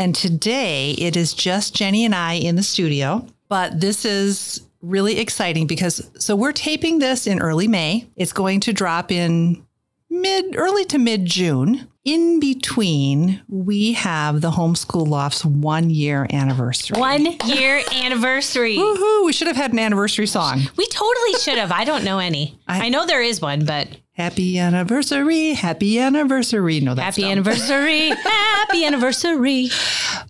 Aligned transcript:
And 0.00 0.14
today 0.14 0.92
it 0.92 1.14
is 1.14 1.34
just 1.34 1.74
Jenny 1.74 2.06
and 2.06 2.14
I 2.14 2.32
in 2.32 2.56
the 2.56 2.62
studio, 2.62 3.26
but 3.50 3.80
this 3.82 4.06
is 4.06 4.62
really 4.80 5.18
exciting 5.18 5.66
because 5.66 6.10
so 6.18 6.34
we're 6.34 6.52
taping 6.52 7.00
this 7.00 7.26
in 7.26 7.38
early 7.38 7.68
May. 7.68 8.08
It's 8.16 8.32
going 8.32 8.60
to 8.60 8.72
drop 8.72 9.12
in 9.12 9.62
mid 10.08 10.56
early 10.56 10.86
to 10.86 10.98
mid 10.98 11.26
June. 11.26 11.86
In 12.02 12.40
between, 12.40 13.42
we 13.46 13.92
have 13.92 14.40
the 14.40 14.52
Homeschool 14.52 15.06
Loft's 15.06 15.44
one 15.44 15.90
year 15.90 16.26
anniversary. 16.32 16.98
One 16.98 17.36
year 17.44 17.82
anniversary. 17.92 18.78
Woohoo! 18.78 19.26
We 19.26 19.34
should 19.34 19.48
have 19.48 19.56
had 19.56 19.74
an 19.74 19.78
anniversary 19.78 20.26
song. 20.26 20.62
We 20.78 20.86
totally 20.86 21.34
should 21.40 21.58
have. 21.58 21.70
I 21.70 21.84
don't 21.84 22.04
know 22.04 22.18
any. 22.18 22.58
I, 22.66 22.86
I- 22.86 22.88
know 22.88 23.04
there 23.04 23.22
is 23.22 23.42
one, 23.42 23.66
but 23.66 23.86
Happy 24.20 24.58
anniversary! 24.58 25.54
Happy 25.54 25.98
anniversary! 25.98 26.80
No, 26.80 26.94
that's 26.94 27.16
happy 27.16 27.22
dumb. 27.22 27.30
anniversary. 27.30 28.08
happy 28.22 28.84
anniversary. 28.84 29.70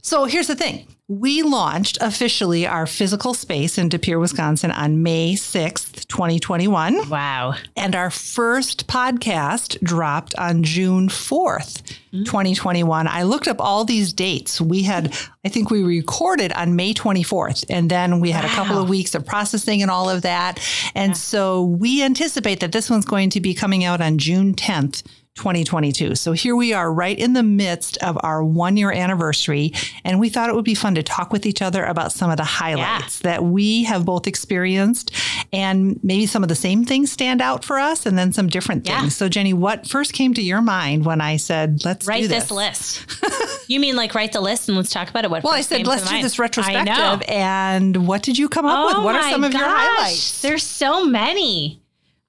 So 0.01 0.27
here's 0.27 0.47
the 0.47 0.55
thing. 0.55 0.87
We 1.11 1.43
launched 1.43 1.99
officially 2.01 2.69
our 2.69 2.87
physical 2.87 3.35
space 3.35 3.79
in 3.79 3.89
De 3.89 3.99
Pere, 3.99 4.21
Wisconsin 4.21 4.71
on 4.71 5.03
May 5.03 5.35
6th, 5.35 6.07
2021. 6.07 7.09
Wow. 7.09 7.57
And 7.77 7.97
our 7.97 8.11
first 8.11 8.87
podcast 8.87 9.83
dropped 9.83 10.37
on 10.37 10.63
June 10.63 11.09
4th, 11.09 11.83
mm. 12.15 12.25
2021. 12.25 13.09
I 13.09 13.25
looked 13.25 13.49
up 13.49 13.57
all 13.59 13.85
these 13.85 14.13
dates. 14.13 14.61
We 14.61 14.85
had, 14.85 15.13
I 15.45 15.49
think 15.49 15.69
we 15.69 15.83
recorded 15.83 16.53
on 16.53 16.77
May 16.77 16.95
24th, 16.95 17.65
and 17.69 17.91
then 17.91 18.21
we 18.21 18.31
had 18.31 18.45
a 18.45 18.49
couple 18.49 18.79
of 18.79 18.89
weeks 18.89 19.17
of 19.17 19.27
processing 19.27 19.83
and 19.83 19.91
all 19.91 20.09
of 20.09 20.23
that. 20.23 20.61
And 20.95 21.17
so 21.17 21.65
we 21.65 22.05
anticipate 22.05 22.61
that 22.61 22.71
this 22.71 22.89
one's 22.89 23.05
going 23.05 23.31
to 23.31 23.41
be 23.41 23.53
coming 23.53 23.83
out 23.83 24.01
on 24.01 24.19
June 24.19 24.55
10th. 24.55 25.03
2022. 25.37 26.15
So 26.17 26.33
here 26.33 26.55
we 26.57 26.73
are 26.73 26.93
right 26.93 27.19
in 27.19 27.33
the 27.33 27.43
midst 27.43 27.97
of 27.99 28.19
our 28.23 28.45
one 28.45 28.77
year 28.77 28.93
anniversary. 28.93 29.73
And 30.05 30.19
we 30.21 30.29
thought 30.29 30.49
it 30.49 30.55
would 30.55 30.65
be 30.65 30.75
fun 30.75 30.95
to 30.97 31.03
talk 31.03 31.33
with 31.33 31.47
each 31.47 31.63
other 31.63 31.85
about 31.85 32.13
some 32.13 32.31
of 32.31 32.37
the 32.37 32.45
highlights 32.45 33.21
that 33.21 33.43
we 33.45 33.85
have 33.85 34.05
both 34.05 34.27
experienced 34.27 35.13
and 35.53 35.99
maybe 36.03 36.27
some 36.27 36.43
of 36.43 36.49
the 36.49 36.55
same 36.55 36.85
things 36.85 37.11
stand 37.11 37.41
out 37.41 37.65
for 37.65 37.79
us 37.79 38.07
and 38.07 38.19
then 38.19 38.33
some 38.33 38.49
different 38.49 38.87
Yeah. 38.87 39.01
things. 39.01 39.17
So 39.17 39.29
Jenny, 39.29 39.53
what 39.55 39.87
first 39.89 40.13
came 40.13 40.35
to 40.35 40.43
your 40.43 40.61
mind 40.61 41.05
when 41.07 41.21
I 41.21 41.37
said, 41.37 41.85
let's 41.85 42.05
do 42.07 42.11
Write 42.11 42.29
this? 42.29 42.45
this 42.45 42.51
list. 42.51 43.07
you 43.69 43.81
mean 43.81 43.97
like 43.97 44.15
write 44.15 44.33
the 44.33 44.41
list 44.41 44.69
and 44.69 44.77
let's 44.77 44.91
talk 44.91 45.09
about 45.11 45.25
it? 45.25 45.31
What 45.31 45.45
Well, 45.45 45.55
I 45.55 45.61
said, 45.63 45.87
let's 45.87 46.05
do 46.05 46.11
mind? 46.13 46.25
this 46.25 46.39
retrospective. 46.39 47.23
And 47.29 48.07
what 48.07 48.23
did 48.23 48.37
you 48.37 48.49
come 48.49 48.67
up 48.67 48.87
with? 48.89 48.97
Oh 48.99 49.05
What 49.05 49.15
are 49.15 49.31
some 49.31 49.45
of 49.45 49.53
your 49.53 49.63
gosh. 49.63 49.71
highlights? 49.97 50.43
There's 50.43 50.63
so 50.65 51.05
many. 51.07 51.80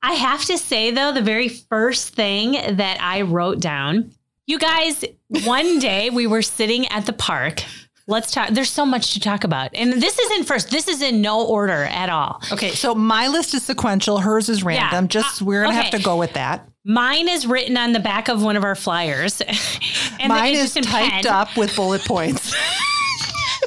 I 0.03 0.13
have 0.13 0.45
to 0.45 0.57
say 0.57 0.91
though, 0.91 1.11
the 1.11 1.21
very 1.21 1.47
first 1.49 2.16
thing 2.16 2.53
that 2.77 2.97
I 3.02 3.21
wrote 3.21 3.59
down, 3.59 4.13
you 4.47 4.58
guys, 4.59 5.05
one 5.45 5.80
day 5.80 6.09
we 6.09 6.27
were 6.27 6.42
sitting 6.42 6.87
at 6.87 7.05
the 7.05 7.14
park. 7.14 7.64
Let's 8.08 8.31
talk. 8.31 8.49
There's 8.49 8.70
so 8.70 8.86
much 8.86 9.14
to 9.14 9.20
talk 9.20 9.43
about. 9.43 9.70
And 9.73 9.93
this 10.02 10.17
isn't 10.17 10.45
first. 10.45 10.70
This 10.71 10.87
is 10.87 11.02
in 11.02 11.21
no 11.21 11.45
order 11.45 11.83
at 11.86 12.09
all. 12.09 12.42
Okay, 12.52 12.71
so 12.71 12.95
my 12.95 13.27
list 13.27 13.53
is 13.53 13.64
sequential, 13.64 14.17
hers 14.17 14.49
is 14.49 14.64
random. 14.64 15.08
Just 15.08 15.42
Uh, 15.42 15.45
we're 15.45 15.64
gonna 15.64 15.76
have 15.76 15.92
to 15.92 15.99
go 15.99 16.17
with 16.17 16.33
that. 16.33 16.67
Mine 16.83 17.30
is 17.30 17.45
written 17.45 17.77
on 17.77 17.93
the 17.93 17.99
back 17.99 18.27
of 18.27 18.42
one 18.42 18.58
of 18.58 18.64
our 18.64 18.76
flyers. 18.76 19.39
and 20.20 20.30
Mine 20.30 20.55
is 20.55 20.73
typed 20.73 20.87
pen. 21.26 21.27
up 21.27 21.55
with 21.55 21.76
bullet 21.76 22.03
points. 22.03 22.53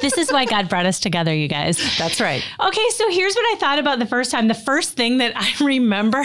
This 0.05 0.19
is 0.19 0.31
why 0.31 0.45
God 0.45 0.69
brought 0.69 0.85
us 0.85 0.99
together, 0.99 1.33
you 1.33 1.47
guys. 1.47 1.77
That's 1.97 2.21
right. 2.21 2.45
Okay, 2.59 2.89
so 2.91 3.09
here's 3.09 3.33
what 3.33 3.55
I 3.55 3.57
thought 3.57 3.79
about 3.79 3.97
the 3.97 4.05
first 4.05 4.29
time. 4.29 4.47
The 4.47 4.53
first 4.53 4.93
thing 4.93 5.17
that 5.17 5.33
I 5.35 5.51
remember 5.63 6.23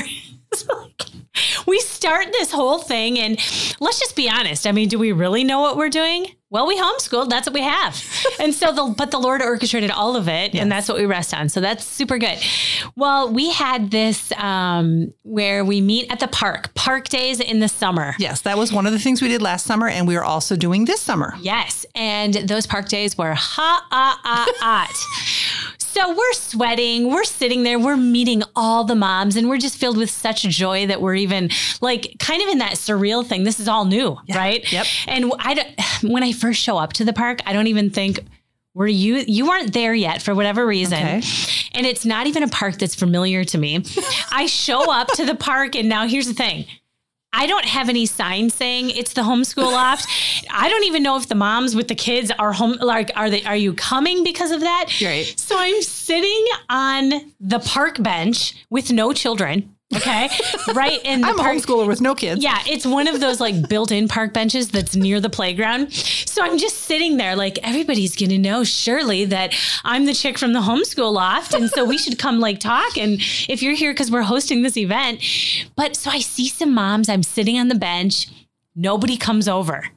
is 0.53 0.69
like 0.69 1.03
we 1.67 1.81
start 1.81 2.27
this 2.33 2.53
whole 2.53 2.81
thing, 2.81 3.19
and 3.19 3.39
let's 3.81 3.99
just 3.99 4.17
be 4.17 4.29
honest. 4.29 4.67
I 4.67 4.73
mean, 4.73 4.91
do 4.91 4.99
we 4.99 5.13
really 5.13 5.45
know 5.45 5.63
what 5.63 5.79
we're 5.79 5.89
doing? 5.89 6.27
Well, 6.51 6.67
we 6.67 6.77
homeschooled. 6.77 7.31
That's 7.31 7.47
what 7.47 7.55
we 7.55 7.63
have. 7.63 8.03
And 8.41 8.55
so 8.55 8.73
the 8.73 8.95
but 8.97 9.11
the 9.11 9.19
Lord 9.19 9.43
orchestrated 9.43 9.91
all 9.91 10.17
of 10.17 10.27
it, 10.27 10.55
and 10.55 10.73
that's 10.73 10.89
what 10.89 10.97
we 10.97 11.05
rest 11.05 11.35
on. 11.35 11.51
So 11.51 11.61
that's 11.61 11.85
super 11.85 12.17
good. 12.17 12.39
Well, 12.97 13.31
we 13.31 13.51
had 13.51 13.91
this 13.91 14.33
um, 14.33 15.13
where 15.25 15.63
we 15.63 15.83
meet 15.83 16.11
at 16.11 16.21
the 16.21 16.29
park, 16.29 16.75
park 16.75 17.09
days 17.09 17.39
in 17.39 17.61
the 17.61 17.69
summer. 17.69 18.15
Yes, 18.19 18.41
that 18.43 18.57
was 18.57 18.73
one 18.73 18.87
of 18.87 18.93
the 18.93 18.99
things 18.99 19.21
we 19.21 19.29
did 19.29 19.43
last 19.43 19.67
summer, 19.67 19.89
and 19.89 20.09
we 20.09 20.17
are 20.17 20.25
also 20.25 20.57
doing 20.57 20.87
this 20.87 21.03
summer. 21.03 21.35
Yes. 21.41 21.85
And 21.95 22.33
those 22.33 22.67
park 22.67 22.89
days 22.89 23.19
were 23.19 23.35
hot, 23.35 23.85
hot, 23.91 24.49
hot. 24.59 24.95
So 25.79 26.15
we're 26.15 26.33
sweating, 26.33 27.11
we're 27.11 27.25
sitting 27.25 27.63
there, 27.63 27.79
we're 27.79 27.97
meeting 27.97 28.43
all 28.55 28.85
the 28.85 28.95
moms, 28.95 29.37
and 29.37 29.49
we're 29.49 29.59
just 29.59 29.77
filled 29.77 29.97
with 29.97 30.11
such 30.11 30.43
joy 30.43 30.87
that 30.87 31.01
we're 31.01 31.17
even 31.17 31.51
like 31.81 32.17
kind 32.19 32.43
of 32.43 32.49
in 32.49 32.59
that 32.59 32.75
surreal 32.75 33.27
thing. 33.27 33.45
This 33.45 33.61
is 33.61 33.69
all 33.69 33.85
new, 33.85 34.17
right? 34.35 34.71
Yep. 34.73 34.87
And 35.09 35.33
I 35.39 35.75
when 36.03 36.23
I 36.23 36.33
first 36.33 36.61
show 36.61 36.79
up 36.79 36.93
to 36.95 37.05
the 37.05 37.13
park, 37.13 37.41
I 37.47 37.53
don't 37.53 37.67
even 37.67 37.91
think 37.91 38.21
were 38.75 38.87
you 38.87 39.25
you 39.27 39.47
weren't 39.47 39.73
there 39.73 39.95
yet 39.95 40.23
for 40.23 40.35
whatever 40.35 40.67
reason. 40.67 40.99
Okay. 40.99 41.23
And 41.73 41.87
it's 41.87 42.05
not 42.05 42.27
even 42.27 42.43
a 42.43 42.49
park 42.49 42.79
that's 42.79 42.95
familiar 42.95 43.45
to 43.45 43.59
me. 43.59 43.85
I 44.33 44.47
show 44.47 44.93
up 44.93 45.09
to 45.15 45.25
the 45.25 45.35
park, 45.35 45.75
and 45.75 45.89
now 45.89 46.07
here's 46.07 46.27
the 46.27 46.35
thing. 46.35 46.67
I 47.33 47.47
don't 47.47 47.65
have 47.65 47.89
any 47.89 48.07
signs 48.07 48.55
saying 48.55 48.91
it's 48.91 49.13
the 49.13 49.23
homeschool 49.23 49.71
loft. 49.73 50.09
I 50.51 50.69
don't 50.69 50.85
even 50.85 51.03
know 51.03 51.17
if 51.17 51.29
the 51.29 51.35
moms 51.35 51.77
with 51.77 51.89
the 51.89 51.95
kids 51.95 52.31
are 52.39 52.53
home. 52.53 52.77
Like, 52.81 53.11
are 53.17 53.31
they? 53.31 53.45
Are 53.45 53.57
you 53.57 53.73
coming 53.75 54.25
because 54.25 54.51
of 54.51 54.61
that? 54.61 55.01
Right. 55.03 55.33
So 55.39 55.57
I'm 55.59 55.81
sitting 55.83 56.47
on 56.69 57.33
the 57.41 57.61
park 57.61 58.03
bench 58.03 58.55
with 58.69 58.91
no 58.93 59.13
children. 59.13 59.77
Okay, 59.95 60.29
right 60.73 61.01
in 61.05 61.21
the 61.21 61.27
I'm 61.27 61.39
a 61.39 61.43
homeschooler 61.43 61.89
with 61.89 62.01
no 62.01 62.15
kids. 62.15 62.43
Yeah, 62.43 62.59
it's 62.67 62.87
one 62.87 63.09
of 63.09 63.21
those 63.21 63.41
like 63.41 63.69
built-in 63.69 64.07
park 64.07 64.33
benches 64.33 64.69
that's 64.71 64.95
near 64.95 65.21
the 65.21 65.29
playground. 65.29 65.93
So 65.93 66.45
I'm 66.45 66.59
just 66.59 66.77
sitting 66.83 67.17
there 67.17 67.35
like 67.35 67.59
everybody's 67.65 68.15
going 68.15 68.31
to 68.31 68.39
know 68.39 68.63
surely 68.63 69.25
that 69.27 69.53
I'm 69.83 70.07
the 70.07 70.15
chick 70.15 70.39
from 70.39 70.53
the 70.53 70.61
homeschool 70.61 71.13
loft 71.13 71.55
and 71.55 71.69
so 71.69 71.85
we 71.85 71.99
should 71.99 72.19
come 72.21 72.39
like 72.39 72.61
talk 72.61 72.97
and 72.97 73.21
if 73.49 73.63
you're 73.63 73.75
here 73.75 73.93
cuz 73.93 74.13
we're 74.13 74.23
hosting 74.23 74.63
this 74.63 74.77
event. 74.77 75.21
But 75.75 75.97
so 75.97 76.11
I 76.11 76.21
see 76.21 76.49
some 76.49 76.73
moms, 76.73 77.09
I'm 77.09 77.25
sitting 77.25 77.59
on 77.59 77.67
the 77.67 77.75
bench, 77.75 78.29
nobody 78.77 79.17
comes 79.17 79.49
over. 79.49 79.89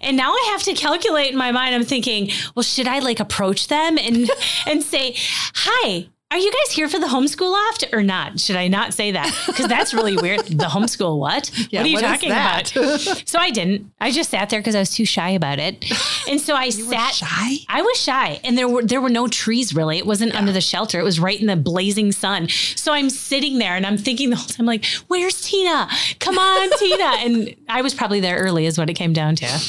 And 0.00 0.16
now 0.16 0.32
I 0.32 0.48
have 0.50 0.62
to 0.64 0.74
calculate 0.74 1.30
in 1.30 1.36
my 1.38 1.52
mind. 1.52 1.74
I'm 1.74 1.84
thinking, 1.84 2.30
well, 2.56 2.64
should 2.64 2.88
I 2.88 2.98
like 2.98 3.20
approach 3.20 3.68
them 3.68 3.98
and 3.98 4.28
and 4.66 4.82
say, 4.82 5.14
"Hi, 5.54 6.08
are 6.32 6.38
you 6.38 6.50
guys 6.50 6.72
here 6.74 6.88
for 6.88 6.98
the 6.98 7.06
homeschool 7.06 7.52
loft 7.52 7.84
or 7.92 8.02
not? 8.02 8.40
Should 8.40 8.56
I 8.56 8.66
not 8.66 8.92
say 8.92 9.12
that? 9.12 9.32
Because 9.46 9.68
that's 9.68 9.94
really 9.94 10.16
weird. 10.20 10.40
The 10.40 10.64
homeschool 10.64 11.18
what? 11.18 11.50
Yeah, 11.70 11.80
what 11.80 11.86
are 11.86 11.88
you 11.88 11.94
what 11.94 12.02
talking 12.02 12.30
about? 12.32 12.66
so 13.28 13.38
I 13.38 13.50
didn't. 13.50 13.92
I 14.00 14.10
just 14.10 14.30
sat 14.30 14.50
there 14.50 14.58
because 14.58 14.74
I 14.74 14.80
was 14.80 14.92
too 14.92 15.04
shy 15.04 15.30
about 15.30 15.60
it. 15.60 15.84
And 16.28 16.40
so 16.40 16.56
I 16.56 16.70
sat 16.70 17.14
shy? 17.14 17.58
I 17.68 17.80
was 17.80 17.96
shy. 17.96 18.40
And 18.42 18.58
there 18.58 18.68
were 18.68 18.82
there 18.82 19.00
were 19.00 19.08
no 19.08 19.28
trees 19.28 19.72
really. 19.72 19.98
It 19.98 20.06
wasn't 20.06 20.34
under 20.34 20.50
the 20.50 20.60
shelter. 20.60 20.98
It 20.98 21.04
was 21.04 21.20
right 21.20 21.40
in 21.40 21.46
the 21.46 21.56
blazing 21.56 22.10
sun. 22.10 22.48
So 22.48 22.92
I'm 22.92 23.08
sitting 23.08 23.58
there 23.58 23.76
and 23.76 23.86
I'm 23.86 23.96
thinking 23.96 24.30
the 24.30 24.36
whole 24.36 24.48
time, 24.48 24.66
like, 24.66 24.84
where's 25.06 25.40
Tina? 25.42 25.88
Come 26.18 26.38
on, 26.38 26.70
Tina. 26.78 27.04
And 27.20 27.54
I 27.68 27.82
was 27.82 27.94
probably 27.94 28.18
there 28.18 28.38
early 28.38 28.66
is 28.66 28.76
what 28.76 28.90
it 28.90 28.94
came 28.94 29.12
down 29.12 29.36
to. 29.36 29.60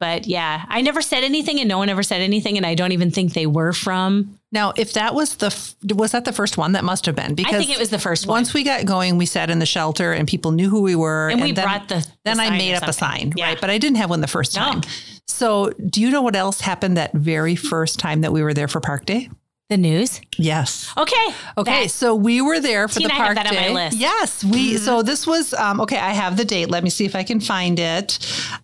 But 0.00 0.26
yeah, 0.26 0.64
I 0.68 0.80
never 0.80 1.00
said 1.00 1.24
anything 1.24 1.60
and 1.60 1.68
no 1.68 1.78
one 1.78 1.88
ever 1.88 2.02
said 2.02 2.20
anything. 2.20 2.56
And 2.56 2.66
I 2.66 2.74
don't 2.74 2.92
even 2.92 3.10
think 3.10 3.32
they 3.32 3.46
were 3.46 3.72
from 3.72 4.38
Now, 4.54 4.72
if 4.76 4.92
that 4.92 5.14
was 5.14 5.34
the 5.36 5.46
f- 5.46 5.74
was 5.94 6.12
that 6.12 6.24
the 6.24 6.32
first 6.32 6.56
one? 6.56 6.72
That 6.72 6.84
must 6.84 7.04
have 7.06 7.16
been 7.16 7.34
because 7.34 7.54
I 7.54 7.58
think 7.58 7.72
it 7.72 7.78
was 7.80 7.90
the 7.90 7.98
first 7.98 8.26
one. 8.26 8.36
Once 8.36 8.54
we 8.54 8.62
got 8.62 8.86
going, 8.86 9.18
we 9.18 9.26
sat 9.26 9.50
in 9.50 9.58
the 9.58 9.66
shelter 9.66 10.12
and 10.12 10.28
people 10.28 10.52
knew 10.52 10.70
who 10.70 10.80
we 10.80 10.94
were. 10.94 11.28
And 11.28 11.42
we 11.42 11.50
then, 11.52 11.64
brought 11.64 11.88
the- 11.88 11.96
the 11.96 12.06
Then 12.24 12.38
I 12.40 12.48
sign 12.48 12.58
made 12.58 12.74
up 12.76 12.84
a 12.84 12.92
sign, 12.92 13.32
Yeah. 13.36 13.46
right? 13.48 13.60
But 13.60 13.70
I 13.70 13.78
didn't 13.78 13.96
have 13.96 14.10
one 14.10 14.20
the 14.20 14.28
first 14.28 14.54
No. 14.54 14.62
time. 14.62 14.82
So, 15.26 15.72
do 15.90 16.00
you 16.00 16.08
know 16.10 16.22
what 16.22 16.36
else 16.36 16.60
happened 16.60 16.96
that 16.96 17.12
very 17.14 17.56
first 17.56 17.98
time 17.98 18.20
that 18.20 18.32
we 18.32 18.42
were 18.44 18.54
there 18.54 18.68
for 18.68 18.78
Park 18.80 19.04
Day? 19.06 19.28
The 19.70 19.76
news. 19.78 20.20
Yes. 20.36 20.92
Okay. 20.96 21.26
Okay, 21.56 21.84
that- 21.84 21.90
so 21.90 22.14
we 22.14 22.42
were 22.42 22.60
there 22.60 22.86
for 22.86 22.98
Tina, 22.98 23.08
the 23.08 23.14
park 23.14 23.36
day. 23.36 23.68
my 23.68 23.74
list. 23.74 23.96
Mm-hmm. 23.96 24.02
Yes, 24.02 24.44
we. 24.44 24.76
So 24.76 25.02
this 25.02 25.26
was 25.26 25.54
um, 25.54 25.80
okay. 25.80 25.96
I 25.98 26.10
have 26.12 26.36
the 26.36 26.44
date. 26.44 26.68
Let 26.70 26.84
me 26.84 26.90
see 26.90 27.06
if 27.06 27.16
I 27.16 27.22
can 27.22 27.40
find 27.40 27.78
it. 27.78 28.18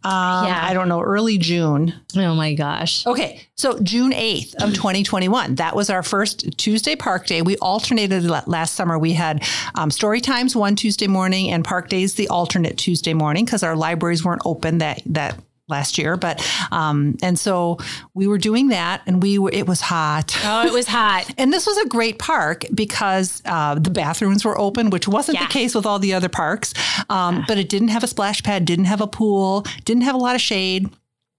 Um, 0.05 0.47
Yeah. 0.47 0.61
I 0.63 0.75
don't 0.75 0.89
know. 0.89 1.01
Early 1.01 1.39
June. 1.39 1.95
oh 2.17 2.35
my 2.35 2.53
gosh. 2.55 3.07
Okay, 3.07 3.41
so 3.57 3.79
June 3.81 4.13
8th 4.13 4.55
of 4.63 4.75
2021. 4.75 5.55
That 5.55 5.75
was 5.75 5.89
our 5.89 6.03
first 6.03 6.59
Tuesday 6.59 6.97
park 6.97 7.27
day. 7.27 7.41
We 7.41 7.57
alternated 7.59 8.25
last 8.47 8.75
summer. 8.75 8.99
We 8.99 9.15
had 9.15 9.43
um, 9.75 9.91
story 9.91 10.21
times 10.21 10.55
one 10.55 10.77
Tuesday 10.77 11.07
morning 11.07 11.51
and 11.51 11.65
park 11.65 11.89
days 11.89 12.15
the 12.15 12.29
alternate 12.29 12.77
Tuesday 12.77 13.15
morning 13.15 13.47
because 13.47 13.63
our 13.63 13.75
libraries 13.77 14.23
weren't 14.23 14.43
open 14.45 14.79
that 14.79 15.01
that 15.07 15.39
last 15.71 15.97
year, 15.99 16.17
but 16.17 16.45
um, 16.71 17.17
and 17.23 17.39
so 17.39 17.79
we 18.15 18.27
were 18.27 18.39
doing 18.39 18.69
that, 18.69 19.03
and 19.07 19.23
we 19.23 19.39
were. 19.39 19.51
It 19.53 19.67
was 19.67 19.81
hot. 19.81 20.37
Oh, 20.45 20.67
it 20.67 20.73
was 20.73 20.87
hot. 20.87 21.31
And 21.39 21.53
this 21.53 21.67
was 21.67 21.79
a 21.79 21.87
great 21.89 22.19
park 22.19 22.65
because 22.75 23.41
uh, 23.47 23.75
the 23.77 23.91
bathrooms 23.91 24.45
were 24.45 24.59
open, 24.59 24.91
which 24.91 25.09
wasn't 25.09 25.39
Yeah. 25.39 25.47
the 25.47 25.53
case 25.53 25.75
with 25.75 25.87
all 25.87 25.99
the 25.99 26.13
other 26.13 26.29
parks. 26.29 26.75
Um, 27.09 27.45
But 27.49 27.57
it 27.59 27.69
didn't 27.69 27.89
have 27.89 28.05
a 28.05 28.07
splash 28.07 28.43
pad, 28.43 28.65
didn't 28.67 28.85
have 28.87 29.01
a 29.01 29.07
pool, 29.07 29.65
didn't 29.85 30.03
have 30.03 30.15
a 30.15 30.19
lot 30.19 30.35
of 30.35 30.41
shade. 30.41 30.91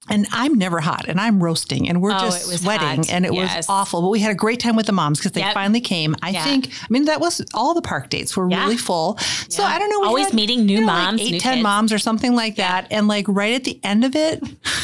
And 0.09 0.25
I'm 0.31 0.57
never 0.57 0.79
hot, 0.79 1.05
and 1.07 1.21
I'm 1.21 1.41
roasting, 1.41 1.87
and 1.87 2.01
we're 2.01 2.11
Oh, 2.11 2.19
just 2.19 2.47
sweating, 2.61 3.03
hot. 3.03 3.09
and 3.11 3.23
it 3.23 3.33
Yes. 3.33 3.55
was 3.55 3.69
awful. 3.69 4.01
But 4.01 4.09
we 4.09 4.19
had 4.19 4.31
a 4.31 4.35
great 4.35 4.59
time 4.59 4.75
with 4.75 4.87
the 4.87 4.91
moms 4.91 5.19
because 5.19 5.33
they 5.33 5.41
Yep. 5.41 5.53
finally 5.53 5.79
came. 5.79 6.15
I 6.23 6.31
Yeah. 6.31 6.43
think, 6.43 6.69
I 6.81 6.87
mean, 6.89 7.05
that 7.05 7.21
was 7.21 7.39
all 7.53 7.75
the 7.75 7.83
park 7.83 8.09
dates 8.09 8.35
were 8.35 8.49
Yeah. 8.49 8.63
really 8.63 8.77
full. 8.77 9.19
So 9.47 9.61
Yeah. 9.61 9.69
I 9.69 9.77
don't 9.79 9.89
know. 9.91 9.99
we 10.01 10.07
Always 10.07 10.25
had, 10.25 10.33
meeting 10.33 10.65
new 10.65 10.73
you 10.75 10.81
know, 10.81 10.87
like 10.87 11.03
moms, 11.05 11.21
eight, 11.21 11.31
new 11.33 11.39
10 11.39 11.53
kids. 11.57 11.63
moms 11.63 11.93
or 11.93 11.99
something 11.99 12.35
like 12.35 12.55
that. 12.55 12.87
And 12.89 13.07
like 13.07 13.25
right 13.27 13.53
at 13.53 13.63
the 13.63 13.79
end 13.83 14.03
of 14.03 14.15
it, 14.15 14.43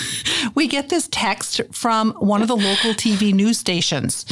we 0.56 0.68
get 0.68 0.90
this 0.90 1.08
text 1.12 1.62
from 1.72 2.12
one 2.20 2.44
of 2.44 2.48
the 2.48 2.56
local 2.56 2.94
TV 2.94 3.34
news 3.34 3.58
stations 3.58 4.24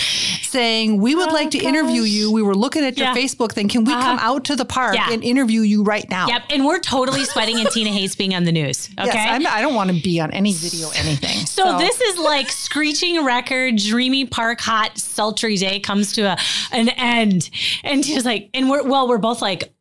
saying, 0.49 1.01
We 1.01 1.15
would 1.15 1.31
like 1.31 1.51
to 1.51 1.57
interview 1.57 2.01
oh, 2.01 2.05
you. 2.05 2.31
We 2.31 2.41
were 2.41 2.55
looking 2.55 2.83
at 2.83 2.97
your 2.97 3.07
Yeah. 3.07 3.15
Facebook 3.15 3.51
thing. 3.51 3.67
Can 3.67 3.83
we 3.83 3.93
uh-huh. 3.93 4.03
come 4.03 4.19
out 4.19 4.45
to 4.45 4.55
the 4.55 4.65
park 4.65 4.95
Yeah. 4.95 5.11
and 5.11 5.23
interview 5.23 5.61
you 5.61 5.83
right 5.83 6.09
now? 6.09 6.27
Yep. 6.27 6.43
And 6.49 6.65
we're 6.65 6.79
totally 6.79 7.23
sweating, 7.25 7.59
and 7.59 7.69
Tina 7.69 7.89
hates 7.89 8.15
being 8.15 8.35
on 8.35 8.43
the 8.43 8.51
news. 8.51 8.89
Okay. 8.99 9.11
Yes, 9.13 9.27
I'm, 9.29 9.47
I 9.47 9.61
don't 9.61 9.75
want 9.75 9.91
to 9.91 10.01
be 10.01 10.19
on 10.19 10.31
any 10.31 10.53
video, 10.53 10.89
anything. 10.95 11.45
So, 11.45 11.77
this 11.77 11.99
is 12.01 12.17
like 12.17 12.49
screeching 12.49 13.23
record, 13.23 13.77
dreamy 13.77 14.25
park, 14.25 14.59
hot, 14.59 14.97
sultry 14.97 15.57
day 15.57 15.79
comes 15.79 16.13
to 16.13 16.21
a, 16.21 16.37
an 16.71 16.89
end. 16.89 17.49
And 17.83 18.05
she 18.05 18.15
was 18.15 18.25
like, 18.25 18.49
and 18.53 18.69
we're, 18.69 18.83
well, 18.83 19.07
we're 19.07 19.17
both 19.17 19.41
like, 19.41 19.73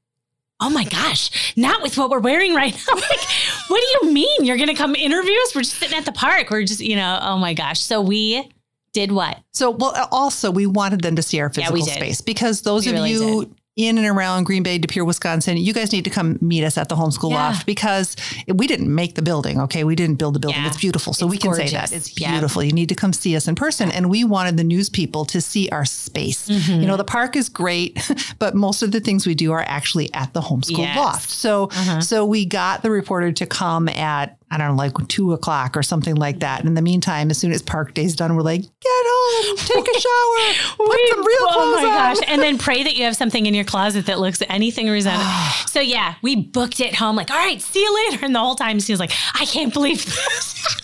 oh 0.61 0.71
my 0.71 0.85
gosh, 0.85 1.55
not 1.57 1.83
with 1.83 1.99
what 1.99 2.11
we're 2.11 2.21
wearing 2.21 2.55
right 2.55 2.73
now. 2.73 2.95
like, 2.95 3.21
what 3.69 3.81
do 3.81 4.07
you 4.07 4.13
mean? 4.13 4.45
You're 4.45 4.57
going 4.57 4.69
to 4.69 4.75
come 4.75 4.95
interview 4.95 5.35
us? 5.43 5.55
We're 5.55 5.63
just 5.63 5.77
sitting 5.77 5.97
at 5.97 6.05
the 6.05 6.13
park. 6.13 6.51
We're 6.51 6.65
just, 6.65 6.81
you 6.81 6.97
know, 6.97 7.19
oh 7.23 7.39
my 7.39 7.55
gosh. 7.55 7.81
So 7.81 8.01
we 8.01 8.49
did 8.95 9.13
what? 9.13 9.39
So, 9.53 9.71
well, 9.71 10.09
also, 10.11 10.51
we 10.51 10.67
wanted 10.67 11.03
them 11.03 11.17
to 11.17 11.23
see 11.23 11.39
our 11.41 11.51
physical 11.51 11.77
did. 11.85 11.93
space 11.95 12.21
because 12.23 12.63
those 12.63 12.87
We 12.87 12.93
of 12.93 12.95
really 12.97 13.11
you 13.13 13.45
did. 13.45 13.55
in 13.77 13.99
and 13.99 14.07
around 14.07 14.45
Green 14.45 14.63
Bay, 14.63 14.79
De 14.79 14.87
Pere, 14.87 15.05
Wisconsin, 15.05 15.57
you 15.57 15.73
guys 15.73 15.91
need 15.91 16.05
to 16.05 16.11
come 16.11 16.39
meet 16.41 16.63
us 16.63 16.79
at 16.79 16.89
the 16.89 16.95
homeschool 16.95 17.31
Yeah. 17.31 17.49
loft 17.49 17.67
because 17.67 18.15
we 18.47 18.69
didn't 18.69 18.95
make 18.95 19.17
the 19.17 19.23
building. 19.23 19.61
Okay. 19.63 19.83
We 19.83 19.97
didn't 19.97 20.15
build 20.15 20.35
the 20.37 20.39
building. 20.39 20.61
Yeah. 20.63 20.69
It's 20.69 20.77
beautiful. 20.77 21.13
So 21.13 21.27
It's 21.27 21.31
we 21.33 21.39
can 21.39 21.55
say 21.55 21.69
that. 21.71 21.91
It's 21.93 22.17
Yeah. 22.21 22.31
beautiful. 22.31 22.63
You 22.63 22.71
need 22.73 22.89
to 22.91 22.95
come 22.95 23.13
see 23.13 23.35
us 23.35 23.49
in 23.49 23.57
person. 23.57 23.91
And 23.91 24.09
we 24.09 24.23
wanted 24.23 24.57
the 24.57 24.63
news 24.65 24.89
people 24.89 25.25
to 25.27 25.41
see 25.41 25.69
our 25.71 25.85
space. 25.85 26.49
Mm-hmm. 26.49 26.81
You 26.83 26.87
know, 26.87 26.97
the 26.97 27.03
park 27.05 27.35
is 27.35 27.49
great, 27.49 27.99
but 28.39 28.55
most 28.55 28.85
of 28.85 28.93
the 28.93 29.01
things 29.01 29.27
we 29.27 29.35
do 29.35 29.51
are 29.51 29.65
actually 29.67 30.09
at 30.15 30.33
the 30.35 30.41
homeschool 30.41 30.79
Yes. 30.79 30.97
Uh-huh. 30.97 31.01
loft. 31.07 31.31
So, 31.31 31.69
so 32.01 32.25
we 32.25 32.45
got 32.45 32.83
the 32.83 32.91
reporter 32.93 33.33
to 33.33 33.45
come 33.47 33.89
at, 33.89 34.37
I 34.51 34.59
don't 34.59 34.69
know, 34.69 34.75
like 34.77 34.93
two 35.09 35.33
o'clock 35.33 35.77
or 35.77 35.83
something 35.83 36.15
like 36.15 36.41
that. 36.41 36.61
And 36.61 36.69
in 36.69 36.75
the 36.75 36.83
meantime, 36.83 37.31
as 37.31 37.39
soon 37.39 37.51
as 37.53 37.61
park 37.63 37.93
day's 37.95 38.15
done, 38.15 38.37
we're 38.37 38.43
like, 38.43 38.61
get 38.61 38.69
home, 38.85 39.57
take 39.57 39.89
a 39.97 40.01
shower, 40.01 40.77
put 40.77 40.89
We- 40.91 41.09
some 41.11 41.27
real 41.27 41.37
oh 41.41 41.51
clothes 41.53 41.83
my 41.83 41.89
on. 41.89 42.15
gosh. 42.15 42.19
And 42.29 42.41
then 42.43 42.59
pray 42.59 42.83
that 42.85 42.95
you 42.97 43.05
have 43.05 43.17
something 43.17 43.47
in 43.47 43.55
your 43.55 43.65
closet 43.65 44.07
that 44.07 44.21
looks 44.21 44.43
anything 44.49 44.89
resemblable. 44.89 45.31
so 45.67 45.81
yeah, 45.81 46.15
we 46.23 46.37
booked 46.37 46.79
it 46.81 46.95
home, 46.95 47.17
like, 47.17 47.31
all 47.31 47.37
right, 47.37 47.61
see 47.61 47.81
you 47.81 48.11
later. 48.11 48.25
And 48.25 48.35
the 48.35 48.39
whole 48.41 48.55
time 48.55 48.79
she 48.81 48.93
was 48.93 49.01
like, 49.01 49.13
I 49.35 49.45
can't 49.47 49.73
believe 49.73 50.05
this. 50.05 50.81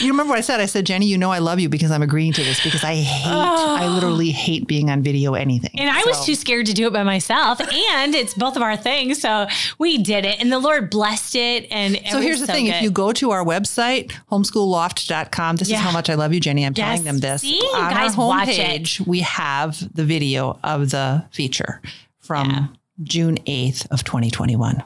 You 0.00 0.10
remember 0.10 0.30
what 0.30 0.38
I 0.38 0.42
said? 0.42 0.60
I 0.60 0.66
said, 0.66 0.86
Jenny, 0.86 1.06
you 1.06 1.18
know 1.18 1.30
I 1.30 1.38
love 1.38 1.58
you 1.60 1.68
because 1.68 1.90
I'm 1.90 2.02
agreeing 2.02 2.32
to 2.34 2.44
this 2.44 2.62
because 2.62 2.84
I 2.84 2.94
hate, 2.96 3.26
I 3.26 3.86
literally 3.88 4.30
hate 4.30 4.66
being 4.66 4.90
on 4.90 5.02
video 5.02 5.34
anything. 5.34 5.70
And 5.78 5.90
I 5.90 6.02
was 6.04 6.24
too 6.24 6.34
scared 6.34 6.66
to 6.66 6.72
do 6.74 6.86
it 6.86 6.92
by 6.92 7.02
myself. 7.02 7.60
And 7.60 8.14
it's 8.14 8.34
both 8.34 8.56
of 8.56 8.62
our 8.62 8.76
things. 8.76 9.20
So 9.20 9.46
we 9.78 9.98
did 9.98 10.24
it. 10.24 10.40
And 10.40 10.52
the 10.52 10.58
Lord 10.58 10.90
blessed 10.90 11.34
it. 11.36 11.66
And 11.70 11.96
it 11.96 12.08
So 12.08 12.20
here's 12.20 12.40
the 12.40 12.46
thing: 12.46 12.66
if 12.66 12.82
you 12.82 12.90
go 12.90 13.12
to 13.12 13.30
our 13.30 13.44
website, 13.44 14.12
homeschoolloft.com, 14.30 15.56
this 15.56 15.68
Yeah. 15.70 15.76
is 15.78 15.82
how 15.82 15.92
much 15.92 16.10
I 16.10 16.14
love 16.14 16.32
you, 16.32 16.40
Jenny. 16.40 16.64
I'm 16.64 16.74
Yes. 16.76 16.86
telling 16.86 17.04
them 17.04 17.18
this. 17.18 17.42
See? 17.42 17.58
On 17.74 17.90
Guys, 17.90 18.16
our 18.18 18.34
homepage, 18.44 19.06
we 19.06 19.20
have 19.20 19.94
the 19.94 20.04
video 20.04 20.58
of 20.62 20.90
the 20.90 21.24
feature 21.30 21.80
from 22.20 22.50
Yeah. 22.50 22.66
June 23.02 23.38
8th 23.46 23.86
of 23.90 24.04
2021. 24.04 24.82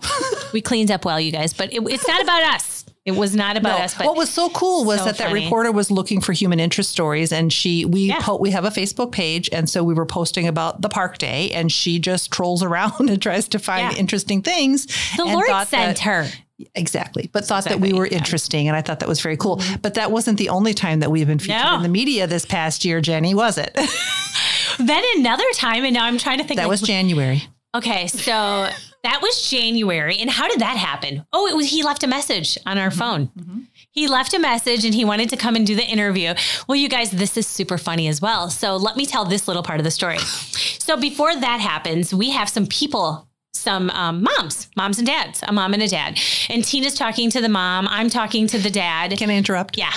we 0.53 0.61
cleaned 0.61 0.91
up 0.91 1.05
well, 1.05 1.19
you 1.21 1.33
guys, 1.33 1.53
but 1.53 1.73
it, 1.73 1.81
it's 1.89 2.07
not 2.07 2.23
about 2.23 2.43
us. 2.55 2.85
It 3.05 3.17
was 3.17 3.35
not 3.35 3.57
about 3.57 3.79
No, 3.79 3.85
us. 3.85 3.95
But 3.95 4.07
what 4.07 4.17
was 4.17 4.31
so 4.31 4.49
cool 4.51 4.85
was 4.85 5.01
so 5.01 5.07
that 5.07 5.19
that 5.19 5.33
reporter 5.33 5.73
was 5.73 5.91
looking 5.91 6.21
for 6.21 6.33
human 6.33 6.61
interest 6.61 6.91
stories, 6.91 7.33
and 7.33 7.53
she 7.53 7.85
we 7.85 8.03
Yeah. 8.03 8.21
po- 8.21 8.37
we 8.37 8.51
have 8.53 8.65
a 8.65 8.71
Facebook 8.71 9.11
page, 9.11 9.49
and 9.53 9.69
so 9.69 9.83
we 9.83 9.93
were 9.93 10.07
posting 10.07 10.47
about 10.47 10.83
the 10.83 10.89
park 10.89 11.19
day, 11.19 11.51
and 11.51 11.73
she 11.73 11.99
just 11.99 12.31
trolls 12.31 12.63
around 12.63 12.93
and 13.11 13.21
tries 13.21 13.49
to 13.49 13.59
find 13.59 13.93
Yeah. 13.93 13.99
interesting 13.99 14.41
things. 14.41 14.87
the 15.17 15.25
and 15.25 15.33
Lord 15.33 15.49
sent 15.67 15.71
that- 15.71 15.99
her. 16.01 16.29
exactly, 16.77 17.29
but 17.33 17.45
thought 17.45 17.65
that 17.65 17.81
we 17.81 17.93
were 17.93 18.05
yeah. 18.07 18.11
Mm-hmm. 18.13 18.19
interesting, 18.19 18.69
and 18.69 18.77
I 18.77 18.83
thought 18.83 19.01
that 19.01 19.09
was 19.09 19.21
very 19.21 19.37
cool. 19.37 19.61
But 19.83 19.95
that 19.95 20.13
wasn't 20.13 20.39
the 20.39 20.51
only 20.51 20.73
time 20.73 21.01
that 21.01 21.11
we've 21.11 21.27
been 21.27 21.41
featured 21.41 21.61
No. 21.61 21.75
in 21.79 21.83
the 21.83 21.89
media 21.89 22.29
this 22.29 22.45
past 22.47 22.85
year, 22.85 23.01
Jenny, 23.01 23.35
was 23.35 23.59
it? 23.59 23.77
Then 24.79 25.03
another 25.17 25.45
time, 25.55 25.85
and 25.85 25.93
now 25.93 26.05
I'm 26.07 26.17
trying 26.19 26.39
to 26.39 26.45
think. 26.45 26.57
that 26.59 26.65
like, 26.65 26.71
was 26.71 26.81
January. 26.83 27.43
Okay, 27.75 28.07
so 28.07 28.69
that 29.03 29.21
was 29.23 29.49
January. 29.49 30.19
And 30.19 30.31
how 30.31 30.47
did 30.49 30.61
that 30.61 30.77
happen? 30.77 31.25
Oh, 31.33 31.47
it 31.47 31.57
was 31.57 31.71
he 31.71 31.83
left 31.83 32.05
a 32.05 32.07
message 32.07 32.59
on 32.67 32.77
our 32.79 32.91
phone. 32.91 33.31
He 33.91 34.09
left 34.09 34.35
a 34.35 34.39
message 34.39 34.85
and 34.85 34.95
he 34.95 35.05
wanted 35.05 35.31
to 35.31 35.37
come 35.37 35.57
and 35.57 35.67
do 35.67 35.75
the 35.75 35.85
interview. 35.85 36.35
Well, 36.69 36.77
you 36.77 36.89
guys, 36.89 37.11
this 37.11 37.37
is 37.37 37.47
super 37.47 37.79
funny 37.79 38.09
as 38.09 38.21
well. 38.21 38.51
So 38.51 38.77
let 38.77 38.97
me 38.97 39.07
tell 39.07 39.25
this 39.25 39.49
little 39.49 39.63
part 39.63 39.81
of 39.81 39.85
the 39.85 39.91
story. 39.91 40.19
So 40.83 40.97
before 40.97 41.35
that 41.37 41.61
happens, 41.61 42.13
we 42.13 42.31
have 42.31 42.49
some 42.49 42.67
people. 42.67 43.29
Some 43.53 43.89
um, 43.91 44.25
moms, 44.25 44.69
moms 44.77 44.99
and 44.99 45.07
dads, 45.07 45.41
a 45.47 45.53
mom 45.53 45.75
and 45.75 45.83
a 45.83 45.87
dad. 45.87 46.19
And 46.51 46.65
Tina's 46.65 46.95
talking 46.95 47.31
to 47.31 47.41
the 47.41 47.49
mom. 47.49 47.87
I'm 47.87 48.11
talking 48.11 48.49
to 48.49 48.59
the 48.59 48.69
dad. 48.69 49.17
Can 49.17 49.31
I 49.31 49.37
interrupt? 49.37 49.79
Yeah. 49.79 49.93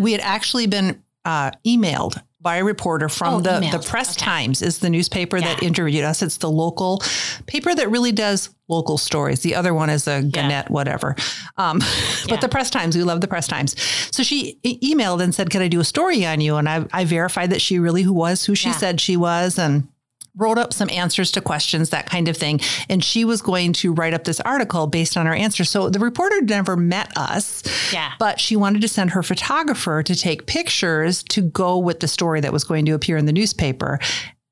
We 0.00 0.12
had 0.12 0.20
actually 0.20 0.68
been 0.68 1.02
uh, 1.24 1.50
emailed 1.66 2.22
by 2.42 2.56
a 2.56 2.64
reporter 2.64 3.08
from 3.08 3.34
Oh, 3.34 3.40
the, 3.40 3.60
the. 3.70 3.78
Press 3.78 4.16
Okay. 4.16 4.24
Times 4.24 4.62
is 4.62 4.78
the 4.78 4.88
newspaper 4.90 5.40
that 5.40 5.62
interviewed 5.62 6.04
us. 6.04 6.22
It's 6.22 6.38
the 6.38 6.50
local 6.50 7.02
paper 7.46 7.74
that 7.74 7.90
really 7.90 8.12
does 8.12 8.48
local 8.68 8.96
stories. 8.98 9.40
The 9.40 9.54
other 9.54 9.74
one 9.74 9.90
is 9.90 10.06
a 10.08 10.22
Gannett, 10.22 10.70
whatever. 10.70 11.16
Um, 11.58 11.80
Yeah. 11.80 11.86
But 12.30 12.40
the 12.40 12.48
Press 12.48 12.70
Times, 12.70 12.96
we 12.96 13.02
love 13.02 13.20
the 13.20 13.28
Press 13.28 13.46
Times. 13.46 13.74
So 14.10 14.22
she 14.22 14.58
e- 14.62 14.94
emailed 14.94 15.20
and 15.22 15.34
said, 15.34 15.50
"Can 15.50 15.60
I 15.62 15.68
do 15.68 15.80
a 15.80 15.84
story 15.84 16.24
on 16.24 16.40
you?" 16.40 16.56
And 16.56 16.68
I, 16.68 16.86
I 16.92 17.04
verified 17.04 17.50
that 17.50 17.60
she 17.60 17.78
really 17.78 18.02
who 18.02 18.12
was 18.14 18.44
who 18.44 18.54
she 18.54 18.68
Yeah. 18.70 18.76
said 18.76 19.00
she 19.00 19.16
was, 19.16 19.58
and 19.58 19.88
wrote 20.36 20.58
up 20.58 20.72
some 20.72 20.88
answers 20.90 21.32
to 21.32 21.40
questions, 21.40 21.90
that 21.90 22.08
kind 22.08 22.28
of 22.28 22.36
thing. 22.36 22.60
And 22.88 23.02
she 23.04 23.24
was 23.24 23.42
going 23.42 23.72
to 23.74 23.92
write 23.92 24.14
up 24.14 24.24
this 24.24 24.40
article 24.40 24.86
based 24.86 25.16
on 25.16 25.26
our 25.26 25.34
answers. 25.34 25.70
So 25.70 25.90
the 25.90 25.98
reporter 25.98 26.40
never 26.42 26.76
met 26.76 27.16
us. 27.16 27.62
Yeah. 27.92 28.12
But 28.18 28.38
she 28.40 28.56
wanted 28.56 28.82
to 28.82 28.88
send 28.88 29.10
her 29.10 29.22
photographer 29.22 30.02
to 30.02 30.14
take 30.14 30.46
pictures 30.46 31.22
to 31.24 31.42
go 31.42 31.78
with 31.78 32.00
the 32.00 32.08
story 32.08 32.40
that 32.40 32.52
was 32.52 32.64
going 32.64 32.86
to 32.86 32.92
appear 32.92 33.16
in 33.16 33.26
the 33.26 33.32
newspaper. 33.32 33.98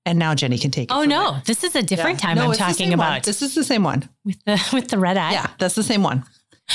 And 0.04 0.18
now 0.18 0.34
Jenny 0.34 0.58
can 0.58 0.70
take 0.70 0.90
it. 0.90 0.94
Oh 0.94 1.04
no, 1.04 1.32
there. 1.32 1.42
this 1.44 1.64
is 1.64 1.76
a 1.76 1.82
different 1.82 2.18
time 2.18 2.36
No, 2.36 2.50
I'm 2.50 2.54
talking 2.56 2.74
same 2.74 2.88
one. 2.90 2.94
about 2.98 3.22
This 3.24 3.42
is 3.42 3.54
the 3.54 3.62
same 3.64 3.82
one. 3.84 4.08
with 4.24 4.42
the 4.44 4.70
with 4.72 4.88
the 4.88 4.98
red 4.98 5.16
eye. 5.18 5.32
Yeah, 5.32 5.46
that's 5.58 5.74
the 5.74 5.82
same 5.82 6.02
one. 6.02 6.24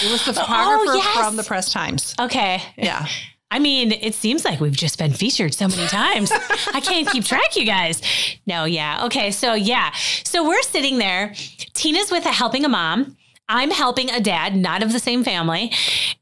It 0.04 0.12
was 0.12 0.24
the 0.26 0.32
oh, 0.32 0.34
photographer 0.36 0.84
Oh, 0.92 0.96
yes. 0.96 1.18
from 1.18 1.36
the 1.36 1.44
Press 1.44 1.72
Times. 1.72 2.16
Okay. 2.20 2.62
Yeah. 2.78 3.08
I 3.54 3.60
mean, 3.60 3.92
it 3.92 4.16
seems 4.16 4.46
like 4.46 4.60
we've 4.60 4.76
just 4.76 4.98
been 4.98 5.14
featured 5.14 5.54
so 5.54 5.68
many 5.68 5.86
times. 5.86 6.32
I 6.74 6.80
can't 6.80 7.08
keep 7.08 7.24
track, 7.24 7.56
you 7.56 7.66
guys. 7.68 8.02
No, 8.48 8.66
yeah. 8.66 9.06
Okay. 9.06 9.30
So, 9.30 9.54
yeah. 9.54 9.94
So 10.24 10.48
we're 10.48 10.64
sitting 10.64 10.98
there. 10.98 11.36
Tina's 11.74 12.10
with 12.10 12.26
a 12.26 12.32
helping 12.32 12.66
a 12.66 12.70
mom. 12.70 13.16
I'm 13.48 13.70
helping 13.70 14.10
a 14.10 14.20
dad, 14.20 14.56
not 14.56 14.82
of 14.82 14.92
the 14.92 14.98
same 14.98 15.24
family. 15.24 15.72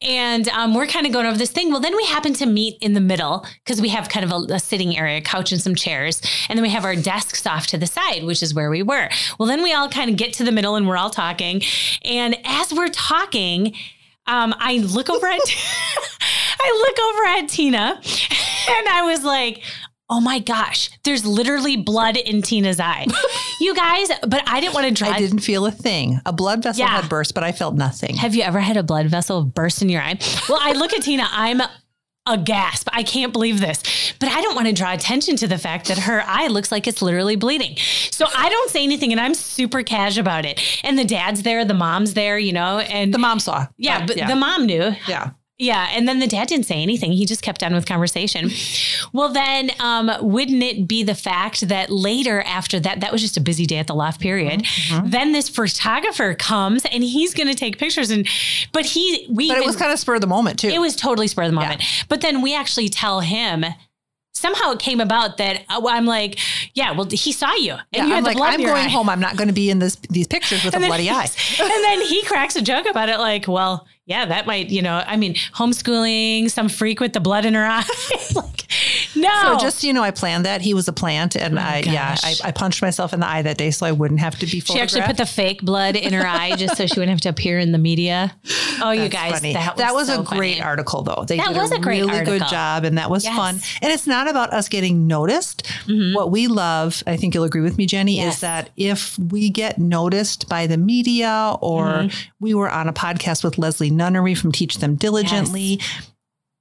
And 0.01 0.49
um, 0.49 0.75
we're 0.75 0.87
kind 0.87 1.05
of 1.05 1.13
going 1.13 1.25
over 1.25 1.37
this 1.37 1.51
thing. 1.51 1.71
Well, 1.71 1.79
then 1.79 1.95
we 1.95 2.03
happen 2.05 2.33
to 2.33 2.45
meet 2.45 2.77
in 2.81 2.95
the 2.95 2.99
middle 2.99 3.45
because 3.63 3.79
we 3.81 3.87
have 3.89 4.09
kind 4.09 4.29
of 4.29 4.31
a, 4.49 4.55
a 4.55 4.59
sitting 4.59 4.97
area, 4.97 5.19
a 5.19 5.21
couch 5.21 5.53
and 5.53 5.61
some 5.61 5.73
chairs. 5.73 6.21
And 6.49 6.57
then 6.57 6.63
we 6.63 6.69
have 6.69 6.83
our 6.83 6.97
desks 6.97 7.47
off 7.47 7.65
to 7.67 7.77
the 7.77 7.87
side, 7.87 8.25
which 8.25 8.43
is 8.43 8.53
where 8.53 8.69
we 8.69 8.83
were. 8.83 9.09
Well, 9.39 9.47
then 9.47 9.63
we 9.63 9.71
all 9.71 9.87
kind 9.87 10.09
of 10.09 10.17
get 10.17 10.33
to 10.33 10.43
the 10.43 10.51
middle 10.51 10.75
and 10.75 10.85
we're 10.85 10.97
all 10.97 11.11
talking. 11.11 11.61
And 12.03 12.35
as 12.43 12.73
we're 12.73 12.89
talking, 12.89 13.73
um, 14.27 14.53
I 14.59 14.77
look 14.79 15.09
over 15.09 15.27
at 15.27 15.39
I 16.63 16.85
look 16.87 16.99
over 16.99 17.43
at 17.43 17.49
Tina 17.49 17.99
and 18.69 18.87
I 18.87 19.03
was 19.03 19.23
like, 19.23 19.61
oh 20.09 20.19
my 20.19 20.39
gosh, 20.39 20.89
there's 21.03 21.25
literally 21.25 21.77
blood 21.77 22.17
in 22.17 22.41
Tina's 22.41 22.79
eye. 22.79 23.05
you 23.61 23.73
guys, 23.75 24.09
but 24.27 24.43
I 24.47 24.59
didn't 24.59 24.73
want 24.73 24.87
to 24.87 24.93
drive. 24.93 25.13
I 25.13 25.19
didn't 25.19 25.39
feel 25.39 25.65
a 25.65 25.71
thing. 25.71 26.19
A 26.25 26.33
blood 26.33 26.61
vessel 26.63 26.79
Yeah. 26.81 27.01
had 27.01 27.09
burst, 27.09 27.33
but 27.33 27.43
I 27.43 27.51
felt 27.53 27.75
nothing. 27.75 28.15
Have 28.17 28.35
you 28.35 28.43
ever 28.43 28.59
had 28.59 28.75
a 28.77 28.83
blood 28.83 29.07
vessel 29.07 29.43
burst 29.45 29.81
in 29.81 29.89
your 29.89 30.01
eye? 30.01 30.19
Well, 30.49 30.59
I 30.61 30.73
look 30.73 30.93
at 30.93 31.03
Tina, 31.03 31.27
I'm 31.31 31.61
a 32.27 32.37
gasp. 32.37 32.87
I 32.91 33.01
can't 33.03 33.33
believe 33.33 33.61
this. 33.61 33.81
But 34.19 34.29
I 34.29 34.41
don't 34.41 34.53
want 34.53 34.67
to 34.67 34.73
draw 34.73 34.93
attention 34.93 35.37
to 35.37 35.47
the 35.47 35.57
fact 35.57 35.87
that 35.87 35.97
her 35.97 36.21
eye 36.27 36.47
looks 36.47 36.71
like 36.71 36.87
it's 36.87 37.01
literally 37.01 37.35
bleeding. 37.35 37.77
So 38.11 38.25
I 38.35 38.47
don't 38.49 38.69
say 38.69 38.83
anything 38.83 39.11
and 39.11 39.19
I'm 39.19 39.33
super 39.33 39.81
cash 39.81 40.17
about 40.17 40.45
it. 40.45 40.61
And 40.83 40.99
the 40.99 41.05
dad's 41.05 41.41
there, 41.43 41.65
the 41.65 41.73
mom's 41.73 42.13
there, 42.13 42.37
you 42.37 42.53
know, 42.53 42.77
and 42.79 43.11
The 43.13 43.17
mom 43.17 43.39
saw. 43.39 43.65
yeah, 43.77 44.05
but 44.05 44.17
the 44.17 44.35
mom 44.35 44.65
knew. 44.67 44.91
yeah. 45.07 45.31
Yeah, 45.61 45.89
and 45.91 46.07
then 46.07 46.17
the 46.17 46.25
dad 46.25 46.47
didn't 46.47 46.65
say 46.65 46.81
anything. 46.81 47.11
He 47.11 47.27
just 47.27 47.43
kept 47.43 47.61
on 47.61 47.71
with 47.75 47.85
conversation. 47.85 48.49
Well, 49.13 49.31
then, 49.31 49.69
um, 49.79 50.11
wouldn't 50.19 50.63
it 50.63 50.87
be 50.87 51.03
the 51.03 51.13
fact 51.13 51.67
that 51.67 51.91
later 51.91 52.41
after 52.41 52.79
that, 52.79 53.01
that 53.01 53.11
was 53.11 53.21
just 53.21 53.37
a 53.37 53.41
busy 53.41 53.67
day 53.67 53.77
at 53.77 53.85
the 53.85 53.93
loft 53.93 54.19
period. 54.19 54.61
Mm-hmm. 54.63 55.09
Then 55.11 55.33
this 55.33 55.49
photographer 55.49 56.33
comes 56.33 56.83
and 56.85 57.03
he's 57.03 57.35
going 57.35 57.47
to 57.47 57.53
take 57.53 57.77
pictures, 57.77 58.09
and 58.09 58.27
but 58.73 58.87
he 58.87 59.27
we 59.29 59.49
But 59.49 59.57
it 59.57 59.59
even- 59.59 59.67
was 59.67 59.75
kind 59.75 59.93
of 59.93 59.99
spur 59.99 60.15
of 60.15 60.21
the 60.21 60.27
moment 60.27 60.57
too. 60.57 60.69
it 60.69 60.79
was 60.81 60.95
totally 60.95 61.27
spur 61.27 61.43
of 61.43 61.49
the 61.49 61.55
moment. 61.55 61.83
But 62.09 62.21
then 62.21 62.41
we 62.41 62.55
actually 62.55 62.89
tell 62.89 63.19
him. 63.19 63.63
Somehow 64.41 64.71
it 64.71 64.79
came 64.79 64.99
about 64.99 65.37
that 65.37 65.63
uh, 65.69 65.81
I'm 65.85 66.05
like, 66.05 66.39
yeah, 66.73 66.91
well, 66.91 67.05
he 67.05 67.31
saw 67.31 67.53
you, 67.53 67.73
and 67.73 67.81
yeah, 67.93 68.05
you 68.07 68.13
I'm 68.15 68.23
like, 68.23 68.37
I'm 68.41 68.59
going 68.59 68.85
eye. 68.85 68.89
home. 68.89 69.07
I'm 69.07 69.19
not 69.19 69.37
going 69.37 69.49
to 69.49 69.53
be 69.53 69.69
in 69.69 69.77
this 69.77 69.97
these 70.09 70.25
pictures 70.25 70.63
with 70.65 70.73
a 70.73 70.77
And 70.77 70.83
then 70.83 70.89
bloody 70.89 71.09
eye. 71.11 71.29
and 71.59 71.83
then 71.83 72.01
he 72.01 72.23
cracks 72.23 72.55
a 72.55 72.61
joke 72.61 72.87
about 72.87 73.07
it, 73.07 73.19
like, 73.19 73.47
well, 73.47 73.87
yeah, 74.05 74.25
that 74.25 74.47
might, 74.47 74.69
you 74.69 74.81
know, 74.81 75.03
I 75.05 75.15
mean, 75.15 75.35
homeschooling, 75.53 76.49
some 76.49 76.69
freak 76.69 76.99
with 76.99 77.13
the 77.13 77.19
blood 77.19 77.45
in 77.45 77.53
her 77.53 77.65
eye. 77.65 77.83
like, 78.35 78.60
no. 79.15 79.29
So 79.57 79.57
just 79.59 79.83
you 79.83 79.93
know, 79.93 80.03
I 80.03 80.11
planned 80.11 80.45
that. 80.45 80.61
He 80.61 80.73
was 80.73 80.87
a 80.87 80.93
plant, 80.93 81.35
and 81.35 81.59
I 81.59 81.79
yeah, 81.79 82.15
I, 82.23 82.31
Oh. 82.43 82.47
I 82.47 82.51
punched 82.51 82.81
myself 82.81 83.13
in 83.13 83.19
the 83.19 83.27
eye 83.27 83.41
that 83.41 83.57
day 83.57 83.71
so 83.71 83.85
I 83.85 83.91
wouldn't 83.91 84.19
have 84.19 84.37
to 84.39 84.45
be 84.45 84.59
she 84.61 84.79
actually 84.79 85.01
put 85.01 85.17
the 85.17 85.25
fake 85.25 85.61
blood 85.61 85.95
in 85.95 86.13
her 86.13 86.25
eye 86.25 86.55
just 86.55 86.77
so 86.77 86.85
she 86.87 86.99
wouldn't 86.99 87.09
have 87.11 87.21
to 87.21 87.29
appear 87.29 87.59
in 87.59 87.71
the 87.71 87.77
media. 87.77 88.33
Oh, 88.83 88.89
you 88.89 89.09
guys, 89.09 89.33
funny. 89.33 89.53
that 89.53 89.93
was, 89.93 90.07
so 90.07 90.21
a 90.21 90.23
great 90.23 90.53
funny. 90.57 90.61
article, 90.61 91.03
though. 91.03 91.23
They 91.27 91.37
That 91.37 91.49
did 91.49 91.57
was 91.57 91.71
a 91.71 91.77
great 91.77 92.03
really 92.03 92.25
good 92.25 92.41
job, 92.47 92.83
and 92.83 92.97
that 92.97 93.11
was 93.11 93.25
Yes. 93.25 93.35
fun. 93.35 93.59
And 93.83 93.91
it's 93.93 94.07
not 94.07 94.27
about 94.27 94.51
us 94.53 94.69
getting 94.69 95.05
noticed. 95.05 95.67
What 95.87 96.31
we 96.31 96.47
love, 96.47 97.03
I 97.05 97.15
think 97.15 97.35
you'll 97.35 97.43
agree 97.43 97.61
with 97.61 97.77
me, 97.77 97.85
Jenny, 97.85 98.15
Mm-hmm. 98.17 98.25
Yes. 98.25 98.35
is 98.35 98.41
that 98.41 98.71
if 98.77 99.19
we 99.19 99.51
get 99.51 99.77
noticed 99.77 100.49
by 100.49 100.65
the 100.65 100.77
media, 100.77 101.55
or 101.61 101.85
Mm-hmm. 101.85 102.29
we 102.39 102.55
were 102.55 102.71
on 102.71 102.87
a 102.87 102.93
podcast 102.93 103.43
with 103.43 103.59
Leslie 103.59 103.91
Nunnery 103.91 104.33
from 104.33 104.51
Teach 104.51 104.77
Them 104.79 104.95
Diligently. 104.95 105.79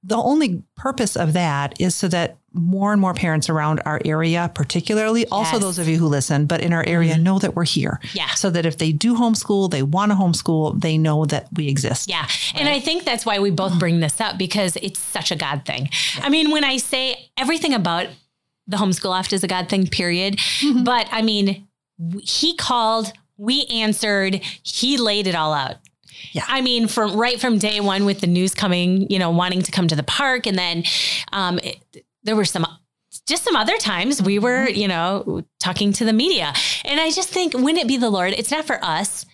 The 0.03 0.17
only 0.17 0.63
purpose 0.75 1.15
of 1.15 1.33
that 1.33 1.79
is 1.79 1.95
so 1.95 2.07
that 2.09 2.37
more 2.53 2.91
and 2.91 2.99
more 2.99 3.13
parents 3.13 3.49
around 3.49 3.81
our 3.85 4.01
area, 4.03 4.51
particularly 4.53 5.25
also 5.27 5.41
Yes. 5.41 5.55
Mm-hmm. 5.55 5.61
those 5.65 5.79
of 5.79 5.87
you 5.87 5.97
who 5.97 6.07
listen, 6.07 6.45
but 6.45 6.61
in 6.61 6.73
our 6.73 6.83
area, 6.85 7.17
know 7.17 7.39
that 7.39 7.55
we're 7.55 7.65
here. 7.65 7.99
Yeah. 8.13 8.27
So 8.31 8.49
that 8.49 8.65
if 8.65 8.77
they 8.77 8.91
do 8.91 9.15
homeschool, 9.15 9.71
they 9.71 9.83
want 9.83 10.11
to 10.11 10.17
homeschool, 10.17 10.79
they 10.81 10.97
know 10.97 11.25
that 11.25 11.47
we 11.55 11.67
exist. 11.69 12.09
Yeah. 12.09 12.27
And 12.55 12.67
I 12.67 12.79
think 12.79 13.05
that's 13.05 13.25
why 13.25 13.39
we 13.39 13.51
both 13.51 13.79
bring 13.79 14.01
this 14.01 14.19
up 14.19 14.37
because 14.37 14.75
it's 14.77 14.99
such 14.99 15.31
a 15.31 15.35
God 15.35 15.65
thing. 15.65 15.89
I 16.21 16.29
mean, 16.29 16.51
when 16.51 16.63
I 16.63 16.77
say 16.77 17.29
everything 17.37 17.73
about 17.73 18.07
the 18.67 18.77
homeschool 18.77 19.09
loft 19.09 19.33
is 19.33 19.43
a 19.43 19.47
God 19.47 19.69
thing, 19.69 19.87
period. 19.87 20.37
Mm-hmm. 20.37 20.83
But 20.83 21.07
I 21.11 21.21
mean, 21.21 21.67
he 22.21 22.55
called, 22.55 23.13
we 23.37 23.65
answered, 23.65 24.35
he 24.63 24.97
laid 24.97 25.27
it 25.27 25.35
all 25.35 25.53
out. 25.53 25.77
Yeah. 26.33 26.45
I 26.47 26.61
mean, 26.61 26.87
from 26.87 27.15
right 27.15 27.39
from 27.39 27.57
day 27.57 27.79
one 27.79 28.05
with 28.05 28.21
the 28.21 28.27
news 28.27 28.53
coming, 28.53 29.09
you 29.09 29.19
know, 29.19 29.31
wanting 29.31 29.61
to 29.63 29.71
come 29.71 29.87
to 29.87 29.95
the 29.95 30.03
park. 30.03 30.45
And 30.45 30.57
then 30.57 30.83
um, 31.33 31.59
it, 31.59 32.05
there 32.23 32.35
were 32.35 32.45
some 32.45 32.65
just 33.27 33.43
some 33.43 33.55
other 33.57 33.77
times 33.77 34.21
we 34.21 34.39
were, 34.39 34.67
Mm-hmm. 34.67 34.79
you 34.79 34.87
know, 34.87 35.43
talking 35.59 35.91
to 35.93 36.05
the 36.05 36.13
media. 36.13 36.53
And 36.85 36.99
I 36.99 37.11
just 37.11 37.29
think, 37.29 37.53
wouldn't 37.53 37.77
it 37.79 37.87
be 37.87 37.97
the 37.97 38.09
Lord? 38.09 38.33
It's 38.33 38.51
not 38.51 38.65
for 38.65 38.79
us. 38.83 39.25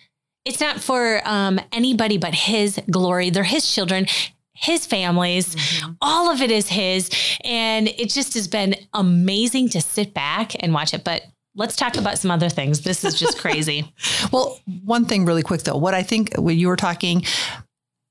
It's 0.44 0.60
not 0.60 0.80
for 0.80 1.20
um, 1.24 1.60
anybody 1.72 2.18
but 2.18 2.34
His 2.34 2.80
glory. 2.90 3.30
They're 3.30 3.44
His 3.44 3.72
children, 3.72 4.06
His 4.52 4.84
families. 4.84 5.54
All 6.00 6.28
of 6.30 6.42
it 6.42 6.50
is 6.50 6.68
His. 6.68 7.08
And 7.44 7.86
it 7.88 8.10
just 8.10 8.34
has 8.34 8.48
been 8.48 8.74
amazing 8.94 9.68
to 9.70 9.80
sit 9.80 10.12
back 10.12 10.52
and 10.62 10.74
watch 10.74 10.92
it. 10.92 11.04
But 11.04 11.22
let's 11.54 11.76
talk 11.76 11.96
about 11.96 12.18
some 12.18 12.30
other 12.32 12.48
things. 12.48 12.80
This 12.82 13.04
is 13.04 13.18
just 13.18 13.38
crazy. 13.44 13.92
Well, 14.32 14.58
one 14.84 15.04
thing 15.04 15.24
really 15.24 15.42
quick 15.42 15.62
though, 15.62 15.76
what 15.76 15.94
I 15.94 16.02
think 16.02 16.34
when 16.36 16.58
you 16.58 16.66
were 16.68 16.76
talking, 16.76 17.24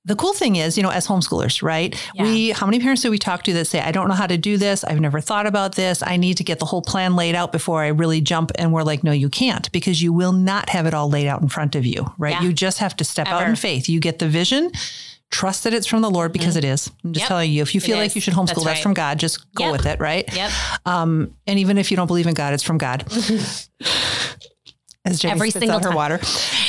the 0.08 0.16
cool 0.16 0.34
thing 0.34 0.56
is, 0.56 0.78
you 0.78 0.84
know, 0.84 0.90
as 0.90 1.06
homeschoolers, 1.06 1.62
right? 1.62 1.94
Yeah. 2.16 2.24
We, 2.24 2.50
how 2.52 2.66
many 2.66 2.80
parents 2.80 3.02
do 3.02 3.12
we 3.12 3.18
talk 3.18 3.44
to 3.44 3.54
that 3.54 3.66
say, 3.66 3.80
I 3.82 3.92
don't 3.92 4.08
know 4.08 4.14
how 4.16 4.26
to 4.28 4.38
do 4.38 4.58
this. 4.58 4.84
I've 4.84 5.00
never 5.02 5.20
thought 5.22 5.46
about 5.46 5.76
this. 5.76 6.02
I 6.02 6.16
need 6.18 6.38
to 6.38 6.44
get 6.44 6.60
the 6.60 6.66
whole 6.66 6.82
plan 6.82 7.16
laid 7.16 7.36
out 7.36 7.52
before 7.52 7.84
I 7.84 7.88
really 7.90 8.22
jump. 8.22 8.52
And 8.56 8.72
we're 8.72 8.84
like, 8.84 9.04
no, 9.04 9.12
you 9.12 9.30
can't 9.30 9.72
because 9.72 10.02
you 10.02 10.14
will 10.14 10.32
not 10.32 10.70
have 10.70 10.86
it 10.86 10.94
all 10.94 11.10
laid 11.10 11.28
out 11.28 11.42
in 11.42 11.50
front 11.50 11.76
of 11.76 11.86
you, 11.86 12.06
right? 12.18 12.32
Yeah. 12.34 12.42
You 12.44 12.54
just 12.54 12.80
have 12.80 12.96
to 12.98 13.04
step 13.04 13.28
out 13.28 13.48
in 13.48 13.56
faith. 13.58 13.90
You 13.90 14.00
get 14.00 14.20
the 14.20 14.30
vision, 14.30 14.72
trust 15.30 15.66
that 15.66 15.74
it's 15.74 15.86
from 15.88 16.02
the 16.02 16.10
Lord 16.10 16.32
because 16.32 16.56
it 16.56 16.64
is. 16.64 16.90
I'm 17.04 17.12
just 17.12 17.24
Yep. 17.24 17.28
telling 17.28 17.52
you, 17.52 17.62
if 17.62 17.76
you 17.76 17.82
feel 17.82 17.98
It 17.98 18.00
like 18.00 18.08
is. 18.08 18.16
you 18.16 18.22
should 18.22 18.34
homeschool, 18.34 18.48
That's 18.56 18.64
that's, 18.64 18.80
from 18.82 18.94
God. 18.94 19.20
Just 19.20 19.52
go 19.56 19.66
Yep. 19.66 19.72
with 19.74 19.86
it, 19.88 20.00
right? 20.00 20.34
Yep. 20.34 20.52
Um, 20.86 21.34
and 21.46 21.60
even 21.60 21.78
if 21.78 21.92
you 21.92 21.98
don't 21.98 22.08
believe 22.08 22.28
in 22.28 22.34
God, 22.34 22.54
it's 22.54 22.64
from 22.64 22.78
God. 22.78 23.04
As 25.06 25.24
Every 25.24 25.52
single 25.52 25.80
her 25.80 25.86
time. 25.86 25.96
water. 25.96 26.20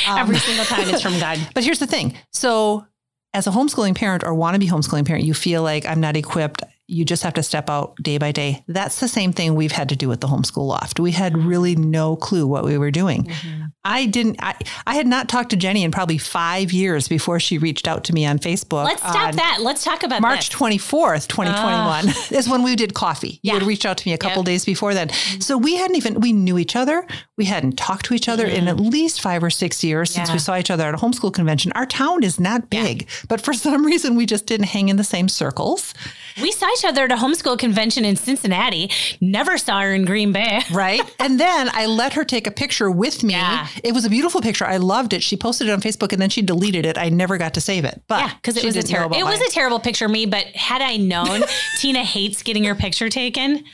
Um, 0.09 0.19
Every 0.19 0.37
single 0.39 0.65
time 0.65 0.89
it's 0.89 1.03
from 1.03 1.19
God. 1.19 1.39
but 1.55 1.65
here's 1.65 1.81
the 1.81 1.89
thing. 1.89 2.17
So, 2.33 2.87
as 3.35 3.47
a 3.47 3.51
homeschooling 3.51 3.95
parent 3.95 4.25
or 4.25 4.35
want 4.35 4.55
to 4.55 4.59
be 4.59 4.69
homeschooling 4.69 5.07
parent, 5.07 5.25
you 5.25 5.35
feel 5.35 5.63
like 5.63 5.87
I'm 5.87 6.01
not 6.01 6.17
equipped. 6.17 6.63
You 6.91 7.05
just 7.05 7.23
have 7.23 7.35
to 7.35 7.43
step 7.43 7.69
out 7.69 7.95
day 7.97 8.17
by 8.17 8.33
day. 8.33 8.65
That's 8.67 8.99
the 8.99 9.09
same 9.09 9.35
thing 9.35 9.55
we've 9.55 9.73
had 9.73 9.91
to 9.91 9.97
do 9.97 10.09
with 10.09 10.23
the 10.23 10.27
homeschool 10.27 10.67
loft. 10.67 10.99
We 10.99 11.13
had 11.13 11.37
really 11.37 11.77
no 11.77 12.17
clue 12.17 12.47
what 12.47 12.65
we 12.65 12.79
were 12.79 12.91
doing. 12.91 13.25
Mm-hmm. 13.25 13.65
I 13.85 14.07
didn't, 14.07 14.43
I, 14.43 14.55
I 14.87 14.95
had 14.95 15.07
not 15.07 15.29
talked 15.29 15.51
to 15.51 15.57
Jenny 15.57 15.85
in 15.85 15.91
probably 15.91 16.17
five 16.17 16.73
years 16.73 17.07
before 17.07 17.41
she 17.41 17.59
reached 17.59 17.87
out 17.87 18.05
to 18.05 18.15
me 18.15 18.25
on 18.25 18.39
Facebook. 18.39 18.85
Let's 18.85 19.03
stop 19.03 19.35
that. 19.35 19.59
Let's 19.61 19.85
talk 19.85 20.03
about 20.03 20.23
March 20.23 20.49
this. 20.49 20.59
24th, 20.59 21.29
2021 21.29 22.05
ah. 22.09 22.29
is 22.31 22.49
when 22.49 22.63
we 22.63 22.75
did 22.75 22.95
coffee. 22.95 23.39
You 23.43 23.53
Yeah. 23.53 23.55
had 23.55 23.63
reached 23.65 23.85
out 23.85 23.99
to 23.99 24.09
me 24.09 24.15
a 24.15 24.19
couple 24.19 24.41
Yep. 24.41 24.47
days 24.47 24.65
before 24.65 24.95
then. 24.95 25.09
Mm-hmm. 25.09 25.41
So 25.41 25.59
we 25.59 25.77
hadn't 25.77 25.97
even, 25.97 26.21
we 26.21 26.33
knew 26.33 26.57
each 26.57 26.75
other. 26.75 27.07
We 27.37 27.45
hadn't 27.45 27.77
talked 27.77 28.07
to 28.07 28.15
each 28.15 28.31
other 28.31 28.47
in 28.47 28.65
mm-hmm. 28.65 28.69
at 28.69 28.81
least 28.81 29.21
five 29.21 29.45
or 29.45 29.51
six 29.51 29.85
years 29.85 30.11
since 30.11 30.33
we 30.33 30.39
saw 30.39 30.57
each 30.57 30.71
other 30.71 30.85
at 30.85 30.95
a 30.95 30.99
homeschool 30.99 31.33
convention. 31.35 31.71
Our 31.75 31.87
town 31.87 32.23
is 32.23 32.41
not 32.41 32.71
big, 32.71 33.07
but 33.29 33.43
for 33.43 33.53
some 33.69 33.85
reason 33.85 34.17
we 34.17 34.25
just 34.25 34.47
didn't 34.47 34.67
hang 34.67 34.89
in 34.89 34.97
the 34.97 35.05
same 35.05 35.29
circles. 35.29 35.93
We 36.41 36.53
saw 36.53 36.67
each 36.73 36.85
other 36.85 37.05
at 37.05 37.13
a 37.13 37.17
homeschool 37.17 37.59
convention 37.59 38.05
in 38.05 38.17
Cincinnati. 38.17 38.91
Never 39.21 39.59
saw 39.59 39.81
her 39.81 39.95
in 39.95 40.05
Green 40.05 40.33
Bay. 40.33 40.61
Right. 40.79 41.01
and 41.19 41.41
then 41.41 41.71
I 41.73 41.87
let 41.87 42.13
her 42.13 42.25
take 42.25 42.47
a 42.47 42.51
picture 42.51 42.91
with 42.91 43.25
me. 43.25 43.33
Yeah. 43.35 43.67
It 43.83 43.93
was 43.95 44.05
a 44.05 44.11
beautiful 44.11 44.41
picture. 44.41 44.65
I 44.65 44.77
loved 44.77 45.13
it. 45.13 45.23
She 45.23 45.37
posted 45.37 45.69
it 45.69 45.73
on 45.73 45.81
Facebook 45.81 46.13
and 46.13 46.21
then 46.23 46.31
she 46.31 46.41
deleted 46.43 46.87
it. 46.87 46.97
I 46.97 47.09
never 47.09 47.37
got 47.37 47.55
to 47.55 47.61
save 47.61 47.85
it. 47.85 48.01
But 48.07 48.21
Yeah, 48.21 48.35
because 48.35 48.57
it 48.57 48.65
was 48.65 48.77
a 48.77 48.83
terrible. 48.83 49.17
It 49.17 49.25
was 49.25 49.41
a 49.41 49.51
terrible 49.51 49.81
picture 49.81 50.05
of 50.05 50.11
me. 50.11 50.27
But 50.27 50.47
had 50.55 50.81
I 50.83 50.97
known 50.97 51.43
Tina 51.81 52.05
hates 52.05 52.43
getting 52.43 52.65
her 52.65 52.75
picture 52.77 53.09
taken, 53.09 53.65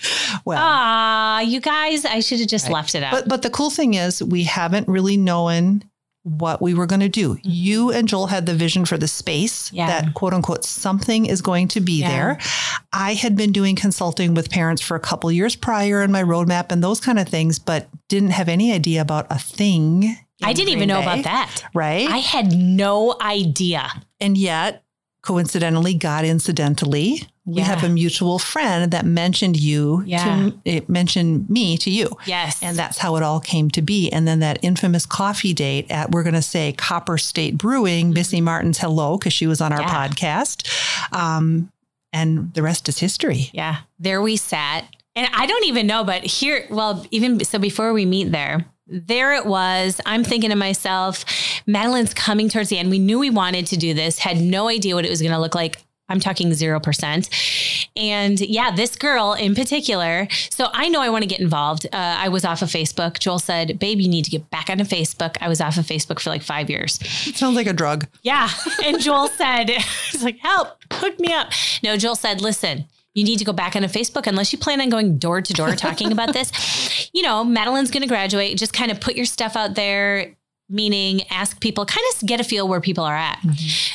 well. 0.44 0.59
ah, 0.61 1.40
you 1.40 1.61
guys, 1.61 2.04
I 2.04 2.21
should 2.21 2.40
have 2.40 2.49
just 2.49 2.71
left 2.71 2.94
it 2.94 3.02
out. 3.02 3.12
But 3.12 3.28
but 3.28 3.42
the 3.42 3.50
cool 3.50 3.71
thing 3.71 3.94
is 3.94 4.23
we 4.23 4.44
haven't 4.44 4.88
really 4.88 5.16
known 5.16 5.83
what 6.25 6.61
we 6.62 6.73
were 6.75 6.87
going 6.87 7.00
to 7.00 7.09
do. 7.09 7.38
You 7.43 7.90
and 7.93 8.09
Joel 8.09 8.26
had 8.28 8.47
the 8.47 8.54
vision 8.54 8.85
for 8.85 8.97
the 8.99 9.07
space 9.09 9.69
Mm-hmm. 9.69 9.76
Yeah. 9.76 9.87
that 10.00 10.14
quote 10.14 10.33
unquote 10.35 10.64
something 10.64 11.26
is 11.26 11.40
going 11.43 11.69
to 11.69 11.81
be 11.81 12.00
Yeah. 12.00 12.09
there. 12.09 12.38
I 12.93 13.14
had 13.14 13.37
been 13.37 13.52
doing 13.52 13.76
consulting 13.76 14.35
with 14.35 14.50
parents 14.50 14.81
for 14.83 14.97
a 14.97 15.00
couple 15.00 15.31
years 15.31 15.54
prior 15.54 16.02
in 16.02 16.11
my 16.11 16.23
roadmap 16.23 16.73
and 16.73 16.83
those 16.83 16.99
kind 17.00 17.19
of 17.19 17.28
things, 17.28 17.59
but 17.59 17.88
didn't 18.09 18.31
have 18.31 18.49
any 18.49 18.73
idea 18.73 19.00
about 19.02 19.26
a 19.31 19.38
thing. 19.38 20.16
I 20.43 20.52
didn't 20.52 20.66
Green 20.66 20.78
even 20.78 20.88
know 20.88 21.00
Bay, 21.00 21.04
about 21.21 21.25
that. 21.25 21.62
Right. 21.75 22.09
I 22.09 22.19
had 22.19 22.52
no 22.52 23.16
idea. 23.21 23.88
and 24.21 24.37
yet, 24.37 24.83
coincidentally, 25.23 25.95
God 25.95 26.25
incidentally, 26.25 27.26
we 27.46 27.56
Yeah. 27.56 27.64
have 27.64 27.84
a 27.84 27.88
mutual 27.90 28.38
friend 28.38 28.90
that 28.92 29.04
mentioned 29.04 29.58
you 29.58 30.02
Yeah. 30.06 30.24
to 30.24 30.54
it 30.64 30.88
mentioned 30.88 31.48
me 31.50 31.76
to 31.78 31.90
you. 31.90 32.08
Yes. 32.26 32.58
And 32.62 32.76
that's 32.76 32.98
how 32.98 33.16
it 33.16 33.22
all 33.22 33.38
came 33.40 33.70
to 33.72 33.82
be. 33.82 34.10
And 34.10 34.26
then 34.26 34.38
that 34.40 34.58
infamous 34.62 35.04
coffee 35.04 35.52
date 35.52 35.90
at, 35.90 36.10
we're 36.10 36.22
going 36.22 36.34
to 36.34 36.40
say 36.42 36.72
Copper 36.72 37.18
State 37.18 37.58
Brewing, 37.58 38.10
Missy 38.14 38.40
Martin's 38.40 38.78
hello, 38.78 39.18
because 39.18 39.32
she 39.34 39.46
was 39.46 39.60
on 39.60 39.72
our 39.72 39.80
Mm-hmm. 39.80 39.88
Yeah. 39.88 40.08
podcast. 40.40 41.12
Um, 41.12 41.70
and 42.12 42.54
the 42.54 42.62
rest 42.62 42.88
is 42.88 42.98
history. 42.98 43.50
Yeah. 43.52 43.78
There 43.98 44.22
we 44.22 44.36
sat. 44.36 44.84
And 45.16 45.28
I 45.34 45.46
don't 45.46 45.64
even 45.66 45.86
know, 45.86 46.02
but 46.02 46.24
here, 46.24 46.66
well, 46.70 47.04
even 47.10 47.44
so 47.44 47.58
before 47.58 47.92
we 47.92 48.04
meet 48.06 48.32
there, 48.32 48.64
there 48.86 49.34
it 49.34 49.46
was. 49.46 50.00
I'm 50.06 50.24
thinking 50.24 50.50
to 50.50 50.56
myself, 50.56 51.24
Madeline's 51.66 52.12
coming 52.14 52.48
towards 52.48 52.68
the 52.68 52.78
end. 52.78 52.90
We 52.90 52.98
knew 52.98 53.18
we 53.18 53.30
wanted 53.30 53.66
to 53.68 53.76
do 53.76 53.94
this, 53.94 54.18
had 54.18 54.40
no 54.40 54.68
idea 54.68 54.94
what 54.94 55.04
it 55.04 55.10
was 55.10 55.20
going 55.22 55.32
to 55.32 55.38
look 55.38 55.54
like. 55.54 55.83
I'm 56.08 56.20
talking 56.20 56.50
0%. 56.50 57.88
And 57.96 58.40
yeah, 58.40 58.70
this 58.75 58.96
girl 58.96 59.32
in 59.32 59.54
particular. 59.54 60.28
So 60.50 60.68
I 60.73 60.88
know 60.88 61.00
I 61.00 61.08
want 61.08 61.23
to 61.23 61.28
get 61.28 61.40
involved. 61.40 61.87
Uh, 61.87 62.16
I 62.18 62.28
was 62.28 62.44
off 62.44 62.62
of 62.62 62.68
Facebook. 62.68 63.18
Joel 63.18 63.38
said, 63.38 63.78
Babe, 63.78 64.00
you 64.00 64.08
need 64.08 64.25
to 64.26 64.30
get 64.30 64.50
back 64.50 64.68
onto 64.68 64.84
Facebook. 64.84 65.37
I 65.40 65.49
was 65.49 65.61
off 65.61 65.78
of 65.78 65.87
Facebook 65.87 66.20
for 66.20 66.30
like 66.30 66.42
five 66.42 66.68
years. 66.68 66.99
It 67.26 67.37
sounds 67.37 67.56
like 67.56 67.66
a 67.66 67.73
drug. 67.73 68.06
Yeah. 68.23 68.50
And 68.84 69.00
Joel 69.00 69.28
said, 69.28 69.70
he's 70.11 70.23
like, 70.23 70.38
help, 70.38 70.76
hook 70.92 71.18
me 71.18 71.32
up. 71.32 71.52
No, 71.82 71.96
Joel 71.96 72.16
said, 72.16 72.40
listen, 72.42 72.84
you 73.14 73.25
need 73.25 73.38
to 73.38 73.44
go 73.44 73.52
back 73.52 73.76
onto 73.76 73.88
Facebook 73.88 74.26
unless 74.26 74.52
you 74.52 74.58
plan 74.58 74.80
on 74.80 74.90
going 74.90 75.18
door 75.18 75.40
to 75.40 75.52
door 75.52 75.75
talking 75.76 76.12
about 76.12 76.32
this. 76.32 77.08
You 77.14 77.23
know, 77.23 77.44
Madeline's 77.44 77.90
going 77.90 78.02
to 78.02 78.08
graduate. 78.08 78.58
Just 78.58 78.73
kind 78.73 78.90
of 78.90 79.00
put 79.00 79.14
your 79.14 79.25
stuff 79.25 79.56
out 79.56 79.75
there, 79.75 80.34
meaning 80.68 81.23
ask 81.30 81.61
people, 81.61 81.85
kind 81.85 82.04
of 82.14 82.26
get 82.26 82.40
a 82.40 82.44
feel 82.44 82.66
where 82.66 82.80
people 82.80 83.04
are 83.04 83.16
at. 83.16 83.38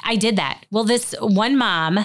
I 0.03 0.15
did 0.15 0.35
that. 0.35 0.65
Well, 0.71 0.83
this 0.83 1.15
one 1.19 1.57
mom, 1.57 1.99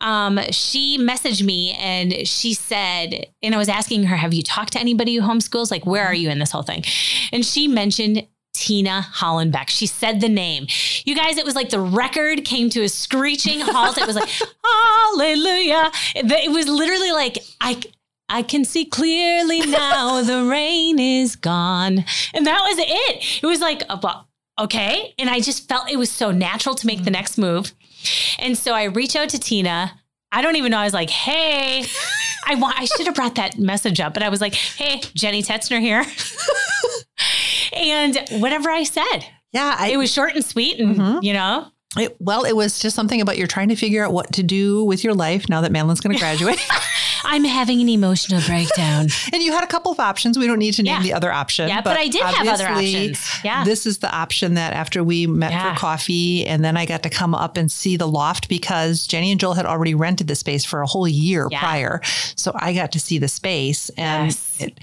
um, 0.00 0.40
she 0.50 0.98
messaged 0.98 1.42
me 1.42 1.72
and 1.72 2.26
she 2.26 2.54
said, 2.54 3.26
and 3.42 3.54
I 3.54 3.58
was 3.58 3.68
asking 3.68 4.04
her, 4.04 4.16
have 4.16 4.34
you 4.34 4.42
talked 4.42 4.72
to 4.72 4.80
anybody 4.80 5.16
who 5.16 5.22
homeschools? 5.22 5.70
Like, 5.70 5.86
where 5.86 6.04
are 6.04 6.14
you 6.14 6.30
in 6.30 6.38
this 6.38 6.50
whole 6.50 6.62
thing? 6.62 6.84
And 7.32 7.44
she 7.44 7.68
mentioned 7.68 8.26
Tina 8.54 9.06
Hollenbeck. 9.14 9.68
She 9.68 9.86
said 9.86 10.20
the 10.20 10.28
name. 10.28 10.66
You 11.04 11.14
guys, 11.14 11.36
it 11.36 11.44
was 11.44 11.54
like 11.54 11.70
the 11.70 11.80
record 11.80 12.44
came 12.44 12.70
to 12.70 12.82
a 12.82 12.88
screeching 12.88 13.60
halt. 13.60 13.98
It 13.98 14.06
was 14.06 14.16
like, 14.16 14.28
hallelujah. 14.64 15.92
It 16.16 16.50
was 16.50 16.68
literally 16.68 17.12
like, 17.12 17.38
I, 17.60 17.80
I 18.28 18.42
can 18.42 18.64
see 18.64 18.84
clearly 18.84 19.60
now 19.60 20.22
the 20.22 20.44
rain 20.44 20.98
is 20.98 21.36
gone. 21.36 22.04
And 22.34 22.46
that 22.46 22.60
was 22.62 22.78
it. 22.78 23.42
It 23.42 23.46
was 23.46 23.60
like, 23.60 23.82
okay. 24.58 25.14
And 25.18 25.30
I 25.30 25.40
just 25.40 25.68
felt 25.68 25.90
it 25.90 25.96
was 25.96 26.10
so 26.10 26.30
natural 26.30 26.74
to 26.74 26.86
make 26.86 27.04
the 27.04 27.10
next 27.10 27.38
move. 27.38 27.72
And 28.38 28.56
so 28.56 28.74
I 28.74 28.84
reach 28.84 29.16
out 29.16 29.30
to 29.30 29.38
Tina. 29.38 29.92
I 30.30 30.42
don't 30.42 30.56
even 30.56 30.70
know. 30.70 30.78
I 30.78 30.84
was 30.84 30.92
like, 30.92 31.10
hey, 31.10 31.84
I 32.46 32.54
want, 32.56 32.78
I 32.78 32.84
should 32.84 33.06
have 33.06 33.14
brought 33.14 33.36
that 33.36 33.58
message 33.58 33.98
up, 33.98 34.12
but 34.12 34.22
I 34.22 34.28
was 34.28 34.40
like, 34.40 34.54
hey, 34.54 35.00
Jenny 35.14 35.42
Tetzner 35.42 35.80
here. 35.80 36.04
and 37.72 38.18
whatever 38.42 38.70
I 38.70 38.84
said. 38.84 39.20
Yeah. 39.52 39.74
I, 39.78 39.90
it 39.90 39.96
was 39.96 40.12
short 40.12 40.34
and 40.34 40.44
sweet 40.44 40.78
and, 40.78 40.96
mm-hmm. 40.96 41.24
you 41.24 41.32
know, 41.32 41.68
it, 41.96 42.16
well, 42.20 42.44
it 42.44 42.54
was 42.54 42.80
just 42.80 42.94
something 42.94 43.20
about 43.20 43.38
you're 43.38 43.46
trying 43.46 43.70
to 43.70 43.76
figure 43.76 44.04
out 44.04 44.12
what 44.12 44.32
to 44.34 44.42
do 44.42 44.84
with 44.84 45.02
your 45.02 45.14
life 45.14 45.48
now 45.48 45.62
that 45.62 45.72
Madeline's 45.72 46.00
going 46.00 46.14
to 46.16 46.20
graduate. 46.20 46.60
I'm 47.24 47.44
having 47.44 47.80
an 47.80 47.88
emotional 47.88 48.40
breakdown. 48.42 49.08
and 49.32 49.42
you 49.42 49.52
had 49.52 49.64
a 49.64 49.66
couple 49.66 49.90
of 49.90 49.98
options. 49.98 50.38
We 50.38 50.46
don't 50.46 50.58
need 50.58 50.74
to 50.74 50.82
name 50.82 50.96
yeah. 50.96 51.02
the 51.02 51.12
other 51.14 51.32
option. 51.32 51.68
Yeah, 51.68 51.80
but, 51.80 51.90
but 51.90 51.98
I 51.98 52.08
did 52.08 52.22
have 52.22 52.46
other 52.46 52.68
options. 52.68 53.26
Yeah. 53.42 53.64
This 53.64 53.86
is 53.86 53.98
the 53.98 54.14
option 54.14 54.54
that 54.54 54.72
after 54.72 55.02
we 55.02 55.26
met 55.26 55.50
yeah. 55.50 55.74
for 55.74 55.80
coffee 55.80 56.46
and 56.46 56.64
then 56.64 56.76
I 56.76 56.86
got 56.86 57.02
to 57.04 57.10
come 57.10 57.34
up 57.34 57.56
and 57.56 57.70
see 57.70 57.96
the 57.96 58.06
loft 58.06 58.48
because 58.48 59.06
Jenny 59.06 59.30
and 59.30 59.40
Joel 59.40 59.54
had 59.54 59.66
already 59.66 59.94
rented 59.94 60.28
the 60.28 60.34
space 60.34 60.64
for 60.64 60.82
a 60.82 60.86
whole 60.86 61.08
year 61.08 61.48
yeah. 61.50 61.60
prior. 61.60 62.00
So 62.36 62.52
I 62.54 62.74
got 62.74 62.92
to 62.92 63.00
see 63.00 63.18
the 63.18 63.28
space 63.28 63.88
and 63.90 64.26
yes. 64.26 64.60
it 64.60 64.78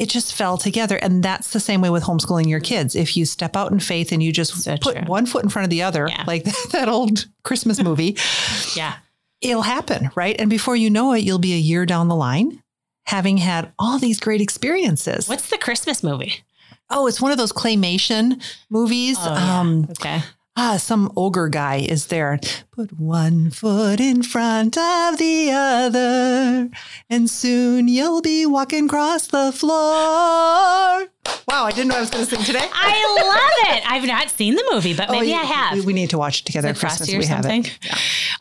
it 0.00 0.08
just 0.08 0.34
fell 0.34 0.56
together. 0.56 0.96
And 0.96 1.22
that's 1.22 1.52
the 1.52 1.60
same 1.60 1.82
way 1.82 1.90
with 1.90 2.02
homeschooling 2.02 2.48
your 2.48 2.58
kids. 2.58 2.96
If 2.96 3.18
you 3.18 3.26
step 3.26 3.54
out 3.54 3.70
in 3.70 3.78
faith 3.78 4.12
and 4.12 4.22
you 4.22 4.32
just 4.32 4.54
so 4.62 4.78
put 4.78 4.96
true. 4.96 5.04
one 5.04 5.26
foot 5.26 5.44
in 5.44 5.50
front 5.50 5.64
of 5.64 5.70
the 5.70 5.82
other, 5.82 6.08
yeah. 6.08 6.24
like 6.26 6.44
that 6.72 6.88
old 6.88 7.26
Christmas 7.44 7.82
movie, 7.82 8.16
yeah, 8.74 8.96
it'll 9.42 9.60
happen, 9.60 10.10
right? 10.16 10.34
And 10.38 10.48
before 10.48 10.74
you 10.74 10.88
know 10.88 11.12
it, 11.12 11.18
you'll 11.20 11.38
be 11.38 11.52
a 11.52 11.58
year 11.58 11.84
down 11.84 12.08
the 12.08 12.16
line 12.16 12.62
having 13.04 13.36
had 13.36 13.72
all 13.78 13.98
these 13.98 14.18
great 14.18 14.40
experiences. 14.40 15.28
What's 15.28 15.50
the 15.50 15.58
Christmas 15.58 16.02
movie? 16.02 16.44
Oh, 16.88 17.06
it's 17.06 17.20
one 17.20 17.30
of 17.30 17.38
those 17.38 17.52
claymation 17.52 18.42
movies. 18.70 19.18
Oh, 19.20 19.34
yeah. 19.34 19.60
um, 19.60 19.86
okay 19.90 20.22
ah, 20.60 20.76
some 20.76 21.10
ogre 21.16 21.48
guy 21.48 21.76
is 21.76 22.06
there. 22.06 22.38
Put 22.70 22.92
one 22.98 23.50
foot 23.50 23.98
in 23.98 24.22
front 24.22 24.76
of 24.76 25.16
the 25.16 25.50
other, 25.52 26.68
and 27.08 27.30
soon 27.30 27.88
you'll 27.88 28.20
be 28.20 28.44
walking 28.44 28.84
across 28.84 29.26
the 29.28 29.52
floor. 29.52 31.08
Wow, 31.46 31.64
I 31.64 31.72
didn't 31.72 31.88
know 31.88 31.96
I 31.96 32.00
was 32.00 32.10
going 32.10 32.24
to 32.24 32.30
sing 32.30 32.44
today. 32.44 32.66
I 32.72 33.16
love 33.20 33.76
it. 33.76 33.90
I've 33.90 34.04
not 34.04 34.30
seen 34.30 34.54
the 34.54 34.68
movie, 34.72 34.94
but 34.94 35.08
oh, 35.10 35.12
maybe 35.12 35.34
I 35.34 35.42
have. 35.42 35.74
We, 35.74 35.86
we, 35.86 35.92
need 35.92 36.10
to 36.10 36.18
watch 36.18 36.40
it 36.40 36.46
together. 36.46 36.68
It 36.68 36.76
Christmas, 36.78 37.12
or 37.12 37.18
we 37.18 37.24
something? 37.24 37.64
have 37.64 37.72
it. 37.74 37.86
Yeah. 37.86 37.94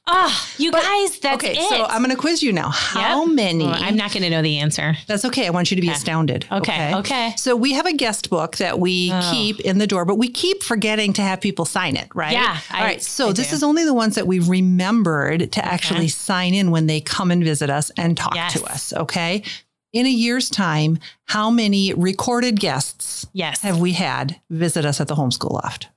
Oh, 0.07 0.47
you 0.57 0.71
but, 0.71 0.83
guys, 0.83 1.19
that's 1.19 1.43
okay. 1.43 1.57
It. 1.57 1.69
So 1.69 1.85
I'm 1.85 2.01
going 2.01 2.15
to 2.15 2.19
quiz 2.19 2.41
you 2.41 2.53
now. 2.53 2.69
How 2.69 3.25
yep. 3.25 3.35
many? 3.35 3.65
Well, 3.65 3.75
I'm 3.77 3.95
not 3.95 4.11
going 4.11 4.23
to 4.23 4.29
know 4.29 4.41
the 4.41 4.59
answer. 4.59 4.95
That's 5.07 5.25
okay. 5.25 5.47
I 5.47 5.49
want 5.49 5.71
you 5.71 5.75
to 5.75 5.81
be 5.81 5.89
okay. 5.89 5.95
astounded. 5.95 6.45
Okay. 6.51 6.93
okay. 6.93 6.95
Okay. 6.95 7.33
So 7.35 7.55
we 7.55 7.73
have 7.73 7.85
a 7.85 7.93
guest 7.93 8.29
book 8.29 8.57
that 8.57 8.79
we 8.79 9.11
oh. 9.13 9.29
keep 9.31 9.59
in 9.61 9.77
the 9.77 9.87
door, 9.87 10.05
but 10.05 10.15
we 10.15 10.29
keep 10.29 10.63
forgetting 10.63 11.13
to 11.13 11.21
have 11.21 11.41
people 11.41 11.65
sign 11.65 11.95
it, 11.95 12.08
right? 12.15 12.33
Yeah. 12.33 12.59
All 12.71 12.81
I, 12.81 12.83
right. 12.83 13.01
So 13.01 13.29
I 13.29 13.33
this 13.33 13.49
do. 13.49 13.55
is 13.55 13.63
only 13.63 13.85
the 13.85 13.93
ones 13.93 14.15
that 14.15 14.27
we've 14.27 14.47
remembered 14.47 15.51
to 15.51 15.59
okay. 15.59 15.69
actually 15.69 16.07
sign 16.07 16.53
in 16.53 16.71
when 16.71 16.87
they 16.87 17.01
come 17.01 17.31
and 17.31 17.43
visit 17.43 17.69
us 17.69 17.91
and 17.97 18.17
talk 18.17 18.35
yes. 18.35 18.53
to 18.53 18.63
us. 18.65 18.93
Okay 18.93 19.43
in 19.93 20.05
a 20.05 20.09
year's 20.09 20.49
time, 20.49 20.99
how 21.25 21.49
many 21.49 21.93
recorded 21.93 22.59
guests 22.59 23.25
yes. 23.33 23.61
have 23.61 23.79
we 23.79 23.93
had 23.93 24.39
visit 24.49 24.85
us 24.85 25.01
at 25.01 25.07
the 25.07 25.15
homeschool 25.15 25.51
loft? 25.51 25.87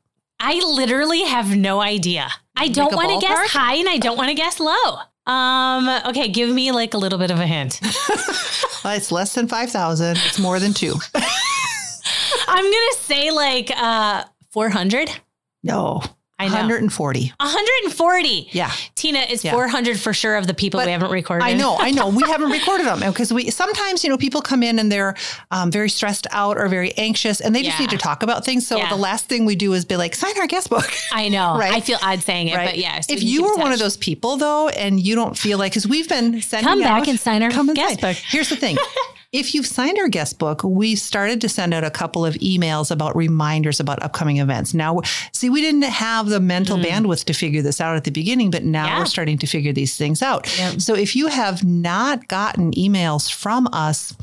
I 0.41 0.55
literally 0.55 1.23
have 1.25 1.57
no 1.57 1.81
idea. 1.81 2.29
I 2.57 2.69
don't 2.69 2.95
want 2.95 3.11
to 3.11 3.27
guess 3.27 3.51
high 3.51 3.75
and 3.75 3.89
I 3.89 3.99
don't 3.99 4.17
want 4.17 4.31
to 4.31 4.35
guess 4.35 4.59
low. 4.59 4.99
Um, 5.25 5.89
okay, 6.07 6.29
give 6.29 6.51
me 6.51 6.73
like 6.73 6.95
a 6.95 6.99
little 6.99 7.19
bit 7.19 7.31
of 7.31 7.39
a 7.39 7.47
hint. 7.47 7.81
well, 8.85 8.97
it's 8.97 9.13
less 9.13 9.35
than 9.35 9.47
5,000. 9.47 10.17
It's 10.17 10.39
more 10.39 10.59
than 10.59 10.73
two. 10.73 10.95
I'm 12.49 12.65
going 12.65 12.73
to 12.73 12.97
say 12.99 13.31
like 13.31 13.71
uh 13.77 14.25
400. 14.51 15.11
No. 15.63 16.03
I 16.43 16.49
know. 16.49 16.55
140. 16.55 17.33
140. 17.39 18.49
Yeah. 18.51 18.73
Tina, 18.97 19.21
it's 19.21 19.45
yeah. 19.45 19.53
400 19.53 19.99
for 19.99 20.13
sure 20.13 20.37
of 20.37 20.49
the 20.49 20.55
people 20.55 20.81
but 20.81 20.87
we 20.87 20.93
haven't 20.93 21.13
recorded. 21.13 21.45
I 21.45 21.53
know, 21.53 21.77
I 21.79 21.93
know. 21.93 22.09
We 22.09 22.23
haven't 22.27 22.51
recorded 22.51 22.87
them 22.87 22.99
because 22.99 23.33
we 23.33 23.51
sometimes, 23.51 24.03
you 24.03 24.11
know, 24.11 24.19
people 24.19 24.43
come 24.43 24.65
in 24.65 24.81
and 24.81 24.91
they're 24.91 25.15
um, 25.53 25.71
very 25.71 25.89
stressed 25.89 26.27
out 26.33 26.59
or 26.59 26.67
very 26.67 26.93
anxious 26.95 27.41
and 27.41 27.55
they 27.55 27.63
just 27.63 27.79
yeah. 27.79 27.87
need 27.87 27.91
to 27.91 27.99
talk 27.99 28.25
about 28.25 28.45
things. 28.45 28.67
So 28.67 28.77
yeah. 28.77 28.89
the 28.89 28.97
last 28.97 29.29
thing 29.29 29.45
we 29.45 29.55
do 29.55 29.73
is 29.73 29.85
be 29.85 29.97
like, 29.97 30.17
sign 30.17 30.37
our 30.41 30.49
guest 30.49 30.69
book. 30.69 30.91
I 31.13 31.29
know. 31.29 31.57
right. 31.59 31.73
I 31.73 31.81
feel 31.81 31.99
odd 32.03 32.23
saying 32.23 32.49
it, 32.49 32.57
right? 32.57 32.71
but 32.71 32.79
yes. 32.79 33.09
if 33.09 33.23
you 33.23 33.45
were 33.45 33.57
one 33.57 33.73
of 33.73 33.79
those 33.79 33.97
people 33.97 34.37
though, 34.37 34.69
and 34.69 34.99
you 34.99 35.15
don't 35.15 35.39
feel 35.39 35.59
like, 35.59 35.73
because 35.73 35.87
we've 35.87 36.09
been 36.09 36.41
sending 36.41 36.69
come 36.69 36.83
out, 36.83 37.01
back 37.01 37.09
and 37.09 37.21
sign 37.21 37.43
our 37.45 37.51
guest 37.51 38.01
sign. 38.01 38.15
book. 38.15 38.17
Here's 38.17 38.49
the 38.49 38.57
thing. 38.57 38.77
If 39.33 39.55
you've 39.55 39.67
signed 39.67 39.99
our 39.99 40.09
guest 40.09 40.39
book, 40.39 40.63
we 40.63 40.95
started 40.95 41.41
to 41.41 41.49
send 41.49 41.73
out 41.73 41.85
a 41.85 41.91
couple 41.91 42.27
of 42.27 42.35
emails 42.35 42.91
about 42.91 43.17
reminders 43.17 43.81
about 43.81 44.03
upcoming 44.03 44.37
events. 44.37 44.75
Now, 44.75 45.01
see, 45.33 45.49
we 45.49 45.63
didn't 45.63 45.83
have 45.83 46.29
the 46.29 46.39
mental 46.39 46.77
mm. 46.77 46.85
bandwidth 46.85 47.25
to 47.25 47.33
figure 47.33 47.63
this 47.63 47.81
out 47.81 47.97
at 47.97 48.05
the 48.05 48.11
beginning, 48.11 48.51
but 48.51 48.63
now 48.63 48.85
yeah. 48.85 48.99
we're 48.99 49.07
starting 49.07 49.39
to 49.39 49.47
figure 49.47 49.73
these 49.73 49.97
things 49.97 50.21
out. 50.21 50.47
So 50.79 50.95
if 50.95 51.17
you 51.17 51.29
have 51.29 51.65
not 51.65 52.29
gotten 52.29 52.73
emails 52.73 53.33
from 53.33 53.69
us, 53.73 54.15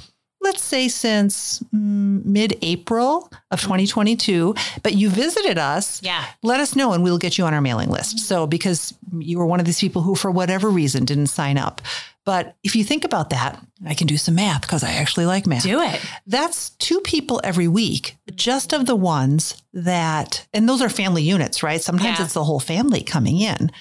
let's 0.42 0.62
say 0.62 0.88
since 0.88 1.60
mm, 1.74 2.24
mid-April 2.24 3.32
of 3.52 3.62
2022, 3.62 4.54
but 4.84 4.94
you 4.94 5.10
visited 5.10 5.58
us, 5.58 6.02
yeah. 6.04 6.24
let 6.44 6.60
us 6.60 6.76
know 6.76 6.94
and 6.94 7.04
we'll 7.04 7.18
get 7.18 7.38
you 7.38 7.46
on 7.46 7.54
our 7.54 7.62
mailing 7.62 7.90
list. 7.90 8.20
So 8.20 8.48
because 8.48 8.94
you 9.18 9.40
were 9.40 9.46
one 9.46 9.60
of 9.60 9.66
these 9.66 9.80
people 9.80 10.02
who 10.02 10.16
for 10.16 10.32
whatever 10.32 10.70
reason 10.70 11.06
didn't 11.06 11.28
sign 11.28 11.58
up. 11.58 11.82
But 12.30 12.58
if 12.64 12.76
you 12.76 12.84
think 12.84 13.06
about 13.06 13.32
that, 13.32 13.60
I 13.88 13.96
can 13.96 14.06
do 14.06 14.16
some 14.16 14.36
math 14.36 14.62
because 14.62 14.84
I 14.84 14.92
actually 14.92 15.26
like 15.26 15.48
math. 15.48 15.64
Do 15.64 15.82
it. 15.82 16.00
That's 16.28 16.70
two 16.70 17.00
people 17.00 17.42
every 17.44 17.68
week, 17.68 18.18
just 18.36 18.72
of 18.72 18.86
the 18.86 18.96
ones 18.96 19.60
that, 19.74 20.46
and 20.54 20.70
those 20.70 20.80
are 20.84 20.90
family 20.90 21.24
units, 21.24 21.64
right? 21.64 21.82
Sometimes 21.82 22.20
yeah. 22.20 22.26
it's 22.26 22.36
the 22.36 22.44
whole 22.44 22.60
family 22.60 23.02
coming 23.02 23.40
in 23.40 23.72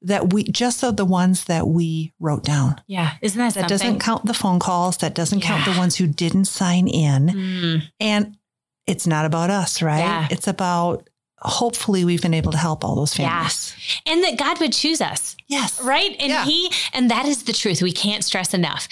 that 0.00 0.32
we 0.32 0.44
just 0.44 0.82
of 0.82 0.96
the 0.96 1.04
ones 1.04 1.44
that 1.44 1.68
we 1.68 2.14
wrote 2.18 2.42
down. 2.42 2.80
Yeah. 2.86 3.16
Isn't 3.20 3.38
that 3.38 3.52
That 3.52 3.68
something? 3.68 3.68
doesn't 3.68 3.98
count 4.00 4.24
the 4.24 4.32
phone 4.32 4.60
calls. 4.60 4.96
That 4.96 5.14
doesn't 5.14 5.40
yeah. 5.40 5.48
count 5.48 5.66
the 5.66 5.78
ones 5.78 5.96
who 5.96 6.06
didn't 6.06 6.46
sign 6.46 6.88
in. 6.88 7.26
Mm. 7.26 7.82
And 8.00 8.36
it's 8.86 9.06
not 9.06 9.26
about 9.26 9.50
us, 9.50 9.82
right? 9.82 9.98
Yeah. 9.98 10.26
It's 10.30 10.48
about 10.48 11.09
hopefully 11.42 12.04
we've 12.04 12.22
been 12.22 12.34
able 12.34 12.52
to 12.52 12.58
help 12.58 12.84
all 12.84 12.94
those 12.94 13.14
families. 13.14 13.74
Yeah. 14.04 14.12
And 14.12 14.24
that 14.24 14.38
God 14.38 14.60
would 14.60 14.72
choose 14.72 15.00
us. 15.00 15.36
Yes. 15.48 15.80
Right? 15.82 16.16
And 16.20 16.30
yeah. 16.30 16.44
he 16.44 16.72
and 16.92 17.10
that 17.10 17.26
is 17.26 17.44
the 17.44 17.52
truth. 17.52 17.82
We 17.82 17.92
can't 17.92 18.24
stress 18.24 18.54
enough. 18.54 18.88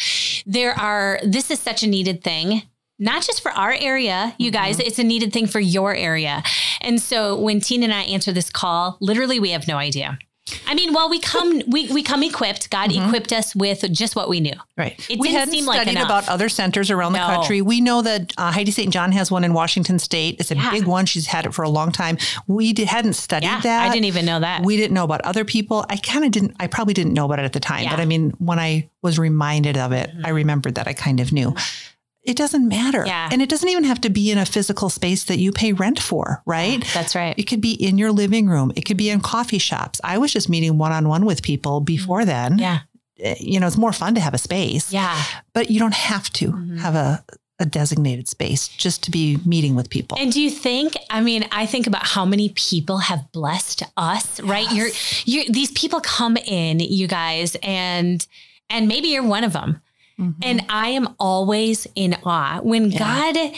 There 0.47 0.73
are 0.79 1.21
this 1.23 1.51
is 1.51 1.61
such 1.61 1.83
a 1.83 1.87
needed 1.87 2.25
thing. 2.25 2.63
Not 3.01 3.23
just 3.23 3.43
for 3.43 3.53
our 3.53 3.73
area, 3.73 4.35
you 4.39 4.51
mm-hmm. 4.51 4.61
guys, 4.61 4.81
it's 4.81 4.99
a 4.99 5.05
needed 5.05 5.33
thing 5.33 5.47
for 5.47 5.61
your 5.61 5.95
area. 5.95 6.43
And 6.81 7.01
so 7.01 7.39
when 7.39 7.61
Tina 7.61 7.85
and 7.85 7.95
I 7.95 8.03
answer 8.03 8.33
this 8.33 8.51
call, 8.51 8.97
literally 9.01 9.39
we 9.39 9.51
have 9.51 9.69
no 9.69 9.77
idea. 9.77 10.19
I 10.67 10.75
mean, 10.75 10.93
well, 10.93 11.09
we 11.09 11.21
come 11.21 11.63
we, 11.67 11.91
we 11.93 12.03
come 12.03 12.23
equipped. 12.23 12.71
God 12.71 12.91
mm-hmm. 12.91 13.07
equipped 13.07 13.33
us 13.33 13.55
with 13.55 13.91
just 13.93 14.17
what 14.17 14.29
we 14.29 14.41
knew. 14.41 14.55
Right. 14.77 14.99
It 15.09 15.19
we 15.19 15.33
hadn't 15.33 15.55
studied 15.55 15.95
like 15.95 16.05
about 16.05 16.29
other 16.29 16.49
centers 16.49 16.91
around 16.91 17.13
no. 17.13 17.27
the 17.27 17.35
country. 17.35 17.63
We 17.63 17.81
know 17.81 18.03
that 18.03 18.33
uh, 18.39 18.53
Heidi 18.53 18.71
St. 18.71 18.93
John 18.93 19.13
has 19.13 19.31
one 19.31 19.45
in 19.45 19.55
Washington 19.55 19.99
State. 19.99 20.37
It's 20.39 20.51
a 20.51 20.57
yeah. 20.57 20.71
big 20.71 20.85
one. 20.85 21.07
She's 21.07 21.27
had 21.27 21.47
it 21.47 21.55
for 21.55 21.63
a 21.63 21.69
long 21.69 21.93
time. 21.93 22.19
We 22.47 22.73
did, 22.73 22.89
hadn't 22.89 23.15
studied 23.15 23.47
yeah, 23.47 23.61
that. 23.61 23.89
I 23.89 23.93
didn't 23.93 24.07
even 24.07 24.25
know 24.25 24.41
that. 24.41 24.65
We 24.65 24.77
didn't 24.77 24.95
know 24.95 25.05
about 25.05 25.21
other 25.23 25.45
people. 25.45 25.85
I 25.89 25.97
kind 25.97 26.25
of 26.25 26.31
didn't. 26.31 26.57
I 26.61 26.67
probably 26.67 26.95
didn't 26.95 27.15
know 27.15 27.25
about 27.25 27.39
it 27.39 27.45
at 27.45 27.53
the 27.53 27.61
time. 27.61 27.85
Yeah. 27.85 27.91
But 27.91 28.01
I 28.01 28.05
mean, 28.05 28.31
when 28.39 28.59
I 28.59 28.89
was 29.03 29.19
reminded 29.19 29.77
of 29.77 29.93
it, 29.93 30.11
mm-hmm. 30.11 30.27
I 30.27 30.31
remembered 30.31 30.75
that 30.77 30.87
I 30.89 30.93
kind 30.93 31.21
of 31.21 31.33
knew. 31.33 31.51
Mm-hmm 31.51 31.88
it 32.29 32.37
doesn't 32.37 32.69
matter. 32.69 33.05
Yeah. 33.07 33.31
And 33.33 33.41
it 33.41 33.49
doesn't 33.49 33.69
even 33.69 33.85
have 33.85 34.03
to 34.03 34.11
be 34.11 34.31
in 34.31 34.37
a 34.37 34.45
physical 34.45 34.91
space 34.91 35.25
that 35.25 35.39
you 35.39 35.51
pay 35.51 35.73
rent 35.73 35.99
for, 35.99 36.43
right? 36.45 36.85
That's 36.93 37.15
right. 37.15 37.35
It 37.39 37.45
could 37.45 37.63
be 37.63 37.73
in 37.73 37.97
your 37.97 38.13
living 38.13 38.49
room. 38.49 38.71
It 38.77 38.83
could 38.83 38.99
be 38.99 39.09
in 39.09 39.21
coffee 39.21 39.59
shops. 39.59 39.99
I 40.05 40.19
was 40.19 40.31
just 40.31 40.49
meeting 40.49 40.77
one 40.77 40.93
on 40.93 41.09
one 41.09 41.25
with 41.25 41.43
people 41.43 41.81
before 41.81 42.27
then. 42.27 42.59
Yeah. 42.59 42.81
Eh, 43.19 43.37
you 43.41 43.59
know, 43.59 43.67
it's 43.67 43.79
more 43.79 43.95
fun 43.95 44.15
to 44.15 44.21
have 44.21 44.35
a 44.35 44.39
space. 44.39 44.93
Yeah. 44.93 45.21
But 45.55 45.71
you 45.71 45.81
don't 45.81 45.95
have 45.95 46.29
to 46.35 46.49
mm-hmm. 46.49 46.77
have 46.77 46.95
a, 46.95 47.25
a 47.59 47.65
designated 47.65 48.29
space 48.29 48.69
just 48.69 49.03
to 49.05 49.11
be 49.11 49.39
meeting 49.47 49.75
with 49.75 49.89
people. 49.89 50.19
And 50.21 50.31
do 50.31 50.43
you 50.43 50.51
think, 50.51 50.97
I 51.09 51.23
mean, 51.23 51.47
I 51.51 51.65
think 51.65 51.87
about 51.87 52.07
how 52.07 52.27
many 52.27 52.51
people 52.51 52.99
have 52.99 53.33
blessed 53.33 53.85
us, 53.97 54.39
yes. 54.39 54.41
right? 54.41 54.71
You're, 54.71 54.89
you're, 55.25 55.45
these 55.49 55.71
people 55.73 56.01
come 56.01 56.37
in, 56.37 56.81
you 56.81 57.07
guys, 57.07 57.57
and, 57.63 58.25
and 58.69 58.87
maybe 58.87 59.09
you're 59.09 59.27
one 59.27 59.45
of 59.45 59.55
them 59.55 59.81
Mm-hmm. 60.19 60.41
And 60.43 60.67
I 60.69 60.89
am 60.89 61.15
always 61.19 61.87
in 61.95 62.17
awe 62.25 62.61
when 62.61 62.91
yeah. 62.91 62.99
God, 62.99 63.55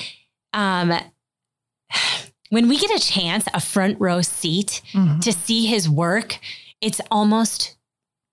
um, 0.53 1.01
when 2.51 2.69
we 2.69 2.79
get 2.79 2.91
a 2.91 3.05
chance, 3.05 3.47
a 3.55 3.61
front 3.61 3.99
row 4.01 4.21
seat 4.21 4.83
mm-hmm. 4.93 5.21
to 5.21 5.33
see 5.33 5.67
his 5.67 5.89
work, 5.89 6.39
it's 6.81 7.01
almost 7.11 7.77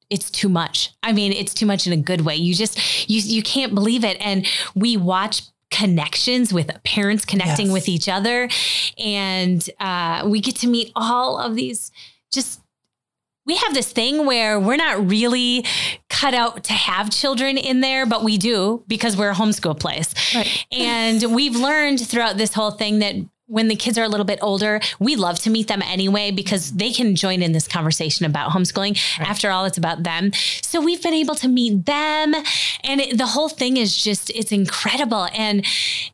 it's 0.10 0.32
too 0.32 0.50
much. 0.50 0.94
I 1.04 1.12
mean, 1.12 1.34
it's 1.34 1.54
too 1.54 1.66
much 1.66 1.86
in 1.86 1.94
a 1.94 1.98
good 1.98 2.22
way. 2.22 2.36
You 2.36 2.54
just 2.54 3.10
you 3.10 3.22
you 3.22 3.44
can't 3.44 3.76
believe 3.76 4.04
it. 4.04 4.18
And 4.20 4.46
we 4.76 4.98
watch 4.98 5.44
connections 5.70 6.54
with 6.54 6.72
parents 6.84 7.26
connecting 7.26 7.68
Yes. 7.68 7.74
with 7.74 7.90
each 7.90 8.08
other. 8.08 8.50
And 8.98 9.70
uh, 9.80 10.24
we 10.26 10.40
get 10.40 10.56
to 10.58 10.68
meet 10.68 10.92
all 10.96 11.38
of 11.38 11.56
these 11.56 11.92
just 12.32 12.62
we 13.48 13.56
have 13.56 13.74
this 13.74 13.92
thing 13.92 14.26
where 14.26 14.60
we're 14.60 14.76
not 14.76 15.10
really 15.10 15.66
cut 16.10 16.34
out 16.34 16.66
to 16.66 16.74
have 16.74 17.10
children 17.10 17.58
in 17.58 17.80
there, 17.80 18.06
but 18.06 18.24
we 18.24 18.38
do 18.38 18.84
because 18.88 19.16
we're 19.16 19.32
a 19.32 19.36
homeschool 19.36 19.80
place. 19.80 20.14
Right. 20.36 20.66
And 20.72 21.34
we've 21.34 21.56
learned 21.56 22.06
throughout 22.06 22.38
this 22.38 22.54
whole 22.54 22.72
thing 22.72 23.00
that 23.00 23.16
when 23.48 23.70
the 23.70 23.76
kids 23.78 23.98
are 23.98 24.04
a 24.04 24.10
little 24.10 24.26
bit 24.26 24.40
older, 24.42 24.82
we 25.00 25.16
love 25.16 25.40
to 25.40 25.50
meet 25.50 25.70
them 25.70 25.82
anyway 25.82 26.32
because 26.32 26.74
they 26.74 26.92
can 26.92 27.16
join 27.16 27.42
in 27.42 27.54
this 27.54 27.66
conversation 27.66 28.26
about 28.26 28.52
homeschooling. 28.52 29.00
After 29.20 29.50
all, 29.50 29.64
it's 29.64 29.78
about 29.78 30.04
them. 30.04 30.34
So 30.62 30.82
we've 30.82 31.02
been 31.02 31.14
able 31.14 31.36
to 31.36 31.48
meet 31.48 31.86
them 31.86 32.36
and 32.84 33.02
it, 33.02 33.18
the 33.18 33.28
whole 33.28 33.48
thing 33.48 33.78
is 33.78 33.96
just 33.96 34.30
it's 34.32 34.52
incredible 34.52 35.30
and 35.34 35.66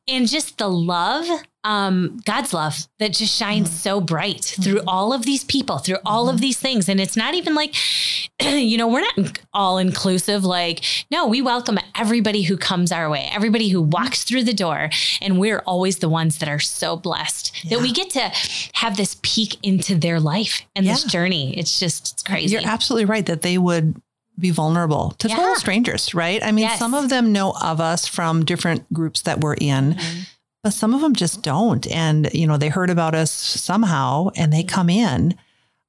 and 0.08 0.28
just 0.28 0.60
the 0.60 0.70
love 0.70 1.28
um, 1.64 2.20
God's 2.26 2.54
love 2.54 2.88
that 3.00 3.14
just 3.14 3.34
shines 3.34 3.72
so 3.72 4.02
bright 4.02 4.44
through 4.62 4.82
all 4.86 5.14
of 5.14 5.24
these 5.24 5.44
people, 5.46 5.78
through 5.78 5.98
all 6.06 6.30
of 6.30 6.42
these 6.42 6.60
things. 6.60 6.90
And 6.90 7.00
it's 7.00 7.16
not 7.16 7.34
even 7.36 7.56
like, 7.56 7.74
you 8.42 8.78
know, 8.78 8.88
we're 8.88 9.02
not 9.02 9.40
all 9.54 9.78
inclusive. 9.78 10.44
Like, 10.44 10.84
no, 11.10 11.28
we 11.28 11.42
welcome 11.42 11.80
everybody 11.96 12.42
who 12.44 12.58
comes 12.58 12.92
our 12.92 13.10
way, 13.10 13.30
everybody 13.32 13.70
who 13.70 13.82
walks 13.82 14.24
through 14.24 14.44
the 14.44 14.54
door. 14.54 14.90
And 15.22 15.40
we're 15.40 15.60
always 15.66 16.00
the 16.00 16.10
ones 16.10 16.40
that 16.40 16.50
are 16.50 16.60
so 16.60 16.98
blessed 16.98 17.56
that 17.70 17.80
we 17.82 17.92
get 17.94 18.10
to 18.12 18.32
have 18.74 18.98
this 18.98 19.18
peek 19.22 19.58
into 19.64 19.96
their 19.96 20.20
life 20.20 20.62
and 20.76 20.86
this 20.86 21.04
journey. 21.04 21.58
It's 21.58 21.80
just, 21.80 22.14
it's 22.14 22.24
crazy. 22.24 22.54
You're 22.54 22.68
absolutely 22.70 23.06
right 23.06 23.26
that 23.26 23.42
they 23.42 23.58
would 23.58 23.96
be 24.40 24.50
vulnerable 24.50 25.12
to 25.20 25.28
Yeah. 25.30 25.36
total 25.36 25.56
strangers, 25.56 26.14
right? 26.16 26.44
I 26.44 26.52
mean, 26.52 26.64
Yes. 26.64 26.80
some 26.80 26.96
of 26.96 27.10
them 27.10 27.32
know 27.32 27.54
of 27.62 27.80
us 27.80 28.08
from 28.08 28.44
different 28.44 28.92
groups 28.92 29.22
that 29.22 29.40
we're 29.42 29.54
in, 29.54 29.94
Mm-hmm. 29.94 30.20
But 30.64 30.74
some 30.74 30.94
of 30.94 31.02
them 31.02 31.14
just 31.14 31.44
don't. 31.44 31.86
And, 31.88 32.32
you 32.34 32.48
know, 32.48 32.58
they 32.58 32.70
heard 32.70 32.90
about 32.90 33.14
us 33.16 33.32
somehow 33.32 34.30
and 34.36 34.52
they 34.52 34.64
come 34.64 34.90
in. 34.90 35.36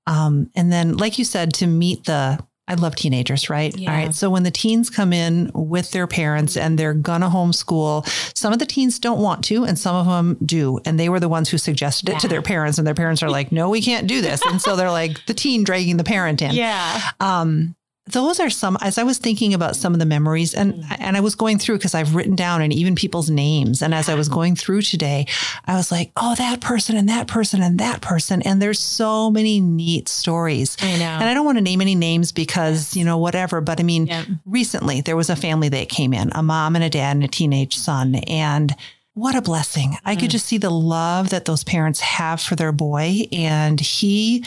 Um, 0.07 0.51
and 0.55 0.71
then, 0.71 0.97
like 0.97 1.19
you 1.19 1.25
said, 1.25 1.55
to 1.55 1.67
meet 1.67 2.05
the, 2.05 2.39
I 2.67 2.75
love 2.75 2.97
teenagers, 2.97 3.49
right? 3.49 3.77
Yeah. 3.77 3.91
All 3.91 3.97
right. 3.97 4.15
So 4.15 4.31
when 4.31 4.43
the 4.43 4.51
teens 4.51 4.91
come 4.91 5.13
in 5.13 5.51
with 5.55 5.93
their 5.93 6.07
parents 6.07 6.57
and 6.57 6.79
they're 6.79 6.95
gonna 6.95 7.29
homeschool, 7.29 8.07
some 8.37 8.53
of 8.53 8.59
the 8.59 8.67
teens 8.67 8.99
don't 8.99 9.21
want 9.21 9.45
to, 9.45 9.65
and 9.65 9.79
some 9.79 9.95
of 9.95 10.07
them 10.07 10.39
do. 10.45 10.81
And 10.87 10.99
they 10.99 11.09
were 11.11 11.21
the 11.21 11.29
ones 11.29 11.51
who 11.51 11.59
suggested 11.59 12.09
it 12.09 12.19
to 12.21 12.29
their 12.29 12.43
parents, 12.43 12.79
and 12.79 12.87
their 12.87 12.95
parents 12.95 13.23
are 13.23 13.31
like, 13.31 13.53
no, 13.53 13.69
we 13.69 13.83
can't 13.83 14.07
do 14.07 14.23
this. 14.23 14.41
And 14.47 14.63
so 14.63 14.77
they're 14.77 14.91
like 14.91 15.25
the 15.27 15.35
teen 15.35 15.63
dragging 15.63 15.99
the 15.99 16.05
parent 16.05 16.41
in 16.41 16.53
yeah. 16.55 17.01
um, 17.21 17.77
those 18.07 18.39
are 18.39 18.51
some 18.51 18.77
as 18.83 18.99
i 18.99 19.03
was 19.03 19.17
thinking 19.17 19.55
about 19.55 19.75
some 19.77 19.95
of 19.95 19.99
the 19.99 20.05
memories 20.05 20.53
and 20.55 20.75
Mm. 20.75 20.97
and 21.01 21.17
i 21.17 21.21
was 21.21 21.35
going 21.35 21.59
through 21.59 21.77
because 21.79 21.95
i've 21.95 22.15
written 22.15 22.35
down 22.37 22.61
and 22.61 22.71
even 22.73 22.95
people's 22.95 23.31
names 23.31 23.81
and 23.81 23.95
as 23.95 24.09
i 24.11 24.15
was 24.15 24.29
going 24.29 24.55
through 24.57 24.83
today 24.83 25.27
i 25.65 25.75
was 25.75 25.91
like 25.91 26.13
oh 26.19 26.35
that 26.35 26.61
person 26.61 26.97
and 26.97 27.09
that 27.09 27.29
person 27.29 27.63
and 27.63 27.79
that 27.79 28.03
person 28.03 28.43
and 28.43 28.61
there's 28.61 28.79
so 28.79 29.31
many 29.31 29.59
neat 29.59 30.09
stories 30.09 30.77
I 30.83 30.99
know. 30.99 31.05
and 31.05 31.25
i 31.25 31.33
don't 31.33 31.47
want 31.47 31.57
to 31.57 31.63
name 31.65 31.81
any 31.81 31.95
names 31.95 32.31
because 32.31 32.95
you 32.95 33.05
know 33.07 33.17
whatever 33.17 33.61
but 33.63 33.81
i 33.81 33.83
mean 33.83 34.07
Yeah. 34.07 34.25
recently 34.45 35.01
there 35.01 35.17
was 35.17 35.31
a 35.31 35.37
family 35.37 35.71
that 35.71 35.89
came 35.89 36.13
in 36.13 36.31
a 36.35 36.43
mom 36.43 36.75
and 36.77 36.85
a 36.85 36.91
dad 36.91 37.17
and 37.17 37.25
a 37.25 37.29
teenage 37.29 37.77
son 37.77 38.17
and 38.29 38.75
what 39.17 39.37
a 39.37 39.41
blessing. 39.41 39.97
I 40.05 40.17
Mm. 40.17 40.21
could 40.21 40.31
just 40.31 40.47
see 40.47 40.59
the 40.59 40.71
love 40.73 41.31
that 41.31 41.45
those 41.45 41.63
parents 41.63 42.01
have 42.01 42.41
for 42.41 42.57
their 42.57 42.73
boy 42.73 43.29
and 43.31 43.79
he 43.79 44.45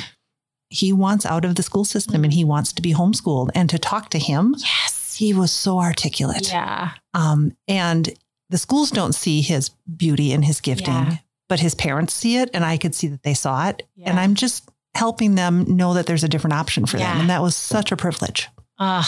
he 0.69 0.91
wants 0.93 1.25
out 1.25 1.45
of 1.45 1.55
the 1.55 1.63
school 1.63 1.85
system 1.85 2.23
and 2.23 2.33
he 2.33 2.43
wants 2.43 2.73
to 2.73 2.81
be 2.81 2.93
homeschooled 2.93 3.49
and 3.55 3.69
to 3.69 3.77
talk 3.79 4.09
to 4.09 4.19
him 4.19 4.53
yes. 4.59 5.15
he 5.17 5.33
was 5.33 5.51
so 5.51 5.79
articulate 5.79 6.49
Yeah. 6.51 6.91
um, 7.13 7.55
and 7.67 8.09
the 8.49 8.57
schools 8.57 8.91
don't 8.91 9.13
see 9.13 9.41
his 9.41 9.69
beauty 9.95 10.31
and 10.33 10.43
his 10.45 10.59
gifting 10.61 10.93
Yeah. 10.93 11.17
but 11.49 11.59
his 11.59 11.75
parents 11.75 12.13
see 12.13 12.37
it 12.37 12.49
and 12.53 12.63
i 12.65 12.77
could 12.77 12.93
see 12.95 13.07
that 13.07 13.23
they 13.23 13.33
saw 13.33 13.69
it 13.69 13.83
and 14.03 14.19
i'm 14.19 14.35
just 14.35 14.69
helping 14.95 15.35
them 15.35 15.75
know 15.77 15.93
that 15.93 16.05
there's 16.07 16.23
a 16.23 16.29
different 16.29 16.53
option 16.55 16.85
for 16.85 16.97
them 16.97 17.21
and 17.21 17.29
that 17.29 17.41
was 17.41 17.55
such 17.55 17.91
a 17.91 17.97
privilege 17.97 18.47
Ugh. 18.79 19.05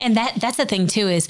And 0.00 0.16
that 0.16 0.34
that's 0.36 0.56
the 0.56 0.64
thing 0.66 0.86
too 0.86 1.08
is 1.08 1.28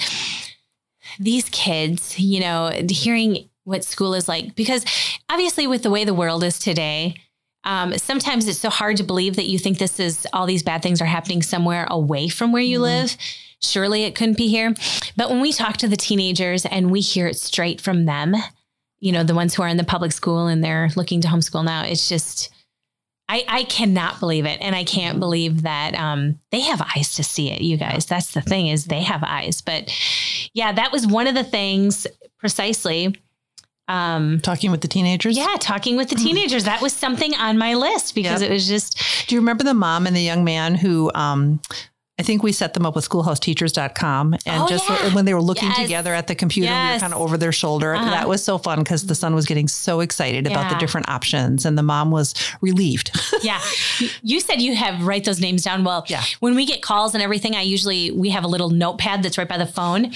these 1.18 1.48
kids, 1.50 2.18
you 2.18 2.40
know, 2.40 2.70
hearing 2.88 3.48
what 3.64 3.84
school 3.84 4.14
is 4.14 4.28
like 4.28 4.54
because 4.54 4.84
obviously 5.30 5.66
with 5.66 5.82
the 5.82 5.90
way 5.90 6.04
the 6.04 6.14
world 6.14 6.42
is 6.44 6.58
today, 6.58 7.14
um, 7.64 7.96
sometimes 7.98 8.48
it's 8.48 8.58
so 8.58 8.70
hard 8.70 8.96
to 8.96 9.04
believe 9.04 9.36
that 9.36 9.46
you 9.46 9.58
think 9.58 9.78
this 9.78 10.00
is 10.00 10.26
all 10.32 10.46
these 10.46 10.62
bad 10.62 10.82
things 10.82 11.00
are 11.00 11.06
happening 11.06 11.42
somewhere 11.42 11.86
away 11.90 12.28
from 12.28 12.52
where 12.52 12.62
you 12.62 12.80
live. 12.80 13.16
Surely 13.60 14.04
it 14.04 14.16
couldn't 14.16 14.36
be 14.36 14.48
here. 14.48 14.74
But 15.16 15.30
when 15.30 15.40
we 15.40 15.52
talk 15.52 15.76
to 15.78 15.88
the 15.88 15.96
teenagers 15.96 16.66
and 16.66 16.90
we 16.90 17.00
hear 17.00 17.28
it 17.28 17.36
straight 17.36 17.80
from 17.80 18.06
them, 18.06 18.34
you 18.98 19.12
know, 19.12 19.22
the 19.22 19.34
ones 19.34 19.54
who 19.54 19.62
are 19.62 19.68
in 19.68 19.76
the 19.76 19.84
public 19.84 20.12
school 20.12 20.48
and 20.48 20.62
they're 20.62 20.90
looking 20.96 21.20
to 21.20 21.28
homeschool 21.28 21.64
now, 21.64 21.84
it's 21.84 22.08
just 22.08 22.50
I, 23.28 23.44
I 23.48 23.64
cannot 23.64 24.20
believe 24.20 24.44
it. 24.44 24.60
And 24.60 24.74
I 24.74 24.84
can't 24.84 25.18
believe 25.18 25.62
that 25.62 25.94
um, 25.94 26.38
they 26.50 26.60
have 26.60 26.82
eyes 26.94 27.14
to 27.14 27.24
see 27.24 27.50
it, 27.50 27.62
you 27.62 27.78
guys. 27.78 28.04
That's 28.04 28.32
the 28.32 28.42
thing 28.42 28.66
is 28.66 28.84
they 28.84 29.02
have 29.02 29.24
eyes. 29.24 29.62
But 29.62 29.90
yeah, 30.52 30.72
that 30.72 30.92
was 30.92 31.06
one 31.06 31.26
of 31.26 31.34
the 31.34 31.44
things 31.44 32.06
precisely. 32.38 33.16
Um, 33.88 34.40
talking 34.40 34.70
with 34.70 34.80
the 34.80 34.88
teenagers 34.88 35.36
yeah, 35.36 35.56
talking 35.58 35.96
with 35.96 36.08
the 36.08 36.14
teenagers. 36.14 36.64
That 36.64 36.80
was 36.80 36.92
something 36.92 37.34
on 37.34 37.58
my 37.58 37.74
list 37.74 38.14
because 38.14 38.40
Yep. 38.40 38.50
it 38.50 38.52
was 38.54 38.66
just, 38.68 38.98
Do 39.26 39.34
you 39.34 39.40
remember 39.40 39.64
the 39.64 39.74
mom 39.74 40.06
and 40.06 40.14
the 40.16 40.20
young 40.22 40.44
man 40.44 40.76
who 40.76 41.10
um 41.14 41.60
I 42.22 42.24
think 42.24 42.44
we 42.44 42.52
set 42.52 42.72
them 42.74 42.86
up 42.86 42.94
with 42.94 43.08
schoolhouseteachers.com 43.08 44.34
and 44.46 44.62
Oh, 44.62 44.68
just 44.68 44.88
yeah. 44.88 45.12
when 45.12 45.24
they 45.24 45.34
were 45.34 45.42
looking 45.42 45.68
Yes. 45.70 45.78
together 45.82 46.14
at 46.14 46.28
the 46.28 46.36
computer, 46.36 46.70
we 46.70 46.92
were 46.92 46.98
kind 47.00 47.12
of 47.12 47.20
over 47.20 47.36
their 47.36 47.50
shoulder. 47.50 47.96
Uh-huh. 47.96 48.10
That 48.10 48.28
was 48.28 48.44
so 48.44 48.58
fun 48.58 48.78
because 48.78 49.06
the 49.06 49.16
son 49.16 49.34
was 49.34 49.44
getting 49.44 49.66
so 49.66 49.98
excited 50.00 50.46
about 50.46 50.70
the 50.72 50.78
different 50.78 51.08
options 51.08 51.64
and 51.66 51.76
the 51.76 51.82
mom 51.82 52.12
was 52.12 52.32
relieved. 52.60 53.10
yeah. 53.42 53.60
You 54.22 54.38
said 54.38 54.60
you 54.60 54.76
have 54.76 55.04
write 55.04 55.24
those 55.24 55.40
names 55.40 55.64
down. 55.64 55.82
Well, 55.82 56.04
Yeah. 56.08 56.22
when 56.38 56.54
we 56.54 56.64
get 56.64 56.80
calls 56.80 57.14
and 57.14 57.22
everything, 57.24 57.56
I 57.56 57.62
usually, 57.62 58.12
we 58.12 58.30
have 58.30 58.44
a 58.44 58.48
little 58.48 58.70
notepad 58.70 59.24
that's 59.24 59.36
right 59.36 59.48
by 59.48 59.58
the 59.58 59.66
phone. 59.66 60.12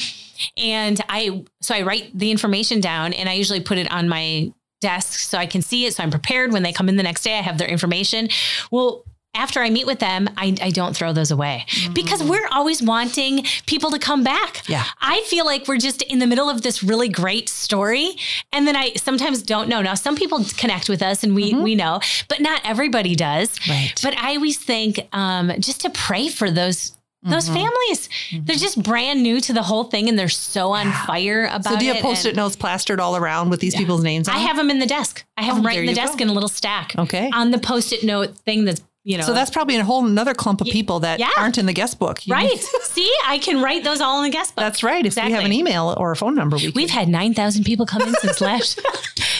And 0.56 1.00
I, 1.08 1.44
so 1.60 1.74
I 1.74 1.82
write 1.82 2.16
the 2.16 2.30
information 2.30 2.80
down 2.80 3.14
and 3.14 3.28
I 3.28 3.32
usually 3.32 3.60
put 3.60 3.78
it 3.78 3.90
on 3.90 4.08
my 4.08 4.52
desk 4.80 5.18
so 5.18 5.38
I 5.38 5.46
can 5.46 5.62
see 5.62 5.86
it. 5.86 5.94
So 5.94 6.02
I'm 6.04 6.10
prepared 6.10 6.52
when 6.52 6.62
they 6.62 6.72
come 6.72 6.88
in 6.88 6.96
the 6.96 7.02
next 7.02 7.22
day, 7.24 7.36
I 7.38 7.42
have 7.42 7.58
their 7.58 7.68
information. 7.68 8.28
Well, 8.70 9.02
after 9.36 9.60
I 9.60 9.70
meet 9.70 9.86
with 9.86 9.98
them, 10.00 10.28
I, 10.36 10.56
I 10.60 10.70
don't 10.70 10.96
throw 10.96 11.12
those 11.12 11.30
away 11.30 11.66
because 11.92 12.22
we're 12.22 12.48
always 12.50 12.82
wanting 12.82 13.44
people 13.66 13.90
to 13.90 13.98
come 13.98 14.24
back. 14.24 14.68
Yeah. 14.68 14.84
I 15.00 15.22
feel 15.26 15.44
like 15.44 15.68
we're 15.68 15.78
just 15.78 16.02
in 16.02 16.18
the 16.18 16.26
middle 16.26 16.48
of 16.50 16.62
this 16.62 16.82
really 16.82 17.08
great 17.08 17.48
story. 17.48 18.16
And 18.52 18.66
then 18.66 18.76
I 18.76 18.94
sometimes 18.94 19.42
don't 19.42 19.68
know. 19.68 19.82
Now, 19.82 19.94
some 19.94 20.16
people 20.16 20.44
connect 20.56 20.88
with 20.88 21.02
us 21.02 21.22
and 21.22 21.34
we, 21.34 21.54
we 21.54 21.74
know, 21.74 22.00
but 22.28 22.40
not 22.40 22.60
everybody 22.64 23.14
does. 23.14 23.56
Right. 23.68 23.92
But 24.02 24.16
I 24.18 24.34
always 24.36 24.58
think 24.58 25.06
um, 25.12 25.52
just 25.60 25.82
to 25.82 25.90
pray 25.90 26.28
for 26.28 26.50
those. 26.50 26.92
Those 27.22 27.46
Mm-hmm. 27.48 27.54
families, 27.54 28.08
they're 28.44 28.54
just 28.56 28.80
brand 28.80 29.20
new 29.20 29.40
to 29.40 29.52
the 29.52 29.62
whole 29.62 29.84
thing 29.84 30.08
and 30.08 30.16
they're 30.16 30.28
so 30.28 30.70
on 30.70 30.92
fire 30.92 31.46
about 31.46 31.58
it 31.58 31.64
so 31.64 31.76
do 31.78 31.84
you 31.84 31.94
have 31.94 32.02
post-it 32.02 32.36
notes 32.36 32.54
plastered 32.54 33.00
all 33.00 33.16
around 33.16 33.50
with 33.50 33.58
these 33.58 33.74
people's 33.74 34.04
names 34.04 34.28
on? 34.28 34.36
I 34.36 34.38
have 34.38 34.56
them 34.56 34.70
in 34.70 34.78
the 34.78 34.86
desk. 34.86 35.24
I 35.36 35.42
have 35.42 35.54
Oh, 35.54 35.56
them 35.56 35.66
right 35.66 35.78
in 35.78 35.86
the 35.86 35.94
desk 35.94 36.18
go. 36.18 36.22
in 36.22 36.28
a 36.28 36.32
little 36.32 36.48
stack. 36.48 36.94
Okay. 36.96 37.28
On 37.34 37.50
the 37.50 37.58
post-it 37.58 38.04
note 38.04 38.36
thing 38.44 38.64
that's, 38.64 38.80
you 39.06 39.16
know. 39.16 39.24
So 39.24 39.32
that's 39.32 39.50
probably 39.50 39.76
a 39.76 39.84
whole 39.84 40.04
another 40.04 40.34
clump 40.34 40.60
of 40.60 40.66
people 40.66 41.00
that 41.00 41.20
yeah. 41.20 41.30
aren't 41.38 41.58
in 41.58 41.66
the 41.66 41.72
guest 41.72 41.98
book. 41.98 42.26
You- 42.26 42.34
right. 42.34 42.58
See, 42.82 43.10
I 43.24 43.38
can 43.38 43.62
write 43.62 43.84
those 43.84 44.00
all 44.00 44.18
in 44.18 44.24
the 44.24 44.36
guest 44.36 44.54
book. 44.56 44.62
That's 44.64 44.82
right. 44.82 45.06
If 45.06 45.14
we 45.16 45.30
have 45.30 45.44
an 45.44 45.52
email 45.52 45.94
or 45.96 46.10
a 46.10 46.16
phone 46.16 46.34
number, 46.34 46.56
we 46.56 46.70
We've 46.70 46.88
can. 46.88 46.98
had 46.98 47.08
9,000 47.08 47.64
people 47.64 47.86
come 47.86 48.02
in 48.02 48.14
since 48.14 48.40
last 48.40 48.80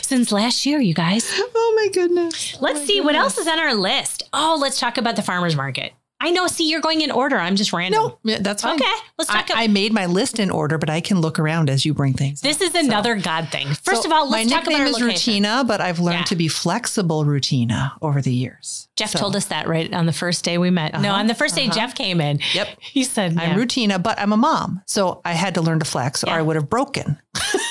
since 0.02 0.31
last 0.31 0.64
year, 0.64 0.81
you 0.81 0.94
guys. 0.94 1.29
Oh 1.37 1.72
my 1.76 1.88
goodness. 1.92 2.57
Let's 2.61 2.81
oh 2.81 2.85
see 2.85 3.00
what 3.00 3.16
else 3.16 3.38
is 3.38 3.48
on 3.48 3.59
our 3.59 3.74
list. 3.74 4.22
Oh, 4.33 4.57
let's 4.61 4.79
talk 4.79 4.98
about 4.98 5.16
the 5.16 5.22
farmers 5.22 5.57
market. 5.57 5.92
I 6.18 6.31
know. 6.31 6.46
See, 6.46 6.70
you're 6.70 6.81
going 6.81 7.02
in 7.02 7.11
order. 7.11 7.37
I'm 7.38 7.57
just 7.57 7.72
random. 7.72 8.00
No, 8.02 8.18
yeah, 8.24 8.38
that's 8.40 8.62
fine. 8.62 8.76
Okay, 8.81 8.90
let's 9.18 9.31
talk 9.31 9.42
I, 9.50 9.52
about- 9.52 9.59
I 9.59 9.66
made 9.66 9.92
my 9.92 10.07
list 10.07 10.38
in 10.38 10.50
order, 10.50 10.79
but 10.79 10.88
I 10.88 11.00
can 11.02 11.20
look 11.20 11.38
around 11.38 11.68
as 11.68 11.85
you 11.85 11.92
bring 11.92 12.14
things. 12.14 12.40
This 12.40 12.61
is 12.62 12.74
another 12.74 13.16
God 13.16 13.48
thing. 13.50 13.66
First 13.68 14.02
So 14.02 14.09
of 14.09 14.12
all, 14.12 14.29
let's 14.31 14.48
my 14.50 14.57
talk 14.57 14.66
about 14.66 14.79
nickname 14.85 15.02
our 15.05 15.09
is. 15.11 15.22
Rutina, 15.22 15.66
but 15.68 15.81
I've 15.83 16.00
learned 16.00 16.20
Yeah. 16.20 16.24
to 16.24 16.37
be 16.37 16.48
flexible 16.48 17.24
Rutina 17.26 17.92
over 18.00 18.22
the 18.22 18.33
years. 18.33 18.88
Jeff 18.96 19.11
So, 19.11 19.18
told 19.18 19.37
us 19.37 19.44
that 19.46 19.68
right 19.68 19.92
on 19.92 20.07
the 20.07 20.12
first 20.12 20.42
day 20.42 20.57
we 20.57 20.70
met. 20.70 20.94
No, 20.94 21.11
Uh-huh, 21.11 21.18
on 21.18 21.26
the 21.26 21.35
first 21.35 21.55
day 21.55 21.64
uh-huh. 21.66 21.74
Jeff 21.74 21.94
came 21.94 22.20
in. 22.22 22.40
Yep. 22.55 22.68
He 22.81 23.05
said, 23.05 23.33
I'm 23.38 23.50
yeah. 23.50 23.55
Rutina, 23.64 24.02
but 24.02 24.18
I'm 24.18 24.33
a 24.33 24.38
mom, 24.38 24.81
so 24.87 25.20
I 25.24 25.33
had 25.33 25.55
to 25.57 25.61
learn 25.61 25.81
to 25.81 25.85
flex, 25.85 26.24
or 26.24 26.31
I 26.31 26.40
would 26.40 26.57
have 26.57 26.70
broken. 26.70 27.18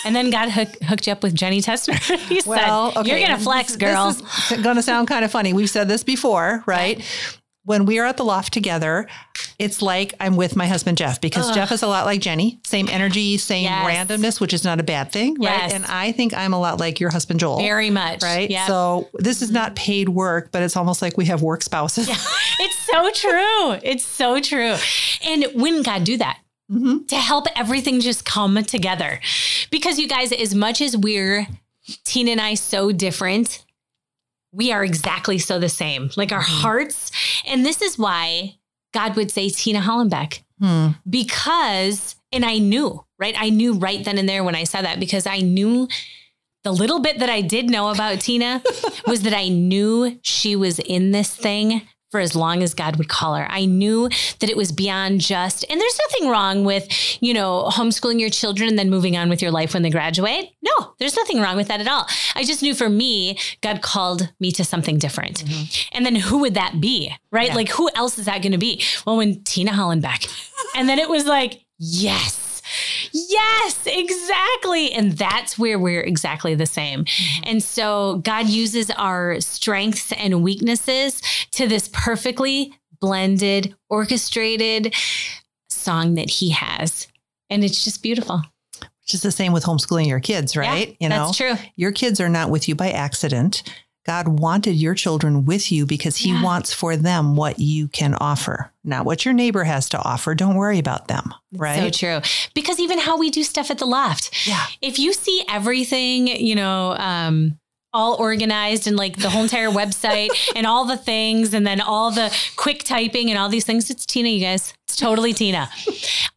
and 0.06 0.16
then 0.16 0.30
God 0.30 0.50
hook, 0.52 0.70
hooked 0.84 1.08
you 1.08 1.14
up 1.14 1.24
with 1.24 1.34
Jenny 1.34 1.62
Tessner. 1.62 1.96
he 2.30 2.42
said, 2.42 2.68
"You're 3.08 3.20
gonna 3.20 3.40
flex, 3.40 3.76
girl." 3.76 4.12
This 4.12 4.52
is 4.52 4.62
going 4.62 4.76
to 4.76 4.84
sound 4.84 5.08
kind 5.08 5.26
of 5.26 5.32
funny. 5.32 5.52
We've 5.54 5.70
said 5.70 5.88
this 5.88 6.04
before, 6.04 6.64
right? 6.68 7.02
When 7.66 7.86
we 7.86 8.00
are 8.00 8.06
at 8.06 8.18
the 8.18 8.24
loft 8.24 8.54
together, 8.54 9.08
it's 9.60 9.82
like 9.82 10.14
I'm 10.20 10.36
with 10.36 10.56
my 10.56 10.68
husband 10.68 10.98
Jeff 10.98 11.20
because 11.20 11.54
Jeff 11.54 11.72
is 11.72 11.82
a 11.82 11.88
lot 11.88 12.06
like 12.06 12.22
Jenny, 12.22 12.60
same 12.64 12.88
energy, 12.90 13.38
same 13.38 13.64
Yes. 13.64 14.08
randomness, 14.08 14.40
which 14.40 14.54
is 14.54 14.64
not 14.64 14.80
a 14.80 14.84
bad 14.84 15.12
thing, 15.12 15.36
Yes. 15.40 15.62
right? 15.62 15.74
And 15.74 15.86
I 15.86 16.12
think 16.12 16.34
I'm 16.34 16.54
a 16.54 16.60
lot 16.60 16.80
like 16.80 17.00
your 17.00 17.10
husband 17.10 17.40
Joel. 17.40 17.58
Very 17.58 17.90
much, 17.90 18.22
right? 18.22 18.50
Yeah. 18.50 18.68
So 18.68 19.10
this 19.16 19.42
is 19.42 19.50
not 19.52 19.76
paid 19.76 20.10
work, 20.10 20.52
but 20.52 20.62
it's 20.62 20.76
almost 20.78 21.02
like 21.02 21.18
we 21.18 21.26
have 21.26 21.42
work 21.42 21.64
spouses. 21.64 22.08
it's 22.60 22.78
so 22.92 23.10
true. 23.12 23.72
It's 23.84 24.06
so 24.06 24.40
true. 24.40 24.76
And 25.24 25.46
when 25.56 25.82
God 25.82 26.04
do 26.04 26.18
that? 26.18 26.38
Mhm. 26.72 27.08
to 27.10 27.16
help 27.16 27.46
everything 27.56 28.00
just 28.02 28.26
come 28.26 28.64
together. 28.64 29.20
Because 29.70 30.00
you 30.00 30.08
guys, 30.08 30.32
as 30.32 30.56
much 30.56 30.82
as 30.82 30.98
we're 30.98 31.46
Tina 32.04 32.32
and 32.32 32.42
I 32.42 32.56
so 32.56 32.92
different, 32.92 33.64
we 34.56 34.72
are 34.72 34.84
exactly 34.84 35.38
so 35.38 35.60
the 35.60 35.70
same. 35.70 36.10
Like 36.16 36.32
our 36.32 36.42
hearts. 36.42 37.12
And 37.46 37.66
this 37.66 37.82
is 37.82 37.98
why 38.00 38.56
God 38.94 39.16
would 39.16 39.30
say 39.32 39.50
Tina 39.50 39.80
Hollenbeck 39.82 40.40
Hmm. 40.60 40.92
because, 41.10 42.16
and 42.32 42.46
I 42.46 42.60
knew, 42.60 43.04
right? 43.20 43.36
I 43.38 43.50
knew 43.50 43.74
right 43.74 44.04
then 44.06 44.18
and 44.18 44.30
there 44.30 44.44
when 44.44 44.56
I 44.56 44.64
said 44.64 44.86
that 44.86 45.02
because 45.02 45.28
I 45.28 45.40
knew 45.40 45.90
the 46.64 46.72
little 46.72 47.00
bit 47.00 47.20
that 47.20 47.30
I 47.30 47.42
did 47.42 47.70
know 47.70 47.90
about 47.90 48.22
Tina 48.22 48.64
was 49.08 49.24
that 49.24 49.34
I 49.36 49.50
knew 49.50 50.18
she 50.22 50.56
was 50.56 50.80
in 50.80 51.12
this 51.12 51.36
thing 51.36 51.82
for 52.16 52.22
as 52.22 52.34
long 52.34 52.64
as 52.64 52.74
God 52.74 52.96
would 52.96 53.10
call 53.10 53.36
her. 53.36 53.46
I 53.50 53.66
knew 53.66 54.08
that 54.40 54.50
it 54.50 54.56
was 54.56 54.72
beyond 54.72 55.20
just, 55.20 55.66
and 55.70 55.82
there's 55.82 56.00
nothing 56.10 56.30
wrong 56.30 56.64
with, 56.64 56.88
you 57.22 57.34
know, 57.34 57.70
homeschooling 57.70 58.22
your 58.22 58.30
children 58.30 58.70
and 58.70 58.80
then 58.80 58.90
moving 58.90 59.18
on 59.18 59.28
with 59.28 59.42
your 59.42 59.52
life 59.52 59.74
when 59.74 59.84
they 59.84 59.90
graduate. 59.90 60.50
No, 60.64 60.94
there's 60.98 61.18
nothing 61.18 61.42
wrong 61.42 61.58
with 61.58 61.68
that 61.68 61.82
at 61.82 61.90
all. 61.90 62.08
I 62.34 62.46
just 62.46 62.62
knew 62.62 62.74
for 62.74 62.88
me, 62.88 63.38
God 63.60 63.82
called 63.82 64.32
me 64.40 64.54
to 64.54 64.64
something 64.64 64.98
different. 64.98 65.44
Mm-hmm. 65.44 65.98
And 65.98 66.06
then 66.06 66.16
who 66.16 66.38
would 66.38 66.54
that 66.54 66.80
be? 66.80 67.14
Right? 67.32 67.50
Yeah. 67.50 67.56
Like, 67.56 67.68
who 67.68 67.90
else 67.96 68.18
is 68.18 68.28
that 68.28 68.42
going 68.42 68.54
to 68.54 68.58
be? 68.58 68.82
Well, 69.06 69.18
when 69.18 69.44
Tina 69.44 69.72
Hollenbeck. 69.72 70.26
and 70.74 70.88
then 70.88 71.00
it 71.00 71.10
was 71.10 71.26
like, 71.26 71.66
yes. 71.78 72.45
Yes, 73.12 73.86
exactly. 73.86 74.92
And 74.92 75.14
that's 75.14 75.58
where 75.58 75.80
we're 75.80 76.02
exactly 76.02 76.56
the 76.56 76.66
same. 76.66 77.06
Mm-hmm. 77.06 77.44
And 77.46 77.64
so 77.64 78.18
God 78.24 78.48
uses 78.48 78.92
our 78.92 79.40
strengths 79.42 80.12
and 80.14 80.44
weaknesses 80.44 81.22
to 81.52 81.68
this 81.68 81.90
perfectly 81.94 82.74
blended, 83.00 83.76
orchestrated 83.90 84.94
song 85.70 86.16
that 86.16 86.30
He 86.30 86.52
has. 86.52 87.08
And 87.50 87.64
it's 87.64 87.84
just 87.84 88.02
beautiful. 88.02 88.42
Which 88.80 89.14
is 89.14 89.22
the 89.22 89.32
same 89.32 89.54
with 89.54 89.64
homeschooling 89.64 90.08
your 90.08 90.20
kids, 90.20 90.58
right? 90.58 90.90
Yeah, 90.90 90.96
you 91.00 91.10
know, 91.10 91.26
that's 91.26 91.38
true. 91.38 91.54
your 91.76 91.92
kids 91.92 92.20
are 92.20 92.30
not 92.30 92.50
with 92.50 92.68
you 92.68 92.74
by 92.74 92.90
accident. 92.90 93.62
God 94.06 94.28
wanted 94.28 94.76
your 94.76 94.94
children 94.94 95.46
with 95.46 95.72
you 95.72 95.86
because 95.86 96.18
He 96.18 96.30
Yeah. 96.30 96.44
wants 96.44 96.72
for 96.74 96.96
them 96.96 97.36
what 97.36 97.58
you 97.60 97.88
can 97.88 98.14
offer, 98.16 98.72
not 98.84 99.06
what 99.06 99.26
your 99.26 99.34
neighbor 99.34 99.64
has 99.64 99.90
to 99.90 99.98
offer. 100.04 100.36
Don't 100.36 100.56
worry 100.56 100.78
about 100.80 101.08
them, 101.08 101.34
right? 101.54 101.80
So 101.94 102.22
true. 102.22 102.22
Because 102.54 102.80
even 102.80 103.00
how 103.00 103.18
we 103.18 103.32
do 103.32 103.44
stuff 103.44 103.72
at 103.72 103.80
the 103.80 103.86
loft, 103.88 104.30
Yeah. 104.48 104.64
if 104.82 105.00
you 105.00 105.12
see 105.12 105.44
everything, 105.50 106.28
you 106.28 106.54
know, 106.56 106.96
um, 106.98 107.58
all 107.94 108.16
organized 108.20 108.88
and 108.88 108.98
like 108.98 109.16
the 109.18 109.30
whole 109.30 109.44
entire 109.44 109.70
website 109.70 110.30
and 110.56 110.68
all 110.68 110.84
the 110.86 110.98
things 110.98 111.54
and 111.54 111.66
then 111.66 111.80
all 111.82 112.12
the 112.12 112.32
quick 112.58 112.84
typing 112.84 113.30
and 113.30 113.40
all 113.40 113.48
these 113.50 113.64
things, 113.66 113.90
it's 113.90 114.06
Tina, 114.06 114.30
you 114.30 114.42
guys. 114.42 114.74
It's 114.88 114.98
totally 114.98 115.34
Tina. 115.34 115.70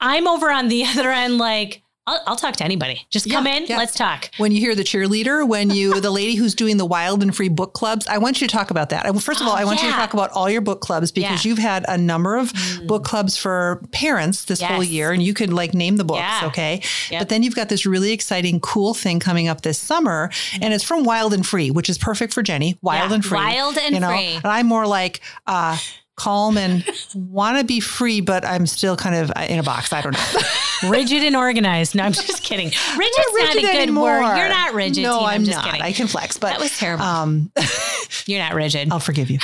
I'm 0.00 0.26
over 0.28 0.50
on 0.50 0.68
the 0.68 0.84
other 0.84 1.10
end, 1.10 1.36
like, 1.38 1.82
I'll, 2.08 2.20
I'll 2.26 2.36
talk 2.36 2.56
to 2.56 2.64
anybody. 2.64 3.06
Just 3.10 3.30
come 3.30 3.46
in, 3.46 3.66
yeah. 3.66 3.76
let's 3.76 3.94
talk. 3.94 4.30
When 4.38 4.50
you 4.52 4.60
hear 4.60 4.74
the 4.74 4.82
cheerleader, 4.82 5.46
when 5.46 5.70
you, 5.70 6.00
the 6.00 6.10
lady 6.10 6.34
who's 6.36 6.54
doing 6.54 6.76
the 6.78 6.86
wild 6.86 7.22
and 7.22 7.34
free 7.36 7.48
book 7.48 7.74
clubs, 7.74 8.06
I 8.08 8.18
want 8.18 8.40
you 8.40 8.46
to 8.48 8.52
talk 8.52 8.70
about 8.70 8.90
that. 8.90 9.04
First 9.20 9.40
of 9.40 9.46
all, 9.46 9.52
Oh, 9.52 9.56
I 9.56 9.64
want 9.64 9.82
you 9.82 9.88
to 9.88 9.94
talk 9.94 10.14
about 10.14 10.30
all 10.30 10.48
your 10.48 10.60
book 10.60 10.80
clubs 10.80 11.10
because 11.12 11.44
Yeah. 11.44 11.48
you've 11.50 11.58
had 11.58 11.84
a 11.88 11.98
number 11.98 12.36
of 12.36 12.52
book 12.86 13.04
clubs 13.04 13.36
for 13.36 13.82
parents 13.92 14.44
this 14.46 14.60
whole 14.62 14.82
year 14.82 15.12
and 15.12 15.22
you 15.22 15.34
could 15.34 15.52
like 15.52 15.74
name 15.74 15.96
the 15.96 16.04
books. 16.04 16.20
Yeah. 16.20 16.40
Okay. 16.48 16.82
Yep. 17.10 17.20
But 17.20 17.28
then 17.28 17.42
you've 17.42 17.54
got 17.54 17.68
this 17.68 17.84
really 17.86 18.12
exciting, 18.12 18.60
cool 18.60 18.94
thing 18.94 19.20
coming 19.20 19.48
up 19.48 19.60
this 19.62 19.78
summer 19.78 20.30
and 20.62 20.72
it's 20.74 20.84
from 20.84 21.04
Wild 21.04 21.34
and 21.34 21.46
Free, 21.46 21.70
which 21.70 21.88
is 21.90 21.98
perfect 21.98 22.32
for 22.32 22.42
Jenny. 22.42 22.78
Wild 22.82 23.10
Yeah, 23.10 23.14
and 23.16 23.24
free. 23.24 23.38
Wild 23.38 23.76
and 23.78 23.94
you 23.94 24.00
know? 24.00 24.08
Free. 24.08 24.34
And 24.34 24.46
I'm 24.46 24.66
more 24.66 24.86
like, 24.86 25.20
uh, 25.46 25.76
calm 26.18 26.58
and 26.58 26.84
want 27.14 27.58
to 27.58 27.64
be 27.64 27.80
free, 27.80 28.20
but 28.20 28.44
I'm 28.44 28.66
still 28.66 28.96
kind 28.96 29.14
of 29.14 29.30
uh, 29.34 29.46
in 29.48 29.58
a 29.58 29.62
box. 29.62 29.92
I 29.92 30.02
don't 30.02 30.12
know. 30.12 30.40
Rigid 30.90 31.22
and 31.24 31.34
organized. 31.34 31.94
No, 31.94 32.02
I'm 32.04 32.12
just 32.12 32.42
kidding. 32.48 32.66
Rigid's 32.66 33.16
not, 33.18 33.34
rigid 33.34 33.58
a 33.58 33.60
good 33.62 33.76
anymore. 33.82 34.20
word. 34.20 34.36
You're 34.36 34.48
not 34.48 34.74
rigid. 34.74 35.02
No, 35.02 35.18
Tina. 35.20 35.30
I'm, 35.30 35.44
just 35.44 35.56
not. 35.56 35.64
kidding. 35.64 35.82
I 35.82 35.92
can 35.92 36.06
flex, 36.06 36.36
but 36.38 36.50
That 36.50 36.60
was 36.60 36.76
terrible. 36.78 37.04
Um, 37.04 37.50
You're 38.26 38.40
not 38.42 38.54
rigid. 38.54 38.92
I'll 38.92 39.00
forgive 39.00 39.30
you. 39.30 39.38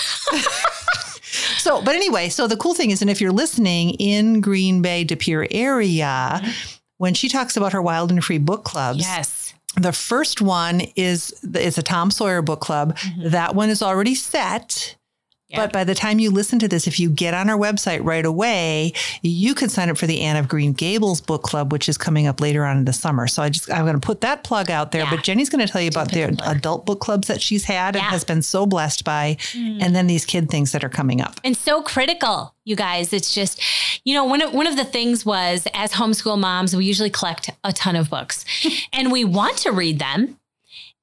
so, 1.58 1.82
but 1.82 1.94
anyway, 1.94 2.28
so 2.28 2.46
the 2.46 2.56
cool 2.56 2.74
thing 2.74 2.90
is, 2.90 3.00
and 3.02 3.10
if 3.10 3.20
you're 3.20 3.32
listening 3.32 3.90
in 3.94 4.40
Green 4.40 4.82
Bay, 4.82 5.04
De 5.04 5.16
Pere 5.16 5.46
area, 5.50 6.40
when 6.98 7.14
she 7.14 7.28
talks 7.28 7.56
about 7.56 7.72
her 7.72 7.82
wild 7.82 8.10
and 8.10 8.22
free 8.24 8.38
book 8.38 8.64
clubs, 8.64 9.00
Yes. 9.00 9.54
the 9.76 9.92
first 9.92 10.40
one 10.40 10.82
is 10.96 11.32
is 11.54 11.78
a 11.78 11.82
Tom 11.82 12.10
Sawyer 12.10 12.42
book 12.42 12.60
club. 12.60 12.96
That 13.18 13.54
one 13.54 13.70
is 13.70 13.82
already 13.82 14.14
set. 14.14 14.96
Yeah. 15.54 15.60
But 15.64 15.72
by 15.72 15.84
the 15.84 15.94
time 15.94 16.18
you 16.18 16.30
listen 16.30 16.58
to 16.58 16.68
this, 16.68 16.86
if 16.86 16.98
you 17.00 17.08
get 17.10 17.32
on 17.34 17.48
our 17.48 17.56
website 17.56 18.00
right 18.04 18.24
away, 18.24 18.92
you 19.22 19.54
can 19.54 19.68
sign 19.68 19.88
up 19.88 19.96
for 19.96 20.06
the 20.06 20.20
Anne 20.20 20.36
of 20.36 20.48
Green 20.48 20.72
Gables 20.72 21.20
book 21.20 21.42
club, 21.42 21.72
which 21.72 21.88
is 21.88 21.96
coming 21.96 22.26
up 22.26 22.40
later 22.40 22.64
on 22.64 22.76
in 22.78 22.84
the 22.84 22.92
summer. 22.92 23.26
So 23.26 23.42
I 23.42 23.48
just 23.48 23.70
I'm 23.72 23.84
going 23.84 23.98
to 23.98 24.04
put 24.06 24.20
that 24.22 24.44
plug 24.44 24.70
out 24.70 24.92
there. 24.92 25.02
Yeah. 25.04 25.10
But 25.10 25.22
Jenny's 25.22 25.48
going 25.48 25.64
to 25.66 25.72
tell 25.72 25.80
you 25.80 25.88
about 25.88 26.10
the 26.10 26.22
adult 26.46 26.84
book 26.86 27.00
clubs 27.00 27.28
that 27.28 27.40
she's 27.40 27.64
had 27.64 27.96
and 27.96 28.04
has 28.04 28.24
been 28.24 28.42
so 28.42 28.66
blessed 28.66 29.04
by, 29.04 29.36
Mm. 29.54 29.82
and 29.82 29.94
then 29.96 30.06
these 30.06 30.24
kid 30.24 30.50
things 30.50 30.72
that 30.72 30.82
are 30.84 30.88
coming 30.88 31.20
up. 31.20 31.40
and 31.44 31.56
so 31.56 31.82
critical, 31.82 32.54
you 32.64 32.74
guys. 32.76 33.12
It's 33.12 33.32
just, 33.34 33.60
you 34.04 34.14
know, 34.14 34.24
one 34.24 34.40
of 34.42 34.52
one 34.52 34.66
of 34.66 34.76
the 34.76 34.84
things 34.84 35.24
was 35.24 35.66
as 35.74 35.92
homeschool 35.92 36.38
moms, 36.38 36.74
we 36.74 36.84
usually 36.84 37.10
collect 37.10 37.50
a 37.62 37.72
ton 37.72 37.94
of 37.96 38.10
books, 38.10 38.44
and 38.92 39.12
we 39.12 39.24
want 39.24 39.56
to 39.58 39.70
read 39.72 39.98
them. 39.98 40.38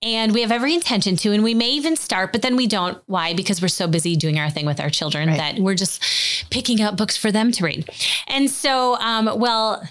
And 0.04 0.34
we 0.34 0.42
have 0.42 0.52
every 0.52 0.74
intention 0.74 1.16
to, 1.18 1.32
and 1.32 1.44
we 1.44 1.54
may 1.54 1.70
even 1.70 1.96
start, 1.96 2.32
but 2.32 2.42
then 2.42 2.56
we 2.56 2.66
don't. 2.66 2.98
Why? 3.06 3.34
Because 3.36 3.62
we're 3.62 3.68
so 3.68 3.88
busy 3.88 4.16
doing 4.16 4.40
our 4.40 4.50
thing 4.50 4.66
with 4.66 4.80
our 4.80 4.90
children 4.90 5.30
Right. 5.30 5.38
that 5.38 5.60
we're 5.60 5.76
just 5.76 6.02
picking 6.50 6.82
up 6.82 6.98
books 6.98 7.16
for 7.16 7.32
them 7.32 7.52
to 7.52 7.64
read. 7.66 7.88
And 8.28 8.50
so, 8.50 8.96
um, 8.96 9.30
well, 9.40 9.88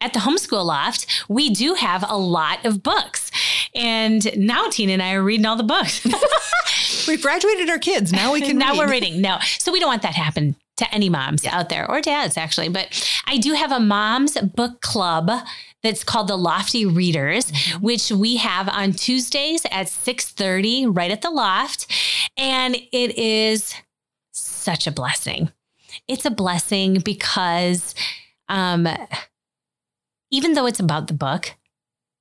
at 0.00 0.14
the 0.14 0.20
homeschool 0.20 0.64
loft, 0.64 1.24
we 1.28 1.50
do 1.50 1.74
have 1.74 2.02
a 2.08 2.16
lot 2.16 2.64
of 2.64 2.82
books. 2.82 3.30
And 3.74 4.34
now 4.38 4.68
Tina 4.70 4.92
and 4.94 5.02
I 5.02 5.12
are 5.12 5.22
reading 5.22 5.44
all 5.44 5.56
the 5.56 5.62
books. 5.62 6.06
We've 7.06 7.20
graduated 7.20 7.68
our 7.68 7.78
kids. 7.78 8.12
Now 8.12 8.32
we 8.32 8.40
can 8.40 8.56
now 8.56 8.70
read. 8.72 8.78
we're 8.78 8.90
reading. 8.90 9.20
No. 9.20 9.38
So 9.58 9.72
we 9.72 9.78
don't 9.78 9.88
want 9.90 10.02
that 10.02 10.14
to 10.14 10.20
happen 10.20 10.56
to 10.78 10.94
any 10.94 11.10
moms 11.10 11.44
out 11.46 11.68
there 11.68 11.88
or 11.90 12.00
dads 12.00 12.38
actually. 12.38 12.70
But 12.70 13.06
I 13.26 13.36
do 13.36 13.52
have 13.52 13.72
a 13.72 13.78
mom's 13.80 14.38
book 14.40 14.80
club 14.80 15.30
that's 15.82 16.04
called 16.04 16.28
the 16.28 16.36
Lofty 16.36 16.84
Readers, 16.84 17.50
which 17.80 18.10
we 18.10 18.36
have 18.36 18.68
on 18.68 18.92
Tuesdays 18.92 19.64
at 19.70 19.86
6:30 19.88 20.86
right 20.94 21.10
at 21.10 21.22
the 21.22 21.30
loft. 21.30 21.86
And 22.36 22.76
it 22.76 23.18
is 23.18 23.74
such 24.32 24.86
a 24.86 24.92
blessing. 24.92 25.50
It's 26.06 26.24
a 26.24 26.30
blessing 26.30 27.00
because 27.04 27.94
um 28.48 28.88
even 30.30 30.52
though 30.52 30.66
it's 30.66 30.80
about 30.80 31.08
the 31.08 31.14
book, 31.14 31.54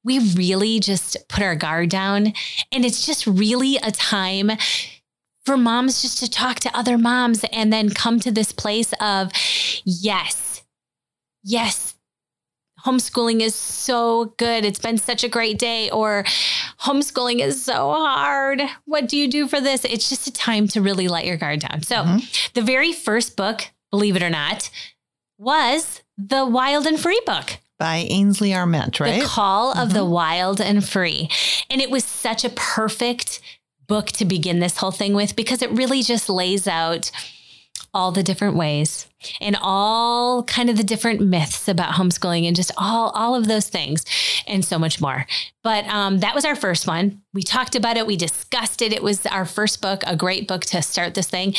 we 0.03 0.19
really 0.33 0.79
just 0.79 1.17
put 1.27 1.43
our 1.43 1.55
guard 1.55 1.89
down 1.89 2.33
and 2.71 2.85
it's 2.85 3.05
just 3.05 3.27
really 3.27 3.77
a 3.77 3.91
time 3.91 4.51
for 5.45 5.57
moms 5.57 6.01
just 6.01 6.19
to 6.19 6.29
talk 6.29 6.59
to 6.59 6.77
other 6.77 6.97
moms 6.97 7.43
and 7.51 7.71
then 7.71 7.89
come 7.89 8.19
to 8.19 8.31
this 8.31 8.51
place 8.51 8.93
of 9.01 9.31
yes, 9.85 10.63
yes, 11.43 11.95
homeschooling 12.85 13.41
is 13.41 13.55
so 13.55 14.33
good. 14.37 14.65
It's 14.65 14.79
been 14.79 14.97
such 14.97 15.23
a 15.23 15.29
great 15.29 15.57
day. 15.59 15.89
Or 15.89 16.23
homeschooling 16.81 17.39
is 17.39 17.63
so 17.63 17.91
hard. 17.91 18.61
What 18.85 19.07
do 19.07 19.17
you 19.17 19.29
do 19.29 19.47
for 19.47 19.61
this? 19.61 19.85
It's 19.85 20.09
just 20.09 20.27
a 20.27 20.33
time 20.33 20.67
to 20.69 20.81
really 20.81 21.07
let 21.07 21.25
your 21.25 21.37
guard 21.37 21.59
down. 21.61 21.81
So, 21.83 21.95
mm-hmm. 21.95 22.51
the 22.53 22.61
very 22.61 22.93
first 22.93 23.35
book, 23.35 23.67
believe 23.91 24.15
it 24.15 24.23
or 24.23 24.29
not, 24.29 24.69
was 25.37 26.01
the 26.17 26.45
Wild 26.45 26.85
and 26.85 26.99
Free 26.99 27.21
book. 27.25 27.57
by 27.77 28.05
Ainsley 28.09 28.53
Arment, 28.53 28.99
right? 28.99 29.21
The 29.21 29.27
Call 29.27 29.71
of 29.77 29.93
the 29.93 30.01
mm-hmm. 30.01 30.11
Wild 30.11 30.61
and 30.61 30.83
Free. 30.83 31.29
And 31.69 31.81
it 31.81 31.89
was 31.89 32.03
such 32.03 32.43
a 32.43 32.49
perfect 32.49 33.41
book 33.87 34.07
to 34.07 34.25
begin 34.25 34.59
this 34.59 34.77
whole 34.77 34.91
thing 34.91 35.13
with 35.13 35.35
because 35.35 35.61
it 35.61 35.71
really 35.71 36.03
just 36.03 36.29
lays 36.29 36.67
out 36.67 37.09
all 37.93 38.11
the 38.11 38.23
different 38.23 38.55
ways 38.55 39.07
and 39.41 39.57
all 39.61 40.43
kind 40.43 40.69
of 40.69 40.77
the 40.77 40.83
different 40.83 41.21
myths 41.21 41.67
about 41.67 41.93
homeschooling 41.93 42.47
and 42.47 42.55
just 42.55 42.71
all 42.77 43.09
all 43.11 43.35
of 43.35 43.47
those 43.47 43.67
things 43.69 44.05
and 44.47 44.63
so 44.63 44.77
much 44.79 45.01
more. 45.01 45.25
But 45.63 45.85
um, 45.87 46.19
that 46.19 46.35
was 46.35 46.45
our 46.45 46.55
first 46.55 46.87
one. 46.87 47.21
We 47.33 47.43
talked 47.43 47.75
about 47.75 47.97
it. 47.97 48.07
We 48.07 48.15
discussed 48.15 48.81
it. 48.81 48.93
It 48.93 49.03
was 49.03 49.25
our 49.25 49.45
first 49.45 49.81
book, 49.81 50.03
a 50.07 50.15
great 50.15 50.47
book 50.47 50.61
to 50.65 50.81
start 50.81 51.15
this 51.15 51.27
thing. 51.29 51.55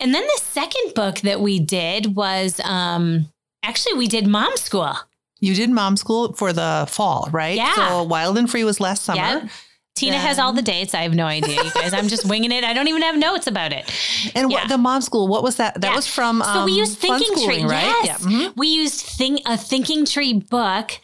And 0.00 0.14
then 0.14 0.22
the 0.22 0.40
second 0.42 0.94
book 0.94 1.20
that 1.20 1.40
we 1.40 1.58
did 1.58 2.16
was 2.16 2.60
um, 2.60 3.28
actually 3.62 3.94
we 3.94 4.08
did 4.08 4.26
Mom 4.26 4.56
School. 4.56 4.94
You 5.40 5.54
did 5.54 5.68
mom 5.68 5.98
school 5.98 6.32
for 6.32 6.54
the 6.54 6.86
fall, 6.88 7.28
right? 7.30 7.56
Yeah. 7.56 7.74
So 7.74 8.02
Wild 8.04 8.38
and 8.38 8.50
Free 8.50 8.64
was 8.64 8.80
last 8.80 9.04
summer. 9.04 9.20
Yep. 9.20 9.50
Tina 9.94 10.18
has 10.18 10.40
all 10.40 10.52
the 10.52 10.62
dates. 10.62 10.92
I 10.92 11.02
have 11.02 11.14
no 11.14 11.24
idea, 11.26 11.62
you 11.62 11.70
guys. 11.70 11.92
I'm 11.92 12.08
just 12.08 12.24
winging 12.28 12.50
it. 12.50 12.64
I 12.64 12.72
don't 12.72 12.88
even 12.88 13.02
have 13.02 13.16
notes 13.16 13.46
about 13.46 13.72
it. 13.72 13.88
And 14.34 14.50
Yeah. 14.50 14.58
what 14.60 14.68
the 14.68 14.76
mom 14.78 15.00
school, 15.02 15.28
what 15.28 15.42
was 15.44 15.56
that? 15.56 15.80
That 15.80 15.90
Yeah. 15.90 15.96
was 15.96 16.06
from 16.08 16.42
um, 16.42 16.52
so 16.54 16.64
we 16.64 16.72
used 16.72 16.98
Fun 16.98 17.20
Thinking 17.20 17.44
Tree, 17.46 17.62
right? 17.62 17.94
Yes. 18.04 18.20
Yeah. 18.20 18.28
mhm. 18.28 18.56
We 18.56 18.66
used 18.66 19.00
thing, 19.02 19.38
a 19.46 19.56
Thinking 19.56 20.04
Tree 20.04 20.32
book 20.32 21.00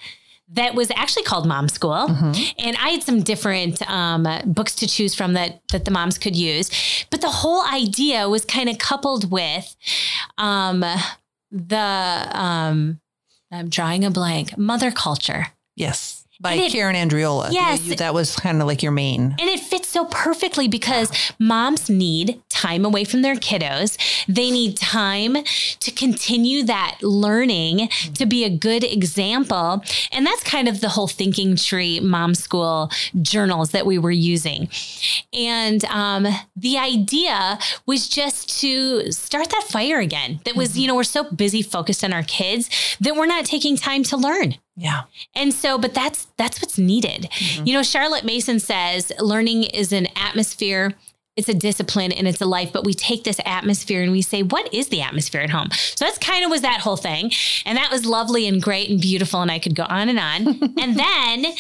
that 0.52 0.74
was 0.74 0.90
actually 0.96 1.22
called 1.22 1.46
Mom 1.46 1.68
School, 1.68 2.08
Mm-hmm. 2.08 2.32
and 2.58 2.76
I 2.78 2.88
had 2.90 3.04
some 3.04 3.22
different 3.22 3.88
um, 3.88 4.26
books 4.46 4.74
to 4.76 4.88
choose 4.88 5.14
from 5.14 5.34
that 5.34 5.60
that 5.70 5.84
the 5.84 5.92
moms 5.92 6.18
could 6.18 6.34
use. 6.34 6.68
But 7.10 7.20
the 7.20 7.30
whole 7.30 7.64
idea 7.66 8.28
was 8.28 8.44
kind 8.44 8.68
of 8.68 8.76
coupled 8.78 9.30
with 9.30 9.76
um, 10.36 10.84
the 11.52 12.28
um, 12.32 13.00
I'm 13.52 13.68
drawing 13.68 14.04
a 14.04 14.10
blank. 14.10 14.58
Mother 14.58 14.90
Culture. 14.90 15.48
Yes. 15.76 16.19
By 16.40 16.52
And 16.52 16.60
it- 16.62 16.72
Karen 16.72 16.96
Andreola. 16.96 17.52
Yes. 17.52 17.84
You- 17.84 17.96
that 17.96 18.14
was 18.14 18.34
kind 18.34 18.60
of 18.62 18.66
like 18.66 18.82
your 18.82 18.92
main. 18.92 19.34
And 19.38 19.48
it 19.48 19.60
fits 19.60 19.88
so 19.88 20.06
perfectly 20.06 20.68
because 20.68 21.10
moms 21.38 21.90
need 21.90 22.40
time 22.48 22.84
away 22.84 23.04
from 23.04 23.22
their 23.22 23.34
kiddos. 23.36 23.98
They 24.26 24.50
need 24.50 24.76
time 24.76 25.36
to 25.80 25.90
continue 25.90 26.62
that 26.64 26.96
learning, 27.02 27.88
to 28.14 28.24
be 28.26 28.44
a 28.44 28.50
good 28.50 28.84
example. 28.84 29.82
And 30.12 30.24
that's 30.24 30.42
kind 30.42 30.68
of 30.68 30.80
the 30.80 30.88
whole 30.90 31.08
thinking 31.08 31.56
tree 31.56 32.00
mom 32.00 32.34
school 32.34 32.90
journals 33.20 33.72
that 33.72 33.84
we 33.84 33.98
were 33.98 34.10
using. 34.10 34.68
And 35.32 35.84
um, 35.86 36.26
the 36.56 36.78
idea 36.78 37.58
was 37.86 38.08
just 38.08 38.60
to 38.60 39.12
start 39.12 39.50
that 39.50 39.64
fire 39.68 39.98
again. 39.98 40.40
That 40.44 40.56
was, 40.56 40.78
you 40.78 40.86
know, 40.86 40.94
we're 40.94 41.04
so 41.04 41.24
busy 41.30 41.62
focused 41.62 42.02
on 42.02 42.12
our 42.12 42.22
kids 42.22 42.70
that 43.00 43.14
we're 43.14 43.26
not 43.26 43.44
taking 43.44 43.76
time 43.76 44.02
to 44.04 44.16
learn. 44.16 44.54
Yeah. 44.80 45.02
And 45.34 45.52
so, 45.52 45.76
but 45.76 45.92
that's 45.92 46.28
that's 46.38 46.62
what's 46.62 46.78
needed. 46.78 47.28
You 47.66 47.74
know, 47.74 47.82
Charlotte 47.82 48.24
Mason 48.24 48.58
says 48.58 49.12
learning 49.20 49.64
is 49.64 49.92
an 49.92 50.08
atmosphere, 50.16 50.94
it's 51.36 51.50
a 51.50 51.54
discipline, 51.54 52.12
and 52.12 52.26
it's 52.26 52.40
a 52.40 52.46
life. 52.46 52.72
But 52.72 52.84
we 52.84 52.94
take 52.94 53.24
this 53.24 53.38
atmosphere 53.44 54.02
and 54.02 54.10
we 54.10 54.22
say, 54.22 54.42
what 54.42 54.72
is 54.72 54.88
the 54.88 55.02
atmosphere 55.02 55.42
at 55.42 55.50
home? 55.50 55.68
So 55.70 56.06
that's 56.06 56.16
kind 56.16 56.46
of 56.46 56.50
was 56.50 56.62
that 56.62 56.80
whole 56.80 56.96
thing, 56.96 57.30
and 57.66 57.76
that 57.76 57.90
was 57.90 58.06
lovely 58.06 58.48
and 58.48 58.62
great 58.62 58.88
and 58.88 58.98
beautiful, 58.98 59.42
and 59.42 59.50
I 59.50 59.58
could 59.58 59.74
go 59.74 59.84
on 59.86 60.08
and 60.08 60.18
on. 60.18 60.46
and 60.78 60.98
then 60.98 61.52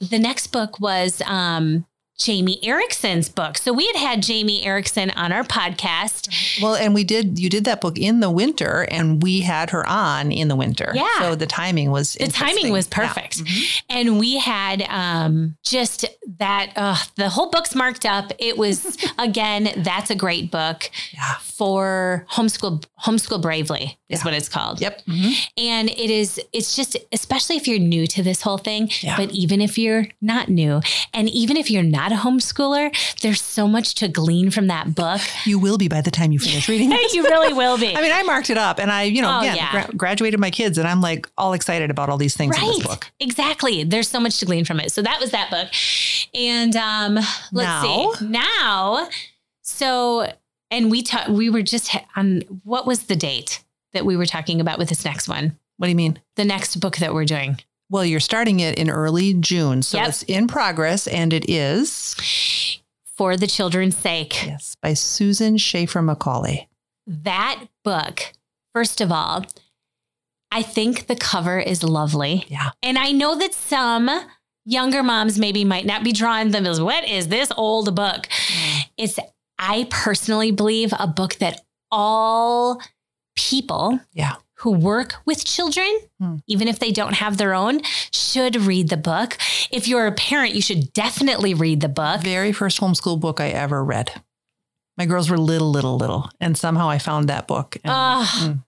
the 0.00 0.18
next 0.18 0.46
book 0.46 0.80
was 0.80 1.20
um, 1.26 1.84
Jamie 2.22 2.58
Erickson's 2.62 3.28
book. 3.28 3.58
So 3.58 3.72
we 3.72 3.86
had 3.86 3.96
had 3.96 4.22
Jamie 4.22 4.64
Erickson 4.64 5.10
on 5.10 5.32
our 5.32 5.44
podcast. 5.44 6.60
Well, 6.62 6.74
and 6.74 6.94
we 6.94 7.04
did, 7.04 7.38
you 7.38 7.48
did 7.48 7.64
that 7.64 7.80
book 7.80 7.98
in 7.98 8.20
the 8.20 8.30
winter 8.30 8.86
and 8.90 9.22
we 9.22 9.40
had 9.40 9.70
her 9.70 9.86
on 9.88 10.30
in 10.32 10.48
the 10.48 10.56
winter. 10.56 10.92
Yeah. 10.94 11.08
So 11.18 11.34
the 11.34 11.46
timing 11.46 11.90
was, 11.90 12.14
the 12.14 12.28
timing 12.28 12.72
was 12.72 12.86
perfect 12.86 13.42
and 13.90 14.18
we 14.18 14.38
had 14.38 14.82
um, 14.88 15.56
just 15.64 16.04
that 16.38 16.72
uh, 16.76 16.96
the 17.16 17.28
whole 17.28 17.50
book's 17.50 17.74
marked 17.74 18.06
up 18.06 18.32
it 18.38 18.56
was 18.56 18.96
again 19.18 19.70
that's 19.78 20.10
a 20.10 20.14
great 20.14 20.50
book 20.50 20.90
Yeah. 21.12 21.34
for 21.40 22.26
homeschool 22.30 22.84
homeschool 23.04 23.40
bravely 23.42 23.98
is 24.08 24.20
Yeah. 24.20 24.24
what 24.24 24.34
it's 24.34 24.48
called 24.48 24.80
Yep. 24.80 25.04
Mhm. 25.06 25.34
and 25.58 25.88
it 25.90 26.10
is 26.10 26.40
it's 26.52 26.74
just 26.76 26.96
especially 27.12 27.56
if 27.56 27.66
you're 27.68 27.78
new 27.78 28.06
to 28.08 28.22
this 28.22 28.42
whole 28.42 28.58
thing 28.58 28.90
Yeah. 29.00 29.16
but 29.16 29.30
even 29.32 29.60
if 29.60 29.78
you're 29.78 30.06
not 30.20 30.48
new 30.48 30.80
and 31.12 31.28
even 31.30 31.56
if 31.56 31.70
you're 31.70 31.82
not 31.82 32.11
a 32.12 32.16
homeschooler 32.16 32.94
there's 33.20 33.40
so 33.40 33.66
much 33.66 33.94
to 33.96 34.08
glean 34.08 34.50
from 34.50 34.66
that 34.68 34.94
book 34.94 35.20
You 35.44 35.58
will 35.58 35.78
be 35.78 35.88
by 35.88 36.00
the 36.00 36.10
time 36.10 36.30
you 36.32 36.38
finish 36.38 36.68
reading 36.68 36.90
it. 36.92 37.12
you 37.14 37.22
really 37.24 37.52
will 37.52 37.78
be 37.78 37.96
I 37.96 38.00
mean, 38.02 38.12
I 38.12 38.22
marked 38.22 38.50
it 38.50 38.58
up 38.58 38.78
and 38.78 38.90
I, 38.92 39.02
you 39.04 39.22
know, 39.22 39.30
Oh, 39.36 39.40
again, 39.40 39.56
yeah. 39.56 39.84
gra- 39.86 39.94
graduated 39.96 40.38
my 40.40 40.50
kids 40.50 40.78
and 40.78 40.86
I'm 40.86 41.00
like 41.00 41.26
all 41.38 41.52
excited 41.54 41.90
about 41.90 42.08
all 42.08 42.18
these 42.18 42.36
things 42.36 42.56
in 42.56 42.64
this 42.66 42.82
book. 42.86 43.10
Exactly. 43.20 43.84
There's 43.84 44.08
so 44.08 44.20
much 44.20 44.38
to 44.40 44.44
glean 44.46 44.64
from 44.64 44.78
it. 44.80 44.92
So 44.92 45.02
that 45.02 45.18
was 45.20 45.30
that 45.32 45.50
book. 45.50 45.68
And 46.34 46.76
um 46.76 47.14
let's 47.52 47.52
Now? 47.52 48.12
see. 48.12 48.26
Now 48.26 49.08
so 49.62 50.32
and 50.70 50.90
we 50.90 51.02
ta- 51.02 51.26
we 51.30 51.50
were 51.50 51.62
just 51.62 51.94
on 52.16 52.42
what 52.64 52.86
was 52.86 53.04
the 53.04 53.16
date 53.16 53.62
that 53.92 54.04
we 54.06 54.16
were 54.16 54.26
talking 54.26 54.60
about 54.60 54.78
with 54.78 54.88
this 54.88 55.04
next 55.04 55.28
one? 55.28 55.58
What 55.76 55.86
do 55.86 55.90
you 55.90 55.96
mean? 55.96 56.18
The 56.36 56.44
next 56.44 56.76
book 56.76 56.96
that 56.98 57.12
we're 57.14 57.24
doing. 57.24 57.58
Well, 57.92 58.04
you're 58.06 58.20
starting 58.20 58.60
it 58.60 58.78
in 58.78 58.88
early 58.88 59.34
June. 59.34 59.82
So 59.82 59.98
Yep. 59.98 60.08
it's 60.08 60.22
in 60.24 60.48
progress 60.48 61.06
and 61.06 61.32
it 61.32 61.48
is, 61.48 62.16
For 63.16 63.36
the 63.36 63.46
children's 63.46 63.96
sake. 63.98 64.46
yes, 64.46 64.76
by 64.80 64.94
Susan 64.94 65.58
Schaeffer 65.58 66.00
Macaulay. 66.00 66.68
That 67.06 67.64
book, 67.84 68.32
first 68.74 69.02
of 69.02 69.12
all, 69.12 69.44
I 70.50 70.62
think 70.62 71.06
the 71.06 71.16
cover 71.16 71.58
is 71.60 71.82
lovely. 71.82 72.46
Yeah. 72.48 72.70
And 72.82 72.96
I 72.98 73.12
know 73.12 73.36
that 73.38 73.52
some 73.52 74.08
younger 74.64 75.02
moms 75.02 75.38
maybe 75.38 75.62
might 75.64 75.84
not 75.84 76.02
be 76.02 76.12
drawn 76.12 76.46
to 76.46 76.52
them 76.52 76.66
as 76.66 76.80
what 76.80 77.06
is 77.06 77.28
this 77.28 77.52
old 77.58 77.94
book? 77.94 78.26
Mm. 78.28 78.80
It's, 78.96 79.18
I 79.58 79.86
personally 79.90 80.50
believe, 80.50 80.94
a 80.98 81.06
book 81.06 81.34
that 81.36 81.60
all 81.90 82.80
people 83.36 84.00
Yeah. 84.14 84.36
Who 84.62 84.72
work 84.72 85.14
with 85.24 85.44
children, 85.44 85.90
Hmm. 86.20 86.36
even 86.46 86.68
if 86.68 86.78
they 86.78 86.92
don't 86.92 87.14
have 87.14 87.36
their 87.36 87.52
own, 87.54 87.82
should 88.12 88.56
read 88.56 88.88
the 88.88 88.96
book. 88.96 89.36
If 89.70 89.88
you're 89.88 90.06
a 90.06 90.12
parent, 90.12 90.54
you 90.54 90.62
should 90.62 90.92
definitely 90.92 91.52
read 91.54 91.80
the 91.80 91.88
book. 91.88 92.20
Very 92.22 92.52
first 92.52 92.80
homeschool 92.80 93.18
book 93.20 93.40
I 93.40 93.48
ever 93.48 93.84
read. 93.84 94.20
My 94.96 95.06
girls 95.06 95.28
were 95.30 95.38
little, 95.38 95.70
little, 95.70 95.96
little. 95.96 96.30
And 96.40 96.56
somehow 96.56 96.88
I 96.88 96.98
found 96.98 97.28
that 97.28 97.48
book. 97.48 97.76
And, 97.82 97.92
Ah, 97.92 98.40
mm, 98.44 98.62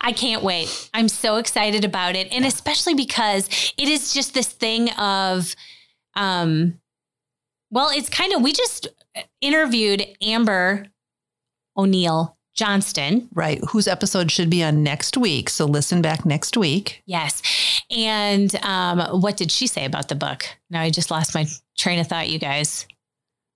I 0.00 0.12
can't 0.12 0.42
wait. 0.44 0.88
I'm 0.94 1.08
so 1.08 1.36
excited 1.36 1.84
about 1.84 2.14
it. 2.14 2.28
And 2.32 2.44
especially 2.44 2.94
because 2.94 3.48
it 3.76 3.88
is 3.88 4.12
just 4.14 4.34
this 4.34 4.48
thing 4.52 4.90
of, 4.90 5.56
um, 6.14 6.78
well, 7.70 7.88
it's 7.90 8.08
kind 8.10 8.32
of, 8.32 8.42
we 8.42 8.52
just 8.52 8.86
interviewed 9.40 10.06
Amber 10.22 10.86
O'Neal 11.76 12.36
Johnston. 12.54 13.28
right. 13.34 13.60
Whose 13.70 13.88
episode 13.88 14.30
should 14.30 14.50
be 14.50 14.62
on 14.62 14.82
next 14.82 15.16
week. 15.16 15.48
So 15.48 15.64
listen 15.64 16.02
back 16.02 16.26
next 16.26 16.56
week. 16.56 17.02
Yes. 17.06 17.40
And 17.90 18.54
um, 18.64 19.00
what 19.20 19.36
did 19.36 19.50
she 19.50 19.66
say 19.66 19.84
about 19.84 20.08
the 20.08 20.14
book? 20.14 20.44
Now 20.70 20.82
I 20.82 20.90
just 20.90 21.10
lost 21.10 21.34
my 21.34 21.46
train 21.78 21.98
of 21.98 22.06
thought, 22.08 22.28
you 22.28 22.38
guys. 22.38 22.86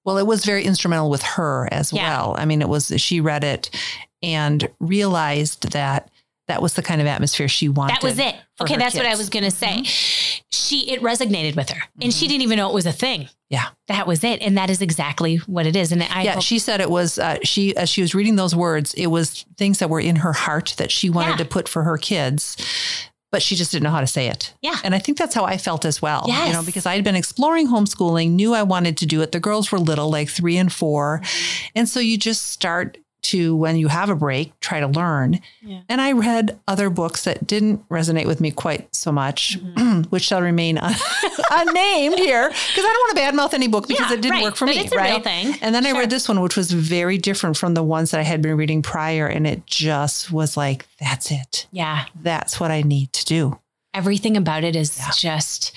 Well, 0.05 0.19
it 0.19 0.27
was 0.27 0.45
very 0.45 0.65
instrumental 0.65 1.11
with 1.11 1.23
her 1.23 1.69
as 1.73 1.93
Yeah. 1.93 2.09
well. 2.09 2.35
I 2.39 2.45
mean, 2.47 2.63
it 2.63 2.69
was, 2.69 2.93
she 2.97 3.21
read 3.21 3.45
it 3.45 3.71
and 4.23 4.69
realized 4.81 5.73
that 5.73 6.11
that 6.49 6.63
was 6.63 6.75
the 6.75 6.83
kind 6.83 7.01
of 7.01 7.07
atmosphere 7.07 7.49
she 7.49 7.69
wanted. 7.69 7.97
That 7.97 8.03
was 8.03 8.19
it. 8.19 8.37
Okay, 8.61 8.77
that's 8.77 8.95
what 8.95 9.05
I 9.07 9.17
was 9.17 9.29
going 9.29 9.45
to 9.45 9.51
say. 9.51 9.83
She 10.51 10.91
it 10.91 11.01
resonated 11.03 11.57
with 11.57 11.71
her, 11.71 11.83
and 12.01 12.13
she 12.13 12.29
didn't 12.29 12.43
even 12.43 12.57
know 12.57 12.69
it 12.69 12.75
was 12.75 12.87
a 12.87 12.93
thing. 12.93 13.23
Mm-hmm. 13.23 13.31
Yeah. 13.49 13.67
that 13.87 14.07
was 14.09 14.25
it, 14.25 14.43
and 14.43 14.57
that 14.59 14.71
is 14.71 14.83
exactly 14.83 15.37
what 15.37 15.67
it 15.67 15.77
is. 15.77 15.93
And 15.93 16.03
I 16.03 16.23
yeah, 16.23 16.33
hope- 16.35 16.43
she 16.43 16.59
said 16.59 16.81
it 16.81 16.91
was 16.91 17.19
uh, 17.19 17.39
she 17.45 17.77
as 17.77 17.89
she 17.89 18.01
was 18.01 18.15
reading 18.15 18.37
those 18.37 18.55
words, 18.57 18.95
it 18.95 19.07
was 19.09 19.45
things 19.57 19.79
that 19.79 19.89
were 19.91 20.01
in 20.01 20.17
her 20.17 20.33
heart 20.33 20.75
that 20.79 20.91
she 20.91 21.11
wanted 21.11 21.31
Yeah. 21.33 21.37
to 21.39 21.45
put 21.45 21.69
for 21.69 21.83
her 21.85 21.97
kids, 21.97 22.57
but 23.31 23.43
she 23.43 23.55
just 23.55 23.71
didn't 23.73 23.85
know 23.85 23.91
how 23.91 24.01
to 24.01 24.07
say 24.07 24.27
it. 24.29 24.53
Yeah. 24.63 24.77
and 24.83 24.95
I 24.95 24.99
think 24.99 25.19
that's 25.19 25.35
how 25.35 25.45
I 25.45 25.59
felt 25.59 25.85
as 25.85 26.01
well. 26.03 26.25
you 26.29 26.53
know, 26.53 26.63
because 26.65 26.87
I 26.87 26.95
had 26.97 27.05
been 27.05 27.15
exploring 27.17 27.69
homeschooling, 27.69 28.31
knew 28.31 28.55
I 28.55 28.63
wanted 28.63 28.97
to 28.99 29.07
do 29.07 29.21
it. 29.23 29.31
The 29.33 29.41
girls 29.41 29.71
were 29.71 29.79
little, 29.79 30.11
like 30.11 30.29
three 30.29 30.57
and 30.57 30.73
4 30.73 31.21
Mm-hmm. 31.23 31.67
and 31.77 31.89
so 31.89 32.01
you 32.01 32.17
just 32.19 32.49
start 32.49 32.99
to 33.31 33.55
when 33.57 33.77
you 33.77 33.89
have 33.89 34.11
a 34.11 34.15
break, 34.15 34.59
try 34.61 34.81
to 34.81 34.87
learn. 34.87 35.41
Yeah. 35.63 35.81
And 35.89 36.01
I 36.01 36.13
read 36.13 36.59
other 36.69 36.91
books 36.91 37.25
that 37.25 37.47
didn't 37.47 37.89
resonate 37.89 38.27
with 38.27 38.41
me 38.41 38.51
quite 38.51 38.95
so 38.95 39.11
much, 39.13 39.59
Mm-hmm. 39.61 40.03
which 40.11 40.23
shall 40.25 40.43
remain 40.43 40.79
un- 40.79 40.95
unnamed 41.51 42.19
here 42.19 42.49
because 42.49 42.85
I 42.85 42.93
don't 42.93 43.17
want 43.17 43.17
to 43.17 43.23
badmouth 43.23 43.55
any 43.55 43.69
book 43.69 43.89
because 43.89 44.11
Yeah, 44.11 44.15
it 44.17 44.21
didn't 44.23 44.33
right. 44.37 44.43
work 44.45 44.57
for 44.57 44.67
But 44.67 44.77
me. 44.77 44.83
it's 44.83 44.93
a 44.93 44.97
real 44.97 45.05
right? 45.05 45.25
thing. 45.25 45.55
And 45.61 45.75
then 45.75 45.87
I 45.87 45.93
read 45.93 46.11
this 46.11 46.29
one, 46.29 46.41
which 46.41 46.57
was 46.57 46.71
very 46.73 47.19
different 47.19 47.57
from 47.57 47.75
the 47.75 47.83
ones 47.83 48.11
that 48.11 48.21
I 48.21 48.25
had 48.25 48.43
been 48.43 48.57
reading 48.57 48.83
prior, 48.83 49.27
and 49.27 49.47
it 49.47 49.67
just 49.67 50.31
was 50.33 50.57
like, 50.57 50.87
that's 50.99 51.31
it. 51.31 51.67
yeah, 51.71 52.07
That's 52.23 52.59
what 52.61 52.71
I 52.71 52.83
need 52.83 53.13
to 53.15 53.25
do. 53.25 53.59
everything 53.95 54.37
about 54.37 54.63
it 54.65 54.77
is 54.77 54.99
Yeah. 54.99 55.11
just 55.17 55.73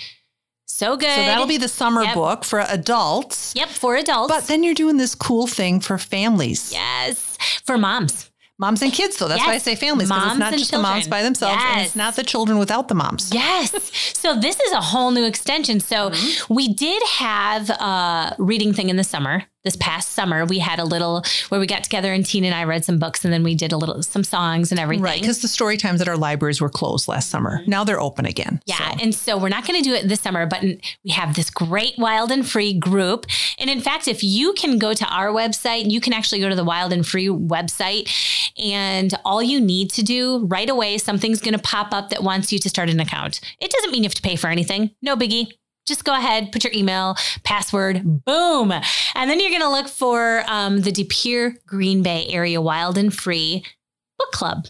so 0.79 0.95
good. 0.97 1.09
So 1.09 1.21
that'll 1.29 1.45
be 1.47 1.57
the 1.57 1.67
summer 1.81 2.03
Yep. 2.03 2.15
book 2.15 2.39
for 2.45 2.59
adults. 2.61 3.53
yep 3.55 3.69
for 3.69 3.95
adults. 3.95 4.33
But 4.33 4.47
then 4.47 4.63
you're 4.63 4.73
doing 4.83 4.97
this 4.97 5.13
cool 5.15 5.47
thing 5.47 5.79
for 5.81 5.97
families. 5.97 6.71
yes, 6.71 7.37
for 7.65 7.77
moms. 7.77 8.25
Moms 8.61 8.81
and 8.81 8.91
kids, 8.91 9.15
though. 9.17 9.29
That's 9.29 9.45
why 9.47 9.53
I 9.53 9.57
say 9.57 9.75
families, 9.75 10.09
because 10.09 10.31
it's 10.31 10.37
not 10.37 10.51
and 10.51 10.59
just 10.59 10.71
the 10.71 10.79
moms 10.79 11.07
by 11.07 11.23
themselves, 11.23 11.55
and 11.65 11.77
Yes. 11.77 11.85
it's 11.87 11.95
not 11.95 12.17
the 12.17 12.23
children 12.23 12.57
without 12.59 12.89
the 12.89 12.93
moms. 13.03 13.33
Yes. 13.33 13.71
so 14.17 14.35
this 14.37 14.59
is 14.59 14.73
a 14.73 14.81
whole 14.81 15.11
new 15.11 15.23
extension. 15.25 15.79
So 15.79 16.09
Mm-hmm. 16.09 16.53
we 16.53 16.65
did 16.73 17.01
have 17.07 17.69
a 17.69 18.35
reading 18.37 18.73
thing 18.73 18.89
in 18.89 18.97
the 18.97 19.03
summer. 19.05 19.43
This 19.65 19.75
past 19.75 20.11
summer, 20.13 20.45
we 20.45 20.59
had 20.59 20.79
a 20.79 20.85
little 20.85 21.23
where 21.49 21.59
we 21.59 21.67
got 21.67 21.83
together 21.83 22.13
and 22.13 22.25
Tina 22.25 22.47
and 22.47 22.55
I 22.55 22.63
read 22.63 22.85
some 22.85 22.97
books 22.97 23.25
and 23.25 23.33
then 23.33 23.43
we 23.43 23.55
did 23.55 23.73
a 23.73 23.77
little 23.77 24.01
some 24.03 24.23
songs 24.23 24.71
and 24.71 24.79
everything. 24.79 25.03
Right, 25.03 25.19
because 25.19 25.41
the 25.41 25.49
story 25.49 25.75
times 25.75 25.99
at 25.99 26.07
our 26.07 26.15
libraries 26.15 26.61
were 26.61 26.69
closed 26.69 27.09
last 27.09 27.29
summer. 27.29 27.59
Mm-hmm. 27.59 27.69
Now 27.71 27.83
they're 27.83 27.99
open 27.99 28.25
again. 28.25 28.61
Yeah. 28.65 28.77
So- 28.77 28.97
And 29.01 29.13
so 29.13 29.37
we're 29.37 29.49
not 29.49 29.67
going 29.67 29.81
to 29.81 29.87
do 29.87 29.93
it 29.93 30.07
this 30.07 30.21
summer, 30.21 30.45
but 30.45 30.61
we 30.63 31.11
have 31.11 31.35
this 31.35 31.49
great 31.49 31.95
Wild 31.97 32.31
and 32.31 32.47
Free 32.47 32.73
group. 32.73 33.25
And 33.57 33.69
in 33.69 33.81
fact, 33.81 34.07
if 34.07 34.23
you 34.23 34.53
can 34.53 34.79
go 34.79 34.93
to 34.93 35.05
our 35.13 35.27
website, 35.27 35.91
you 35.91 35.99
can 35.99 36.13
actually 36.13 36.39
go 36.39 36.47
to 36.47 36.55
the 36.55 36.63
Wild 36.63 36.93
and 36.93 37.05
Free 37.05 37.27
website. 37.27 38.09
And 38.57 39.13
all 39.25 39.43
you 39.43 39.59
need 39.59 39.89
to 39.91 40.03
do 40.03 40.45
right 40.47 40.69
away, 40.69 40.97
something's 40.97 41.41
going 41.41 41.53
to 41.55 41.61
pop 41.61 41.93
up 41.93 42.09
that 42.11 42.23
wants 42.23 42.51
you 42.53 42.59
to 42.59 42.69
start 42.69 42.89
an 42.89 42.99
account. 42.99 43.41
It 43.59 43.71
doesn't 43.71 43.91
mean 43.91 44.03
you 44.03 44.07
have 44.09 44.15
to 44.15 44.21
pay 44.21 44.35
for 44.37 44.47
anything. 44.47 44.91
No 45.01 45.15
biggie. 45.15 45.51
Just 45.89 46.05
go 46.05 46.13
ahead, 46.13 46.51
put 46.51 46.63
your 46.63 46.71
email, 46.73 47.17
password, 47.43 48.23
boom. 48.23 48.71
And 48.71 49.29
then 49.29 49.39
you're 49.39 49.49
going 49.49 49.61
to 49.61 49.69
look 49.69 49.87
for 49.87 50.43
um, 50.47 50.81
the 50.81 50.91
De 50.91 51.03
Pere 51.03 51.57
Green 51.65 52.01
Bay 52.01 52.27
area 52.29 52.61
Wild 52.61 52.97
and 52.97 53.13
Free 53.13 53.65
book 54.17 54.31
club. 54.31 54.67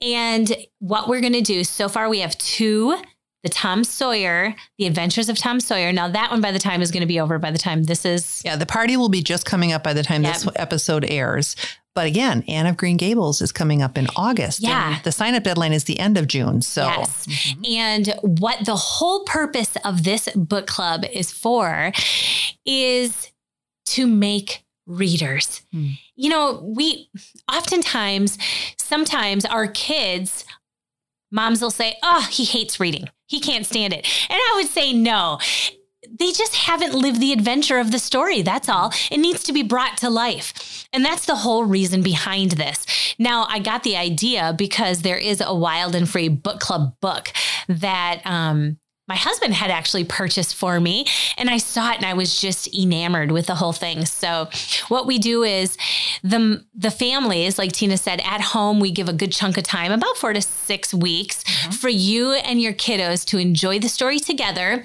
And 0.00 0.56
what 0.78 1.08
we're 1.08 1.20
going 1.20 1.32
to 1.34 1.42
do 1.42 1.64
so 1.64 1.88
far, 1.88 2.08
we 2.08 2.20
have 2.20 2.36
two 2.38 2.96
the 3.42 3.48
Tom 3.48 3.84
Sawyer, 3.84 4.54
The 4.78 4.86
Adventures 4.86 5.28
of 5.28 5.38
Tom 5.38 5.60
Sawyer. 5.60 5.92
Now, 5.92 6.08
that 6.08 6.30
one 6.30 6.40
by 6.40 6.50
the 6.52 6.58
time 6.58 6.82
is 6.82 6.90
going 6.90 7.02
to 7.02 7.06
be 7.06 7.20
over 7.20 7.38
by 7.38 7.50
the 7.50 7.58
time 7.58 7.84
this 7.84 8.04
is. 8.04 8.42
Yeah, 8.44 8.56
the 8.56 8.66
party 8.66 8.96
will 8.96 9.08
be 9.08 9.22
just 9.22 9.46
coming 9.46 9.72
up 9.72 9.84
by 9.84 9.92
the 9.92 10.02
time 10.02 10.22
Yep. 10.24 10.32
this 10.34 10.48
episode 10.56 11.04
airs. 11.08 11.54
But 11.94 12.06
again, 12.06 12.44
Anne 12.46 12.66
of 12.66 12.76
Green 12.76 12.96
Gables 12.96 13.40
is 13.42 13.50
coming 13.50 13.82
up 13.82 13.98
in 13.98 14.06
August. 14.16 14.60
Yeah. 14.60 14.94
And 14.94 15.04
the 15.04 15.10
sign 15.12 15.34
up 15.34 15.42
deadline 15.42 15.72
is 15.72 15.84
the 15.84 15.98
end 15.98 16.16
of 16.16 16.26
June. 16.28 16.62
So 16.62 16.84
Yes. 16.86 17.54
And 17.68 18.14
what 18.22 18.64
the 18.64 18.76
whole 18.76 19.24
purpose 19.24 19.76
of 19.84 20.04
this 20.04 20.28
book 20.36 20.66
club 20.68 21.04
is 21.12 21.32
for 21.32 21.92
is 22.64 23.30
to 23.86 24.06
make 24.06 24.64
readers. 24.86 25.62
Hmm. 25.72 25.88
You 26.16 26.30
know, 26.30 26.62
we 26.64 27.10
oftentimes, 27.52 28.38
sometimes 28.78 29.44
our 29.44 29.66
kids, 29.66 30.44
moms 31.30 31.60
will 31.60 31.70
say, 31.70 31.96
Oh, 32.02 32.26
he 32.30 32.44
hates 32.44 32.80
reading. 32.80 33.08
He 33.26 33.40
can't 33.40 33.66
stand 33.66 33.92
it. 33.92 34.06
And 34.28 34.38
I 34.38 34.52
would 34.56 34.68
say, 34.68 34.92
No. 34.92 35.38
They 36.18 36.30
just 36.32 36.54
haven't 36.54 36.94
lived 36.94 37.20
the 37.20 37.32
adventure 37.32 37.78
of 37.78 37.90
the 37.90 37.98
story. 37.98 38.40
That's 38.40 38.68
all. 38.68 38.92
It 39.10 39.18
needs 39.18 39.42
to 39.44 39.52
be 39.52 39.62
brought 39.62 39.96
to 39.98 40.08
life. 40.08 40.86
And 40.92 41.04
that's 41.04 41.26
the 41.26 41.34
whole 41.34 41.64
reason 41.64 42.02
behind 42.02 42.52
this. 42.52 42.86
Now, 43.18 43.46
I 43.48 43.58
got 43.58 43.82
the 43.82 43.96
idea 43.96 44.54
because 44.56 45.02
there 45.02 45.18
is 45.18 45.42
a 45.44 45.52
Wild 45.52 45.94
and 45.94 46.08
Free 46.08 46.28
book 46.28 46.60
club 46.60 46.94
book 47.00 47.32
that 47.68 48.22
um, 48.24 48.78
my 49.08 49.16
husband 49.16 49.54
had 49.54 49.70
actually 49.70 50.04
purchased 50.04 50.54
for 50.54 50.78
me. 50.78 51.06
And 51.36 51.48
I 51.48 51.56
saw 51.56 51.90
it 51.90 51.96
and 51.96 52.06
I 52.06 52.12
was 52.14 52.40
just 52.40 52.72
enamored 52.74 53.32
with 53.32 53.46
the 53.46 53.54
whole 53.54 53.72
thing. 53.72 54.04
So, 54.04 54.48
what 54.88 55.06
we 55.06 55.18
do 55.18 55.42
is 55.42 55.76
the, 56.22 56.64
the 56.74 56.90
families, 56.90 57.58
like 57.58 57.72
Tina 57.72 57.96
said, 57.96 58.20
at 58.24 58.40
home, 58.40 58.80
we 58.80 58.90
give 58.90 59.08
a 59.08 59.12
good 59.12 59.32
chunk 59.32 59.56
of 59.56 59.64
time, 59.64 59.92
about 59.92 60.16
four 60.16 60.32
to 60.32 60.42
six 60.42 60.92
weeks, 60.92 61.42
mm-hmm. 61.44 61.72
for 61.72 61.88
you 61.88 62.32
and 62.32 62.60
your 62.60 62.74
kiddos 62.74 63.24
to 63.26 63.38
enjoy 63.38 63.78
the 63.78 63.88
story 63.88 64.18
together. 64.20 64.84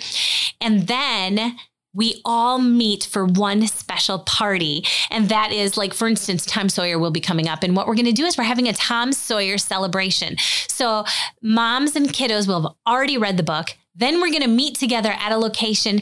And 0.61 0.87
then 0.87 1.57
we 1.93 2.21
all 2.25 2.57
meet 2.59 3.03
for 3.03 3.25
one 3.25 3.67
special 3.67 4.19
party. 4.19 4.83
And 5.11 5.29
that 5.29 5.51
is 5.51 5.77
like, 5.77 5.93
for 5.93 6.07
instance, 6.07 6.45
Tom 6.45 6.69
Sawyer 6.69 6.97
will 6.97 7.11
be 7.11 7.19
coming 7.19 7.47
up. 7.47 7.61
And 7.61 7.75
what 7.75 7.87
we're 7.87 7.95
going 7.95 8.05
to 8.05 8.11
do 8.11 8.25
is 8.25 8.37
we're 8.37 8.45
having 8.45 8.67
a 8.67 8.73
Tom 8.73 9.13
Sawyer 9.13 9.57
celebration. 9.59 10.37
So 10.67 11.05
moms 11.41 11.95
and 11.95 12.07
kiddos 12.07 12.47
will 12.47 12.63
have 12.63 12.71
already 12.87 13.17
read 13.17 13.37
the 13.37 13.43
book. 13.43 13.75
Then 13.95 14.19
we're 14.21 14.29
going 14.31 14.41
to 14.43 14.47
meet 14.47 14.75
together 14.75 15.11
at 15.11 15.31
a 15.31 15.37
location 15.37 16.01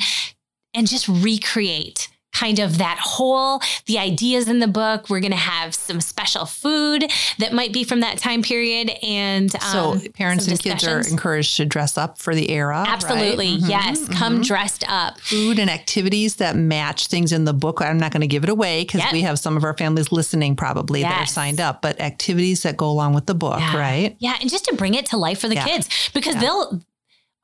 and 0.73 0.87
just 0.87 1.07
recreate 1.07 2.07
kind 2.33 2.59
of 2.59 2.77
that 2.77 2.97
whole 2.97 3.59
the 3.87 3.99
ideas 3.99 4.47
in 4.47 4.59
the 4.59 4.67
book 4.67 5.09
we're 5.09 5.19
going 5.19 5.31
to 5.33 5.37
have 5.37 5.75
some 5.75 5.99
special 5.99 6.45
food 6.45 7.03
that 7.39 7.51
might 7.51 7.73
be 7.73 7.83
from 7.83 7.99
that 7.99 8.17
time 8.17 8.41
period 8.41 8.89
and 9.03 9.51
so 9.51 9.91
um, 9.91 10.01
parents 10.13 10.47
and 10.47 10.57
kids 10.57 10.87
are 10.87 11.01
encouraged 11.01 11.57
to 11.57 11.65
dress 11.65 11.97
up 11.97 12.17
for 12.17 12.33
the 12.33 12.49
era. 12.49 12.77
right? 12.77 12.87
absolutely 12.87 13.57
Mhm. 13.57 13.67
yes 13.69 14.07
come 14.17 14.41
dressed 14.41 14.85
up 14.87 15.19
Food 15.19 15.59
and 15.59 15.69
activities 15.69 16.37
that 16.37 16.55
match 16.55 17.07
things 17.07 17.33
in 17.33 17.43
the 17.43 17.53
book. 17.53 17.81
I'm 17.81 17.97
not 17.97 18.13
going 18.13 18.21
to 18.21 18.27
give 18.27 18.45
it 18.45 18.49
away 18.49 18.83
because 18.83 19.01
Yep. 19.01 19.11
we 19.11 19.21
have 19.23 19.37
some 19.37 19.57
of 19.57 19.65
our 19.65 19.75
families 19.75 20.13
listening 20.13 20.55
probably 20.55 21.01
that 21.01 21.23
are 21.23 21.25
signed 21.25 21.59
up, 21.59 21.81
but 21.81 21.99
activities 21.99 22.63
that 22.63 22.77
go 22.77 22.89
along 22.89 23.13
with 23.13 23.25
the 23.25 23.35
book, 23.35 23.59
Yeah. 23.59 23.77
right? 23.77 24.15
Yeah, 24.19 24.37
and 24.39 24.49
just 24.49 24.63
to 24.65 24.75
bring 24.75 24.93
it 24.93 25.05
to 25.07 25.17
life 25.17 25.39
for 25.41 25.49
the 25.49 25.55
Yeah. 25.55 25.65
kids 25.65 25.89
because 26.13 26.35
Yeah. 26.35 26.41
they'll 26.41 26.81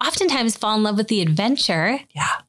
oftentimes 0.06 0.56
fall 0.58 0.76
in 0.78 0.84
love 0.84 0.98
with 0.98 1.08
the 1.08 1.22
adventure, 1.22 2.00
Yeah. 2.14 2.42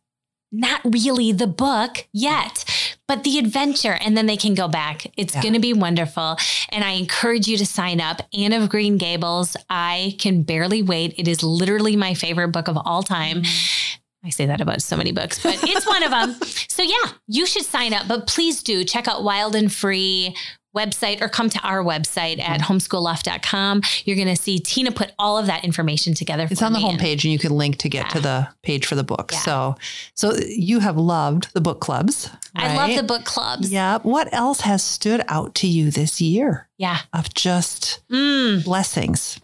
not 0.51 0.81
really 0.85 1.33
the 1.33 1.47
book 1.47 2.07
yet, 2.13 2.65
but 3.07 3.23
the 3.25 3.39
adventure. 3.39 3.93
And 4.01 4.17
then 4.17 4.27
they 4.27 4.37
can 4.37 4.55
go 4.55 4.69
back. 4.69 5.07
It's 5.17 5.35
Yeah. 5.35 5.43
going 5.43 5.55
to 5.55 5.61
be 5.61 5.73
wonderful. 5.73 6.37
And 6.71 6.85
I 6.85 6.93
encourage 6.93 7.47
you 7.49 7.57
to 7.59 7.67
sign 7.67 8.01
up. 8.01 8.23
Anne 8.37 8.53
of 8.53 8.69
Green 8.69 8.97
Gables, 8.99 9.57
I 9.71 10.17
can 10.19 10.43
barely 10.43 10.83
wait. 10.83 11.15
It 11.19 11.29
is 11.29 11.43
literally 11.43 11.97
my 11.97 12.15
favorite 12.15 12.49
book 12.49 12.69
of 12.69 12.77
all 12.85 13.03
time. 13.03 13.43
Mm-hmm. 13.43 14.27
I 14.27 14.31
say 14.31 14.47
that 14.47 14.61
about 14.61 14.83
so 14.83 14.97
many 14.97 15.13
books, 15.13 15.41
but 15.43 15.59
it's 15.63 15.87
one 15.87 16.03
of 16.03 16.11
them. 16.11 16.37
So 16.79 16.85
yeah, 16.85 17.13
you 17.27 17.45
should 17.45 17.65
sign 17.65 17.93
up, 17.93 18.07
but 18.07 18.29
please 18.29 18.63
do 18.63 18.85
check 18.85 19.09
out 19.09 19.25
Wild 19.25 19.57
and 19.57 19.73
Free 19.73 20.37
website 20.79 21.21
or 21.21 21.29
come 21.29 21.49
to 21.51 21.59
our 21.63 21.83
website 21.83 22.39
at 22.41 22.61
homeschoolloft.com. 22.61 23.83
You're 24.05 24.17
going 24.17 24.29
to 24.29 24.41
see 24.41 24.59
Tina 24.59 24.93
put 24.93 25.13
all 25.19 25.37
of 25.39 25.47
that 25.47 25.65
information 25.65 26.15
together. 26.15 26.47
It's 26.51 26.63
on 26.63 26.73
the 26.73 26.79
homepage 26.79 27.25
and 27.25 27.33
you 27.33 27.39
can 27.39 27.53
link 27.57 27.79
to 27.79 27.89
get 27.89 28.07
Yeah. 28.07 28.13
to 28.15 28.21
the 28.21 28.49
page 28.63 28.87
for 28.87 28.95
the 28.95 29.05
book. 29.05 29.31
Yeah. 29.33 29.39
So 29.41 29.77
so 30.15 30.37
you 30.47 30.81
have 30.81 30.97
loved 30.97 31.53
the 31.55 31.61
book 31.61 31.81
clubs. 31.81 32.31
I 32.55 32.75
love 32.77 32.97
the 32.97 33.03
book 33.03 33.25
clubs. 33.25 33.73
Yeah. 33.73 33.99
What 34.03 34.33
else 34.33 34.61
has 34.63 34.83
stood 34.83 35.23
out 35.29 35.55
to 35.57 35.67
you 35.67 35.91
this 35.91 36.21
year 36.21 36.69
Yeah. 36.79 36.99
of 37.13 37.33
just 37.35 38.01
Mm, 38.11 38.65
blessings? 38.65 39.41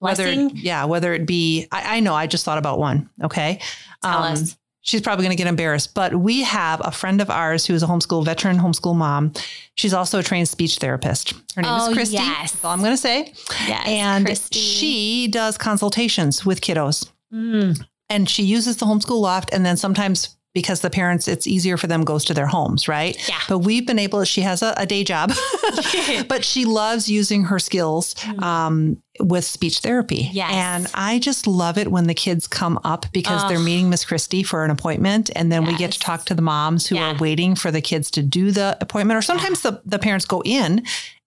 blessing. 0.00 0.44
Whether 0.48 0.56
yeah, 0.58 0.84
whether 0.84 1.14
it 1.14 1.26
be 1.26 1.66
I, 1.72 1.96
I 1.96 2.00
know 2.00 2.14
I 2.14 2.26
just 2.26 2.44
thought 2.44 2.58
about 2.58 2.78
one. 2.78 3.08
Okay. 3.22 3.60
Tell 4.02 4.22
Um, 4.22 4.32
us. 4.34 4.56
She's 4.86 5.00
probably 5.02 5.24
going 5.24 5.36
to 5.36 5.42
get 5.42 5.48
embarrassed, 5.48 5.94
but 5.94 6.14
we 6.14 6.42
have 6.42 6.80
a 6.84 6.92
friend 6.92 7.20
of 7.20 7.28
ours 7.28 7.66
who's 7.66 7.82
a 7.82 7.86
homeschool 7.86 8.24
veteran 8.24 8.56
homeschool 8.58 8.94
mom. 8.94 9.32
She's 9.74 9.92
also 9.92 10.20
a 10.20 10.22
trained 10.22 10.48
speech 10.48 10.76
therapist. 10.76 11.32
Her 11.56 11.62
name 11.62 11.70
Oh, 11.74 11.88
is 11.90 11.94
Christy. 11.96 12.14
yes. 12.14 12.52
That's 12.52 12.64
all 12.64 12.70
I'm 12.72 12.78
going 12.78 12.92
to 12.92 12.96
say. 12.96 13.32
Yes. 13.66 13.84
and 13.88 14.24
Christy. 14.26 14.58
she 14.60 15.28
does 15.28 15.58
consultations 15.58 16.46
with 16.46 16.60
kiddos 16.60 17.10
Mm, 17.34 17.84
and 18.08 18.30
she 18.30 18.44
uses 18.44 18.76
the 18.76 18.86
homeschool 18.86 19.20
loft 19.20 19.52
and 19.52 19.66
then 19.66 19.76
sometimes 19.76 20.35
because 20.56 20.80
the 20.80 20.88
parents 20.90 21.28
it's 21.28 21.46
easier 21.46 21.76
for 21.76 21.86
them 21.86 22.02
goes 22.02 22.24
to 22.24 22.32
their 22.34 22.46
homes 22.46 22.88
right 22.88 23.14
Yeah. 23.28 23.38
but 23.48 23.58
we've 23.58 23.86
been 23.86 23.98
able 23.98 24.24
she 24.24 24.40
has 24.40 24.62
a, 24.62 24.72
a 24.78 24.86
day 24.86 25.04
job 25.04 25.30
but 26.28 26.44
she 26.44 26.64
loves 26.64 27.10
using 27.10 27.44
her 27.44 27.58
skills 27.58 28.14
um, 28.38 28.96
with 29.20 29.44
speech 29.44 29.78
therapy 29.80 30.22
Mm. 30.24 30.30
Yes. 30.32 30.50
and 30.52 30.86
i 30.94 31.18
just 31.18 31.46
love 31.46 31.76
it 31.78 31.88
when 31.90 32.06
the 32.06 32.14
kids 32.14 32.48
come 32.48 32.78
up 32.84 33.06
because 33.12 33.46
they're 33.48 33.58
Oh. 33.58 33.70
meeting 33.70 33.90
miss 33.90 34.04
christie 34.04 34.42
for 34.42 34.64
an 34.64 34.70
appointment 34.70 35.30
and 35.36 35.52
then 35.52 35.64
we 35.66 35.76
get 35.76 35.92
to 35.92 36.00
talk 36.00 36.24
to 36.26 36.34
the 36.34 36.42
moms 36.42 36.86
who 36.86 36.94
Yeah. 36.96 37.12
are 37.12 37.18
waiting 37.18 37.54
for 37.54 37.70
the 37.70 37.80
kids 37.82 38.10
to 38.12 38.22
do 38.22 38.50
the 38.50 38.76
appointment 38.80 39.18
or 39.18 39.22
sometimes 39.22 39.60
the, 39.60 39.80
the 39.84 39.98
parents 39.98 40.24
go 40.24 40.42
in 40.44 40.82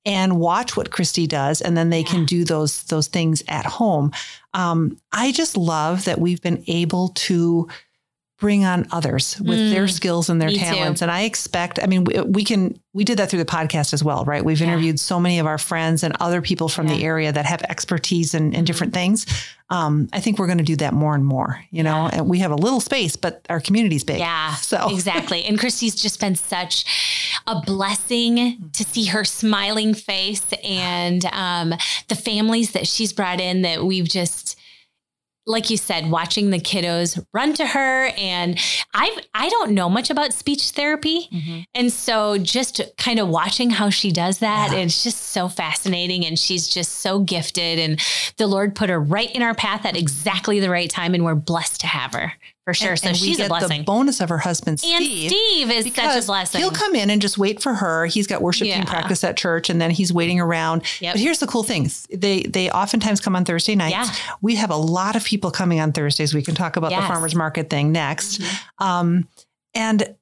and 0.06 0.40
watch 0.40 0.78
what 0.78 0.92
Christy 0.92 1.28
does, 1.28 1.60
and 1.62 1.76
then 1.76 1.90
they 1.90 2.04
can 2.04 2.24
do 2.26 2.46
those 2.46 2.84
those 2.84 3.08
things 3.10 3.44
at 3.50 3.66
home. 3.66 4.12
Um, 4.54 4.98
I 5.12 5.34
just 5.34 5.58
love 5.58 6.06
that 6.06 6.20
we've 6.22 6.42
been 6.42 6.64
able 6.68 7.10
to 7.28 7.68
bring 8.40 8.64
on 8.64 8.88
others 8.92 9.40
with 9.42 9.70
their 9.70 9.84
Mm, 9.86 9.92
skills 9.92 10.30
and 10.30 10.42
their 10.42 10.48
me 10.50 10.56
too. 10.56 10.62
talents. 10.64 11.02
And 11.02 11.12
I 11.12 11.24
expect, 11.24 11.78
I 11.84 11.88
mean, 11.88 12.06
we, 12.06 12.22
we 12.22 12.44
can, 12.46 12.80
we 12.94 13.04
did 13.04 13.20
that 13.20 13.30
through 13.30 13.40
the 13.40 13.46
podcast 13.46 13.94
as 13.94 14.02
well, 14.02 14.24
right? 14.24 14.44
We've 14.44 14.60
Yeah. 14.62 14.68
interviewed 14.68 14.98
so 15.00 15.20
many 15.20 15.40
of 15.40 15.46
our 15.46 15.58
friends 15.58 16.04
and 16.04 16.16
other 16.22 16.42
people 16.42 16.70
from 16.70 16.88
the 16.88 17.04
area 17.04 17.32
that 17.34 17.46
have 17.46 17.62
expertise 17.64 18.34
in, 18.34 18.54
in 18.54 18.64
different 18.64 18.94
things. 18.94 19.26
Um, 19.70 20.08
I 20.14 20.20
think 20.22 20.40
we're 20.40 20.48
going 20.48 20.58
to 20.58 20.64
do 20.64 20.78
that 20.78 20.94
more 20.94 21.14
and 21.16 21.26
more, 21.26 21.64
you 21.70 21.84
know, 21.84 22.08
and 22.12 22.28
we 22.30 22.40
have 22.40 22.52
a 22.52 22.56
little 22.56 22.80
space, 22.80 23.16
but 23.18 23.46
our 23.50 23.60
community's 23.60 24.04
big. 24.06 24.20
Yeah, 24.20 24.56
So 24.56 24.90
exactly. 24.90 25.44
And 25.44 25.60
Christy's 25.60 25.96
just 25.96 26.20
been 26.22 26.36
such 26.36 26.86
a 27.46 27.62
blessing 27.62 28.70
to 28.74 28.84
see 28.84 29.06
her 29.06 29.24
smiling 29.26 29.94
face 29.94 30.46
and 30.64 31.26
um, 31.26 31.74
the 32.08 32.16
families 32.16 32.72
that 32.72 32.88
she's 32.88 33.14
brought 33.14 33.40
in 33.42 33.62
that 33.64 33.84
we've 33.84 34.08
just 34.08 34.59
like 35.50 35.70
you 35.72 35.78
said, 35.78 36.12
watching 36.12 36.52
the 36.52 36.60
kiddos 36.60 37.20
run 37.34 37.54
to 37.56 37.66
her. 37.66 38.12
And 38.18 38.58
I've, 38.94 39.18
I 39.34 39.50
don't 39.50 39.72
know 39.72 39.90
much 39.90 40.12
about 40.12 40.32
speech 40.32 40.70
therapy. 40.72 41.28
Mhm. 41.34 41.66
And 41.74 41.92
so 41.92 42.38
just 42.38 42.80
kind 43.00 43.18
of 43.20 43.28
watching 43.28 43.72
how 43.72 43.90
she 43.90 44.12
does 44.12 44.38
that, 44.38 44.72
Yeah. 44.72 44.78
it's 44.78 45.02
just 45.04 45.18
so 45.32 45.50
fascinating. 45.50 46.24
And 46.24 46.38
she's 46.38 46.68
just 46.68 46.98
so 46.98 47.20
gifted. 47.22 47.80
And 47.80 48.00
the 48.38 48.46
Lord 48.46 48.76
put 48.76 48.90
her 48.92 49.00
right 49.00 49.32
in 49.32 49.42
our 49.42 49.56
path 49.56 49.86
at 49.88 49.98
exactly 49.98 50.60
the 50.60 50.70
right 50.70 50.90
time. 50.90 51.16
And 51.16 51.26
we're 51.26 51.34
blessed 51.36 51.82
to 51.82 51.88
have 51.88 52.14
her 52.14 52.34
for 52.70 52.74
sure. 52.74 52.90
And- 52.92 53.00
so 53.00 53.08
and 53.10 53.18
she's 53.18 53.40
a 53.40 53.48
blessing. 53.48 53.80
The 53.82 53.86
bonus 53.86 54.20
of 54.22 54.30
her 54.30 54.38
husband, 54.40 54.82
and 54.86 55.04
Steve. 55.06 55.32
Steve 55.32 55.72
is 55.72 55.94
such 55.94 56.24
a 56.24 56.26
blessing. 56.26 56.62
he'll 56.62 56.72
come 56.72 56.96
in 56.96 57.10
and 57.10 57.22
just 57.22 57.38
wait 57.38 57.62
for 57.62 57.74
her. 57.74 58.06
He's 58.06 58.28
got 58.28 58.42
worship 58.42 58.68
Yeah. 58.68 58.78
team 58.78 58.86
practice 58.86 59.24
at 59.24 59.38
church, 59.38 59.70
and 59.70 59.82
then 59.82 59.92
he's 59.92 60.12
waiting 60.14 60.40
around. 60.40 60.84
Yep. 61.00 61.14
But 61.16 61.22
here's 61.22 61.40
the 61.40 61.48
cool 61.48 61.64
thing: 61.64 61.90
they 62.14 62.42
they 62.44 62.70
oftentimes 62.70 63.20
come 63.22 63.36
on 63.36 63.46
Thursday 63.46 63.76
nights. 63.76 63.94
Yeah. 63.96 64.16
We 64.42 64.56
have 64.56 64.70
a 64.72 64.76
lot 64.78 65.16
of 65.16 65.24
people 65.24 65.52
coming 65.52 65.80
on 65.80 65.92
Thursdays. 65.92 66.34
We 66.34 66.42
can 66.42 66.56
talk 66.56 66.76
about 66.76 66.90
the 66.92 66.98
farmers 67.08 67.36
market 67.36 67.70
thing 67.70 67.92
next. 67.92 68.42
Mhm. 68.42 68.86
Um, 68.86 69.28
and 69.74 70.16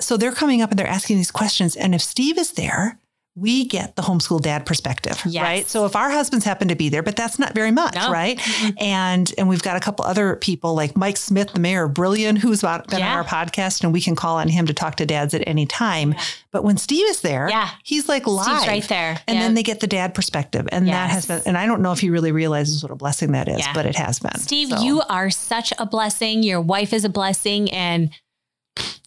so 0.00 0.16
they're 0.16 0.32
coming 0.32 0.60
up 0.60 0.70
and 0.70 0.78
they're 0.78 0.86
asking 0.86 1.16
these 1.18 1.30
questions. 1.30 1.76
And 1.76 1.94
if 1.94 2.02
Steve 2.02 2.36
is 2.38 2.52
there, 2.52 2.98
we 3.36 3.64
get 3.66 3.96
the 3.96 4.02
homeschool 4.02 4.40
dad 4.40 4.64
perspective, 4.64 5.20
Yes. 5.26 5.42
right? 5.42 5.66
So 5.66 5.86
if 5.86 5.96
our 5.96 6.08
husbands 6.08 6.44
happen 6.44 6.68
to 6.68 6.76
be 6.76 6.88
there, 6.88 7.02
but 7.02 7.16
that's 7.16 7.36
not 7.38 7.52
very 7.52 7.72
much, 7.72 7.96
No. 7.96 8.12
right? 8.12 8.40
And 8.80 9.32
and 9.36 9.48
we've 9.48 9.62
got 9.62 9.76
a 9.76 9.80
couple 9.80 10.04
other 10.04 10.36
people 10.36 10.74
like 10.74 10.96
Mike 10.96 11.16
Smith, 11.16 11.52
the 11.52 11.58
mayor 11.58 11.84
of 11.86 11.94
Brillion, 11.94 12.36
who's 12.36 12.60
been 12.62 12.70
Yeah. 12.90 13.10
on 13.10 13.16
our 13.18 13.24
podcast, 13.24 13.82
and 13.82 13.92
we 13.92 14.00
can 14.00 14.14
call 14.14 14.36
on 14.36 14.48
him 14.48 14.66
to 14.66 14.72
talk 14.74 14.94
to 14.96 15.06
dads 15.06 15.34
at 15.34 15.42
any 15.48 15.66
time. 15.66 16.12
Yeah. 16.12 16.20
But 16.52 16.62
when 16.62 16.76
Steve 16.76 17.08
is 17.08 17.22
there, 17.22 17.48
Yeah. 17.50 17.70
he's 17.82 18.08
like 18.08 18.26
live. 18.28 18.44
Steve's 18.44 18.66
right 18.68 18.88
there. 18.88 19.18
And 19.26 19.36
Yeah. 19.36 19.42
then 19.42 19.54
they 19.54 19.64
get 19.64 19.80
the 19.80 19.88
dad 19.88 20.14
perspective. 20.14 20.68
And 20.70 20.86
that 20.88 21.10
has 21.10 21.26
been, 21.26 21.42
and 21.44 21.58
I 21.58 21.66
don't 21.66 21.80
know 21.82 21.90
if 21.90 21.98
he 21.98 22.10
really 22.10 22.30
realizes 22.30 22.82
what 22.84 22.92
a 22.92 22.96
blessing 22.96 23.32
that 23.32 23.48
is, 23.48 23.64
but 23.74 23.84
it 23.84 23.96
has 23.96 24.20
been. 24.20 24.38
Steve, 24.38 24.68
So- 24.68 24.80
you 24.80 25.02
are 25.08 25.30
such 25.30 25.72
a 25.78 25.86
blessing. 25.86 26.44
Your 26.44 26.60
wife 26.60 26.92
is 26.92 27.04
a 27.04 27.08
blessing. 27.08 27.70
And 27.72 28.10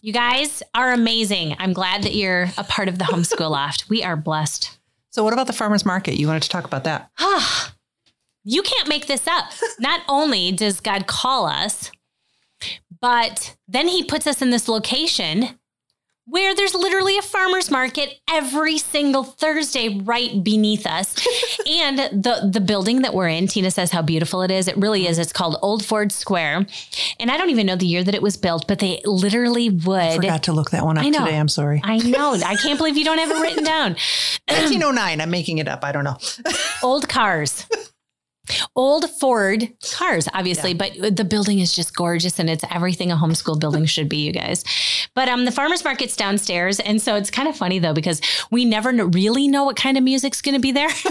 you 0.02 0.14
guys 0.14 0.64
are 0.74 0.94
amazing. 0.94 1.56
I'm 1.60 1.74
glad 1.74 2.04
that 2.04 2.16
you're 2.16 2.50
a 2.58 2.64
part 2.64 2.88
of 2.88 3.00
the 3.00 3.06
homeschool 3.06 3.50
loft. 3.50 3.90
We 3.90 4.04
are 4.04 4.16
blessed. 4.16 4.78
So 5.10 5.24
what 5.24 5.34
about 5.34 5.48
the 5.48 5.54
farmer's 5.54 5.86
market? 5.86 6.16
You 6.16 6.28
wanted 6.28 6.44
to 6.44 6.50
talk 6.50 6.66
about 6.66 6.84
that? 6.84 7.10
You 8.50 8.62
can't 8.62 8.88
make 8.88 9.08
this 9.08 9.28
up. 9.28 9.52
Not 9.78 10.00
only 10.08 10.54
does 10.54 10.80
God 10.80 11.06
call 11.06 11.48
us, 11.48 11.92
but 13.02 13.58
then 13.68 13.90
he 13.90 14.06
puts 14.06 14.26
us 14.26 14.42
in 14.42 14.52
this 14.52 14.70
location 14.70 15.60
where 16.30 16.54
there's 16.54 16.76
literally 16.76 17.18
a 17.18 17.22
farmer's 17.22 17.72
market 17.72 18.20
every 18.30 18.78
single 18.78 19.24
Thursday 19.24 19.98
right 20.04 20.44
beneath 20.44 20.86
us. 20.86 21.16
and 21.68 21.98
the 21.98 22.50
the 22.52 22.60
building 22.60 23.02
that 23.04 23.14
we're 23.14 23.30
in, 23.30 23.48
Tina 23.48 23.72
says 23.72 23.92
how 23.92 24.02
beautiful 24.02 24.42
it 24.42 24.52
is. 24.52 24.68
It 24.68 24.78
really 24.78 25.08
is. 25.08 25.18
It's 25.20 25.32
called 25.34 25.58
Old 25.62 25.86
Ford 25.86 26.12
Square. 26.12 26.66
And 27.20 27.32
I 27.32 27.38
don't 27.38 27.50
even 27.50 27.66
know 27.66 27.76
the 27.76 27.86
year 27.88 28.04
that 28.04 28.14
it 28.14 28.22
was 28.22 28.36
built, 28.38 28.68
but 28.68 28.80
they 28.80 29.02
literally 29.06 29.70
would 29.70 29.98
I 30.00 30.16
Forgot 30.16 30.44
to 30.44 30.52
look 30.54 30.72
that 30.72 30.84
one 30.84 30.98
up 30.98 31.06
I 31.06 31.10
know. 31.10 31.26
today. 31.26 31.38
I'm 31.38 31.48
sorry. 31.48 31.82
I 31.84 31.98
know. 31.98 32.34
I 32.46 32.56
can't 32.58 32.78
believe 32.78 32.98
you 32.98 33.06
don't 33.06 33.18
have 33.20 33.32
it 33.32 33.42
written 33.42 33.64
down. 33.64 33.92
1909. 34.50 35.22
I'm 35.22 35.30
making 35.30 35.58
it 35.60 35.68
up. 35.68 35.84
I 35.84 35.92
don't 35.92 36.04
know. 36.04 36.18
Old 36.84 37.08
cars. 37.10 37.66
Old 38.76 39.10
Ford 39.10 39.68
cars, 39.94 40.28
obviously, 40.34 40.74
but 40.74 40.92
the 41.16 41.24
building 41.26 41.60
is 41.60 41.74
just 41.76 41.96
gorgeous 41.96 42.40
and 42.40 42.50
it's 42.50 42.64
everything 42.72 43.12
a 43.12 43.16
homeschool 43.16 43.60
building 43.60 43.86
should 43.94 44.10
be, 44.10 44.18
you 44.18 44.32
guys. 44.32 44.64
But 45.14 45.28
um, 45.30 45.46
the 45.46 45.52
farmers 45.52 45.84
market's 45.84 46.16
downstairs, 46.16 46.80
and 46.80 47.02
so 47.02 47.16
it's 47.16 47.32
kind 47.32 47.48
of 47.48 47.56
funny 47.58 47.80
though 47.80 47.94
because 47.94 48.22
we 48.52 48.66
never 48.66 48.92
really 48.92 49.48
know 49.48 49.64
what 49.64 49.76
kind 49.76 49.98
of 49.98 50.04
music's 50.04 50.42
going 50.42 50.56
to 50.56 50.62
be 50.62 50.72
there. 50.72 50.90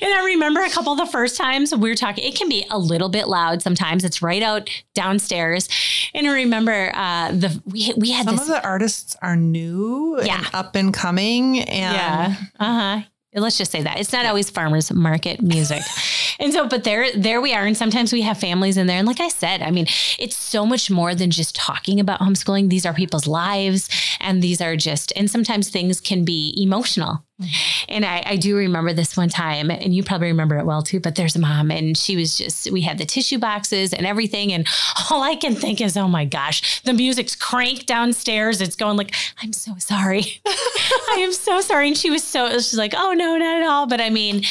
and 0.00 0.12
I 0.14 0.22
remember 0.24 0.60
a 0.62 0.70
couple 0.70 0.92
of 0.92 0.98
the 0.98 1.06
first 1.06 1.36
times 1.36 1.74
we 1.74 1.88
were 1.88 1.94
talking, 1.94 2.24
it 2.24 2.36
can 2.36 2.48
be 2.48 2.66
a 2.70 2.78
little 2.78 3.08
bit 3.08 3.28
loud 3.28 3.62
sometimes. 3.62 4.04
It's 4.04 4.22
right 4.22 4.42
out 4.42 4.68
downstairs, 4.94 5.68
and 6.14 6.26
I 6.26 6.32
remember 6.34 6.90
uh, 6.94 7.32
the 7.32 7.60
we 7.66 7.92
we 7.96 8.10
had 8.10 8.24
Some 8.26 8.36
this 8.36 8.42
of 8.48 8.48
the 8.48 8.64
artists 8.64 9.16
are 9.22 9.36
new 9.36 10.20
Yeah. 10.22 10.38
and 10.38 10.48
up 10.54 10.74
and 10.76 10.92
coming. 10.94 11.60
And 11.60 11.68
Yeah. 11.96 12.34
Uh 12.58 12.96
huh. 12.98 13.00
Let's 13.32 13.56
just 13.58 13.70
say 13.70 13.82
that 13.82 14.00
it's 14.00 14.12
not 14.12 14.26
always 14.26 14.50
farmers 14.50 14.92
market 14.92 15.40
music. 15.40 15.82
and 16.38 16.52
so, 16.52 16.66
but 16.68 16.84
there, 16.84 17.12
there 17.16 17.40
we 17.40 17.52
are. 17.52 17.64
And 17.64 17.76
sometimes 17.76 18.12
we 18.12 18.22
have 18.22 18.38
families 18.38 18.76
in 18.76 18.86
there. 18.86 18.98
And 18.98 19.06
like 19.06 19.20
I 19.20 19.28
said, 19.28 19.62
I 19.62 19.70
mean, 19.70 19.86
it's 20.18 20.36
so 20.36 20.66
much 20.66 20.90
more 20.90 21.14
than 21.14 21.30
just 21.30 21.54
talking 21.54 22.00
about 22.00 22.20
homeschooling. 22.20 22.70
These 22.70 22.86
are 22.86 22.94
people's 22.94 23.26
lives 23.26 23.88
and 24.20 24.42
these 24.42 24.60
are 24.60 24.76
just, 24.76 25.12
and 25.16 25.30
sometimes 25.30 25.68
things 25.68 26.00
can 26.00 26.24
be 26.24 26.54
emotional. 26.56 27.24
Mm-hmm. 27.40 27.84
And 27.88 28.04
I, 28.04 28.22
I 28.26 28.36
do 28.36 28.56
remember 28.56 28.92
this 28.92 29.16
one 29.16 29.30
time, 29.30 29.70
and 29.70 29.94
you 29.94 30.02
probably 30.02 30.28
remember 30.28 30.58
it 30.58 30.66
well 30.66 30.82
too. 30.82 31.00
But 31.00 31.14
there's 31.14 31.36
a 31.36 31.38
mom, 31.38 31.70
and 31.70 31.96
she 31.96 32.16
was 32.16 32.36
just, 32.36 32.70
we 32.70 32.82
had 32.82 32.98
the 32.98 33.06
tissue 33.06 33.38
boxes 33.38 33.94
and 33.94 34.06
everything. 34.06 34.52
And 34.52 34.66
all 35.10 35.22
I 35.22 35.36
can 35.36 35.54
think 35.54 35.80
is, 35.80 35.96
oh 35.96 36.08
my 36.08 36.24
gosh, 36.26 36.82
the 36.82 36.92
music's 36.92 37.34
cranked 37.34 37.86
downstairs. 37.86 38.60
It's 38.60 38.76
going 38.76 38.96
like, 38.96 39.14
I'm 39.42 39.52
so 39.52 39.74
sorry. 39.78 40.40
I 40.46 41.16
am 41.20 41.32
so 41.32 41.60
sorry. 41.60 41.88
And 41.88 41.96
she 41.96 42.10
was 42.10 42.22
so, 42.22 42.50
she's 42.52 42.76
like, 42.76 42.92
oh 42.94 43.12
no, 43.14 43.36
not 43.36 43.62
at 43.62 43.66
all. 43.66 43.86
But 43.86 44.00
I 44.00 44.10
mean, 44.10 44.42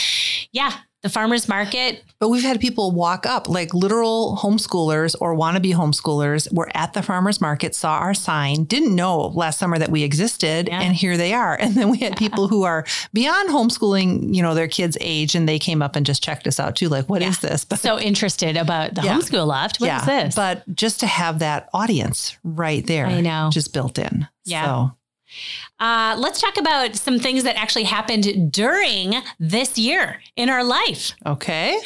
yeah, 0.52 0.74
the 1.02 1.10
farmer's 1.10 1.47
market. 1.47 2.04
But 2.20 2.28
we've 2.28 2.43
had 2.43 2.60
people 2.60 2.91
walk 2.91 3.26
up, 3.26 3.47
like 3.47 3.74
literal 3.74 4.38
homeschoolers 4.41 5.16
or 5.22 5.34
wannabe 5.36 5.74
homeschoolers, 5.74 6.52
were 6.54 6.70
at 6.76 6.91
the 6.93 7.02
farmer's 7.02 7.39
market, 7.39 7.74
saw 7.74 8.00
our 8.00 8.14
sign, 8.14 8.66
didn't 8.66 8.93
know 8.93 9.28
last 9.28 9.60
summer 9.60 9.78
that 9.80 9.89
we 9.89 10.04
existed, 10.04 10.68
Yeah. 10.68 10.82
and 10.82 10.93
here 10.93 11.16
they 11.16 11.34
are. 11.34 11.58
And 11.70 11.76
then 11.76 11.89
we 11.89 12.00
had 12.00 12.18
people 12.18 12.47
who 12.50 12.64
are 12.64 12.86
beyond 13.14 13.50
homeschooling, 13.50 14.36
you 14.36 14.41
know, 14.41 14.54
their 14.54 14.68
kids' 14.68 14.97
age, 15.00 15.36
and 15.36 15.47
they 15.47 15.60
came 15.60 15.82
up 15.82 15.95
and 15.95 16.06
just 16.06 16.22
checked 16.24 16.47
us 16.47 16.60
out 16.60 16.76
too. 16.76 16.89
Like, 16.89 17.08
what 17.08 17.22
is 17.22 17.39
this? 17.39 17.64
But 17.64 17.80
So 17.80 17.97
interested 18.00 18.58
about 18.58 18.95
the 18.95 19.04
Yeah. 19.04 19.16
homeschool 19.16 19.47
loft. 19.47 19.80
What 19.80 19.91
is 20.02 20.06
this? 20.06 20.36
But 20.36 20.64
just 20.76 21.00
to 21.02 21.08
have 21.08 21.39
that 21.39 21.70
audience 21.74 22.36
right 22.43 22.86
there, 22.86 23.06
I 23.06 23.22
know. 23.22 23.50
just 23.54 23.72
built 23.72 23.97
in. 23.97 24.28
Yeah. 24.45 24.66
So 24.66 24.91
Uh, 25.80 26.16
let's 26.18 26.42
talk 26.42 26.58
about 26.58 26.96
some 26.96 27.20
things 27.20 27.44
that 27.44 27.56
actually 27.58 27.84
happened 27.86 28.52
during 28.52 29.16
this 29.40 29.78
year 29.78 30.22
in 30.36 30.50
our 30.50 30.64
life. 30.64 31.14
okay. 31.26 31.80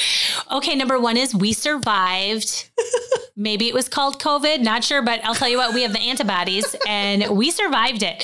Okay, 0.52 0.76
number 0.76 1.00
one 1.00 1.18
is 1.18 1.36
we 1.36 1.54
survived. 1.54 2.70
Maybe 3.36 3.68
it 3.68 3.74
was 3.74 3.89
called 3.89 4.20
COVID, 4.22 4.62
not 4.62 4.84
sure, 4.84 5.02
but 5.02 5.24
I'll 5.26 5.34
tell 5.34 5.50
you 5.50 5.58
what, 5.58 5.74
we 5.74 5.82
have 5.82 5.91
the 5.94 6.00
antibodies 6.00 6.76
and 6.88 7.36
we 7.36 7.50
survived 7.50 8.04
it. 8.04 8.24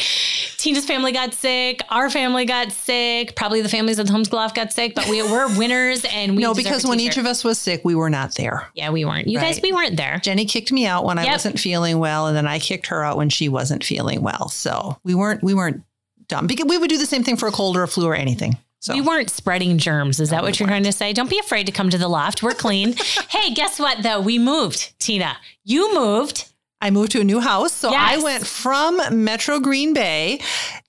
Tina's 0.58 0.86
family 0.86 1.12
got 1.12 1.34
sick, 1.34 1.82
our 1.90 2.10
family 2.12 2.46
got 2.46 2.72
sick, 2.72 3.36
probably 3.36 3.62
the 3.62 3.70
families 3.70 3.98
at 3.98 4.06
the 4.06 4.14
homeschool 4.14 4.34
loft 4.34 4.56
got 4.56 4.72
sick, 4.72 4.94
but 4.94 5.08
we 5.10 5.24
were 5.24 5.48
winners 5.58 6.06
and 6.12 6.36
we 6.36 6.44
No, 6.44 6.54
because 6.54 6.86
when 6.86 7.00
each 7.00 7.18
of 7.18 7.26
us 7.26 7.44
was 7.44 7.58
sick, 7.58 7.82
we 7.84 7.96
were 7.96 8.10
not 8.10 8.36
there. 8.36 8.68
Yeah, 8.76 8.92
we 8.92 9.04
weren't. 9.04 9.28
You 9.28 9.40
guys, 9.40 9.60
we 9.64 9.72
weren't 9.72 9.98
there. 9.98 10.20
Jenny 10.20 10.46
kicked 10.46 10.72
me 10.72 10.86
out 10.86 11.06
when 11.06 11.18
I 11.18 11.26
wasn't 11.26 11.60
feeling 11.60 11.98
well, 11.98 12.28
and 12.28 12.36
then 12.38 12.46
I 12.46 12.60
kicked 12.60 12.88
her 12.88 13.04
out 13.04 13.18
when 13.18 13.30
she 13.30 13.50
wasn't 13.50 13.84
feeling 13.84 14.22
well. 14.22 14.50
So 14.50 15.00
we 15.10 15.16
weren't 15.16 15.42
we 15.44 15.56
weren't 15.56 15.82
dumb 16.28 16.46
because 16.46 16.68
we 16.68 16.78
would 16.78 16.90
do 16.90 17.00
the 17.00 17.08
same 17.08 17.24
thing 17.24 17.36
for 17.36 17.48
a 17.48 17.52
cold 17.52 17.76
or 17.76 17.82
a 17.84 17.88
flu 17.88 18.06
or 18.06 18.14
anything. 18.16 18.56
So 18.82 18.94
We 18.94 19.02
weren't 19.02 19.30
spreading 19.32 19.78
germs. 19.80 20.20
Is 20.20 20.30
that 20.30 20.42
we 20.44 20.50
what 20.50 20.60
you're 20.60 20.68
trying 20.70 20.84
to 20.84 20.92
say? 20.92 21.12
Don't 21.12 21.30
be 21.30 21.40
afraid 21.40 21.66
to 21.66 21.72
come 21.72 21.90
to 21.90 21.98
the 21.98 22.08
loft. 22.08 22.44
We're 22.44 22.54
clean. 22.54 22.94
hey, 23.30 23.54
guess 23.54 23.80
what 23.80 24.04
though? 24.04 24.22
We 24.22 24.38
moved, 24.40 24.94
Tina. 25.00 25.36
You 25.66 25.94
moved. 25.94 26.46
I 26.82 26.92
moved 26.92 27.12
to 27.12 27.20
a 27.20 27.26
new 27.26 27.42
house. 27.42 27.74
So 27.74 27.92
I 27.94 28.20
went 28.20 28.48
from 28.48 29.02
Metro 29.26 29.60
Green 29.60 29.94
Bay 29.94 30.40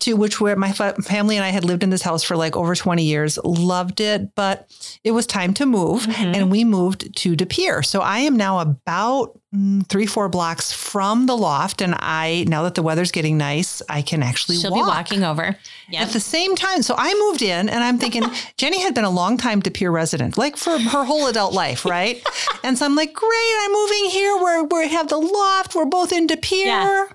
to 0.01 0.15
which 0.15 0.41
where 0.41 0.55
my 0.55 0.71
fa- 0.71 0.95
family 1.03 1.35
and 1.37 1.45
I 1.45 1.49
had 1.49 1.65
lived 1.65 1.83
in 1.83 1.91
this 1.91 2.03
house 2.03 2.23
for 2.23 2.37
like 2.37 2.55
over 2.57 2.77
20 2.77 3.03
years, 3.03 3.39
loved 3.43 4.01
it, 4.01 4.37
but 4.37 4.71
it 5.03 5.11
was 5.11 5.27
time 5.27 5.53
to 5.55 5.67
move 5.67 6.03
Mm-hmm. 6.03 6.35
and 6.37 6.51
we 6.51 6.63
moved 6.65 7.17
to 7.17 7.35
De 7.35 7.45
Pere. 7.47 7.83
So 7.83 8.03
I 8.03 8.19
am 8.21 8.37
now 8.37 8.61
about 8.61 9.40
Mm, 9.55 9.85
three, 9.89 10.07
four 10.07 10.29
blocks 10.29 10.73
from 10.73 11.27
the 11.27 11.37
loft. 11.37 11.83
And 11.83 11.97
I, 11.99 12.45
now 12.47 12.63
that 12.63 12.77
the 12.77 12.83
weather's 12.85 13.11
getting 13.11 13.37
nice, 13.37 13.83
I 13.89 14.01
can 14.01 14.23
actually 14.23 14.59
She'll 14.59 14.71
walk. 14.71 14.85
be 14.85 14.89
walking 14.89 15.25
over. 15.25 15.57
Yeah. 15.89 16.03
At 16.03 16.11
the 16.11 16.21
same 16.21 16.55
time, 16.55 16.83
so 16.83 16.95
I 16.97 17.13
moved 17.15 17.43
in 17.43 17.69
and 17.69 17.83
I'm 17.83 17.99
thinking 17.99 18.23
Jenny 18.57 18.81
had 18.81 18.95
been 18.95 19.03
a 19.05 19.11
long 19.11 19.37
time 19.37 19.59
De 19.59 19.71
Pere 19.71 19.91
resident, 19.91 20.39
like 20.39 20.57
for 20.57 20.79
her 20.79 21.05
whole 21.05 21.27
adult 21.27 21.53
life, 21.53 21.85
right? 21.85 22.23
and 22.63 22.79
so 22.79 22.87
I'm 22.87 22.95
like, 22.95 23.13
great, 23.13 23.55
I'm 23.63 23.73
moving 23.73 24.05
here. 24.11 24.37
We're 24.41 24.63
we 24.63 24.89
have 24.89 25.09
the 25.09 25.19
loft. 25.19 25.75
We're 25.75 25.85
both 25.85 26.13
in 26.13 26.29
De 26.29 26.37
Pere. 26.37 26.67
Yeah. 26.67 27.07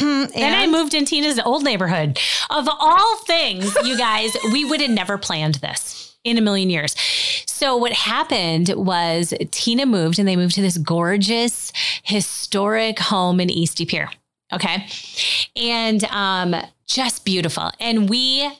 and 0.00 0.30
Then 0.34 0.54
I 0.54 0.66
moved 0.66 0.94
in 0.94 1.04
Tina's 1.04 1.38
old 1.40 1.62
neighborhood. 1.62 2.18
Of 2.48 2.68
all 2.70 3.18
things, 3.18 3.76
you 3.84 3.98
guys, 3.98 4.34
we 4.50 4.64
would 4.64 4.80
have 4.80 4.90
never 4.90 5.18
planned 5.18 5.56
this 5.56 6.13
in 6.24 6.38
a 6.38 6.40
million 6.40 6.70
years. 6.70 6.96
So 7.46 7.76
what 7.76 7.92
happened 7.92 8.70
was 8.76 9.32
Tina 9.50 9.86
moved 9.86 10.18
and 10.18 10.26
they 10.26 10.36
moved 10.36 10.54
to 10.56 10.62
this 10.62 10.78
gorgeous 10.78 11.72
historic 12.02 12.98
home 12.98 13.40
in 13.40 13.50
East 13.50 13.76
De 13.78 13.86
Pere. 13.86 14.10
Okay. 14.52 14.86
And 15.56 16.04
um 16.04 16.56
just 16.86 17.24
beautiful. 17.24 17.70
And 17.80 18.08
we 18.10 18.50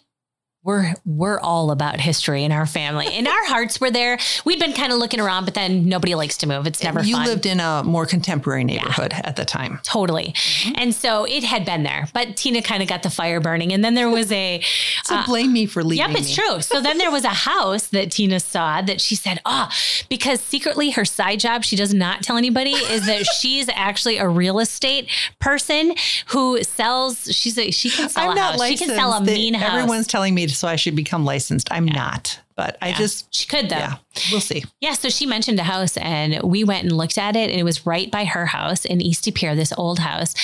we're 0.64 0.94
we're 1.04 1.38
all 1.38 1.70
about 1.70 2.00
history 2.00 2.42
in 2.42 2.50
our 2.50 2.64
family. 2.64 3.06
And 3.12 3.28
our 3.28 3.44
hearts 3.44 3.80
were 3.80 3.90
there. 3.90 4.18
We'd 4.46 4.58
been 4.58 4.72
kind 4.72 4.92
of 4.92 4.98
looking 4.98 5.20
around, 5.20 5.44
but 5.44 5.52
then 5.52 5.86
nobody 5.86 6.14
likes 6.14 6.38
to 6.38 6.46
move. 6.46 6.66
It's 6.66 6.82
never 6.82 7.02
you 7.02 7.16
fun. 7.16 7.26
lived 7.26 7.44
in 7.44 7.60
a 7.60 7.82
more 7.84 8.06
contemporary 8.06 8.64
neighborhood 8.64 9.12
at 9.12 9.36
the 9.36 9.44
time. 9.44 9.78
Totally. 9.82 10.34
And 10.74 10.94
so 10.94 11.24
it 11.24 11.44
had 11.44 11.66
been 11.66 11.82
there, 11.82 12.08
but 12.14 12.38
Tina 12.38 12.62
kind 12.62 12.82
of 12.82 12.88
got 12.88 13.02
the 13.02 13.10
fire 13.10 13.40
burning. 13.40 13.74
And 13.74 13.84
then 13.84 13.94
there 13.94 14.08
was 14.08 14.32
a, 14.32 14.62
So 15.04 15.22
blame 15.26 15.52
me 15.52 15.66
for 15.66 15.84
leaving. 15.84 16.02
Uh, 16.02 16.08
yep, 16.08 16.16
it's 16.16 16.28
me. 16.28 16.42
true. 16.42 16.60
So 16.62 16.80
then 16.80 16.96
there 16.96 17.10
was 17.10 17.24
a 17.24 17.28
house 17.28 17.88
that 17.88 18.10
Tina 18.10 18.40
saw 18.40 18.80
that 18.80 19.02
she 19.02 19.14
said, 19.14 19.40
oh, 19.44 19.68
because 20.08 20.40
secretly 20.40 20.90
her 20.92 21.04
side 21.04 21.40
job, 21.40 21.62
she 21.64 21.76
does 21.76 21.92
not 21.92 22.22
tell 22.22 22.38
anybody, 22.38 22.72
is 22.72 23.04
that 23.04 23.26
she's 23.38 23.68
actually 23.74 24.16
a 24.16 24.26
real 24.26 24.60
estate 24.60 25.10
person 25.40 25.94
who 26.28 26.62
sells, 26.62 27.24
she's 27.34 27.58
a, 27.58 27.70
she 27.70 27.90
can 27.90 28.08
sell 28.08 28.24
I'm 28.24 28.32
a 28.32 28.34
not 28.34 28.52
house. 28.52 28.66
She 28.68 28.78
can 28.78 28.88
sell 28.88 29.12
a 29.12 29.20
mean 29.22 29.52
house. 29.52 29.74
Everyone's 29.74 30.06
telling 30.06 30.34
me 30.34 30.46
so 30.54 30.68
I 30.68 30.76
should 30.76 30.96
become 30.96 31.24
licensed. 31.24 31.68
I'm 31.70 31.84
not, 31.86 32.38
but 32.56 32.76
I 32.80 32.92
just 32.92 33.32
she 33.34 33.46
could 33.46 33.68
though. 33.68 33.76
yeah, 33.76 33.96
we'll 34.30 34.40
see. 34.40 34.64
Yeah, 34.80 34.92
so 34.92 35.08
she 35.08 35.26
mentioned 35.26 35.58
a 35.60 35.64
house 35.64 35.96
and 35.96 36.40
we 36.42 36.64
went 36.64 36.84
and 36.84 36.96
looked 36.96 37.18
at 37.18 37.36
it 37.36 37.50
and 37.50 37.58
it 37.60 37.64
was 37.64 37.84
right 37.86 38.10
by 38.10 38.24
her 38.24 38.46
house 38.46 38.84
in 38.84 39.00
East 39.00 39.28
Pere, 39.34 39.54
this 39.54 39.72
old 39.76 39.98
house. 39.98 40.34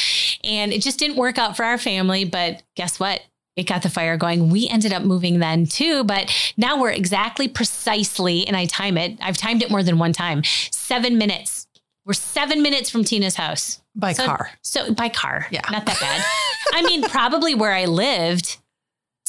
And 0.45 0.73
it 0.73 0.83
just 0.83 0.99
didn't 0.99 1.17
work 1.17 1.39
out 1.39 1.57
for 1.57 1.65
our 1.65 1.79
family, 1.79 2.25
but 2.25 2.63
guess 2.77 2.99
what? 3.01 3.23
It 3.57 3.67
got 3.67 3.83
the 3.83 3.91
fire 3.91 4.17
going. 4.17 4.49
We 4.51 4.69
ended 4.69 4.93
up 4.93 5.03
moving 5.03 5.39
then 5.41 5.67
too, 5.67 6.05
but 6.05 6.33
now 6.57 6.81
we're 6.81 6.91
exactly 6.93 7.49
precisely, 7.49 8.47
and 8.47 8.57
I 8.57 8.65
time 8.67 8.97
it, 8.97 9.19
I've 9.21 9.37
timed 9.37 9.63
it 9.63 9.71
more 9.71 9.83
than 9.83 9.99
one 9.99 10.13
time, 10.13 10.43
seven 10.71 11.19
minutes. 11.19 11.67
We're 12.07 12.15
seven 12.15 12.63
minutes 12.63 12.89
from 12.89 13.05
Tina's 13.05 13.35
house. 13.35 13.81
By 13.95 14.13
So- 14.13 14.25
car. 14.25 14.51
So 14.63 14.95
by 14.95 15.09
car. 15.11 15.47
Yeah. 15.51 15.61
Not 15.71 15.85
that 15.87 16.01
bad. 16.01 16.25
I 16.73 16.83
mean, 16.83 17.03
probably 17.03 17.55
where 17.55 17.73
I 17.73 17.85
lived 17.87 18.57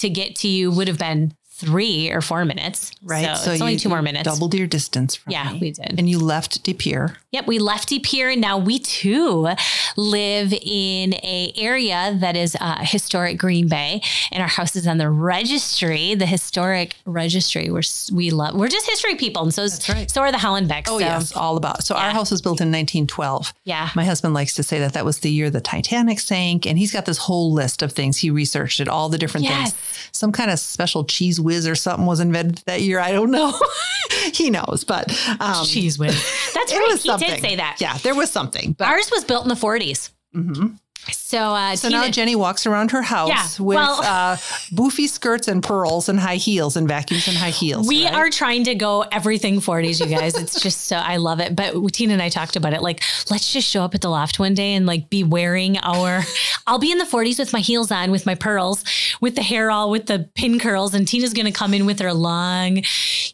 to 0.02 0.10
get 0.10 0.36
to 0.38 0.48
you 0.48 0.72
would 0.72 0.88
have 0.88 0.98
been 0.98 1.34
three 1.62 2.10
or 2.12 2.22
four 2.22 2.44
minutes. 2.46 2.92
Right. 3.04 3.38
So, 3.38 3.52
it's 3.52 3.62
only 3.62 3.74
you- 3.74 3.80
two 3.80 3.90
more 3.90 4.02
minutes. 4.02 4.24
Doubled 4.24 4.54
your 4.56 4.68
distance 4.68 5.16
from 5.16 5.32
Yeah, 5.32 5.52
me. 5.54 5.60
we 5.60 5.72
did. 5.72 5.96
And 5.98 6.10
you 6.10 6.20
left 6.20 6.64
De 6.64 6.74
Pere. 6.74 7.18
Yep, 7.32 7.48
we 7.48 7.60
left 7.60 7.92
and 7.92 8.42
now 8.42 8.58
we 8.58 8.80
too 8.80 9.48
live 9.96 10.54
in 10.54 11.14
a 11.14 11.54
area 11.56 12.18
that 12.20 12.36
is 12.36 12.58
uh, 12.60 12.80
historic 12.82 13.38
Green 13.38 13.68
Bay, 13.68 14.02
and 14.32 14.42
our 14.42 14.50
house 14.50 14.76
is 14.76 14.88
on 14.88 14.98
the 14.98 15.10
registry, 15.10 16.16
the 16.16 16.26
historic 16.26 16.96
registry. 17.06 17.70
We're 17.70 17.82
we 18.14 18.32
love 18.32 18.56
we're 18.56 18.68
just 18.68 18.86
history 18.90 19.16
people, 19.16 19.44
and 19.44 19.54
so 19.54 19.64
is, 19.64 19.88
right. 19.90 20.10
so 20.10 20.22
are 20.22 20.32
the 20.32 20.38
Hollenbecks. 20.38 20.86
Oh 20.88 21.00
so, 21.00 21.06
yes, 21.06 21.36
all 21.36 21.58
about. 21.58 21.84
So 21.84 21.96
our 21.96 22.12
house 22.12 22.32
was 22.32 22.42
built 22.42 22.60
in 22.62 22.68
1912. 22.70 23.54
yeah, 23.64 23.90
My 23.96 24.04
husband 24.06 24.34
likes 24.34 24.56
to 24.56 24.64
say 24.64 24.80
that 24.80 24.94
that 24.94 25.06
was 25.06 25.20
the 25.20 25.32
year 25.32 25.50
the 25.50 25.62
Titanic 25.62 26.20
sank, 26.20 26.66
and 26.66 26.78
he's 26.78 26.92
got 26.92 27.06
this 27.06 27.18
whole 27.18 27.52
list 27.54 27.82
of 27.82 27.92
things 27.92 28.18
he 28.18 28.30
researched 28.30 28.80
it, 28.80 28.88
all 28.88 29.10
the 29.10 29.18
different 29.18 29.46
Yes. 29.46 29.72
things. 29.74 30.10
Some 30.12 30.32
kind 30.32 30.52
of 30.52 30.60
special 30.60 31.06
Cheez 31.06 31.40
Whiz 31.40 31.51
whiz 31.52 31.68
or 31.68 31.76
something 31.76 32.06
was 32.06 32.20
invented 32.20 32.64
that 32.66 32.82
year. 32.82 33.00
I 33.00 33.12
don't 33.12 33.32
know. 33.32 33.54
he 34.34 34.50
knows, 34.50 34.84
but 34.86 35.10
um, 35.40 35.66
Cheez 35.66 36.00
Whiz. 36.00 36.16
That's 36.54 36.74
right. 36.74 36.92
He 36.92 36.98
something. 37.10 37.30
did 37.30 37.42
say 37.42 37.56
that. 37.58 37.78
Yeah, 37.80 37.98
there 38.00 38.16
was 38.16 38.32
something. 38.32 38.74
But 38.74 38.88
Ours 38.88 39.12
was 39.12 39.24
built 39.24 39.44
in 39.44 39.50
the 39.50 39.56
40s. 39.56 40.12
Mhm. 40.36 40.78
So, 41.12 41.40
uh, 41.40 41.76
so 41.76 41.88
Tina, 41.88 42.02
now 42.02 42.12
Jenny 42.12 42.36
walks 42.36 42.68
around 42.68 42.92
her 42.92 43.02
house 43.02 43.30
Yeah, 43.60 43.66
with 43.66 43.76
well- 43.76 44.02
uh, 44.04 44.36
boofy 44.72 45.08
skirts 45.10 45.48
and 45.48 45.64
pearls 45.64 46.10
and 46.10 46.20
high 46.20 46.36
heels 46.36 46.78
and 46.78 46.88
vacuums 46.88 47.28
and 47.28 47.36
high 47.36 47.50
heels. 47.50 47.88
we 47.88 48.06
right? 48.06 48.14
are 48.14 48.30
trying 48.30 48.66
to 48.66 48.76
go 48.76 49.02
everything 49.12 49.60
40s, 49.62 50.00
you 50.00 50.06
guys. 50.16 50.36
It's 50.38 50.62
just 50.62 50.82
so, 50.82 50.98
I 50.98 51.18
love 51.18 51.40
it. 51.40 51.56
But 51.56 51.74
Tina 51.94 52.14
and 52.14 52.22
I 52.22 52.30
talked 52.30 52.56
about 52.56 52.74
it. 52.74 52.84
Like, 52.84 53.02
let's 53.32 53.52
just 53.52 53.68
show 53.68 53.82
up 53.84 53.96
at 53.96 54.02
the 54.02 54.10
loft 54.10 54.38
one 54.38 54.54
day 54.54 54.76
and 54.76 54.86
like 54.86 55.10
be 55.10 55.24
wearing 55.24 55.80
our, 55.80 56.22
I'll 56.68 56.80
be 56.80 56.92
in 56.92 56.98
the 56.98 57.06
40s 57.06 57.40
with 57.40 57.54
my 57.54 57.60
heels 57.60 57.92
on, 57.92 58.12
with 58.12 58.26
my 58.26 58.36
pearls, 58.36 58.84
with 59.22 59.36
the 59.36 59.42
hair 59.44 59.72
all 59.72 59.90
with 59.90 60.06
the 60.08 60.30
pin 60.36 60.60
curls. 60.60 60.94
And 60.94 61.08
Tina's 61.08 61.34
going 61.34 61.46
to 61.46 61.52
come 61.52 61.74
in 61.74 61.86
with 61.86 62.00
her 62.00 62.14
long, 62.14 62.84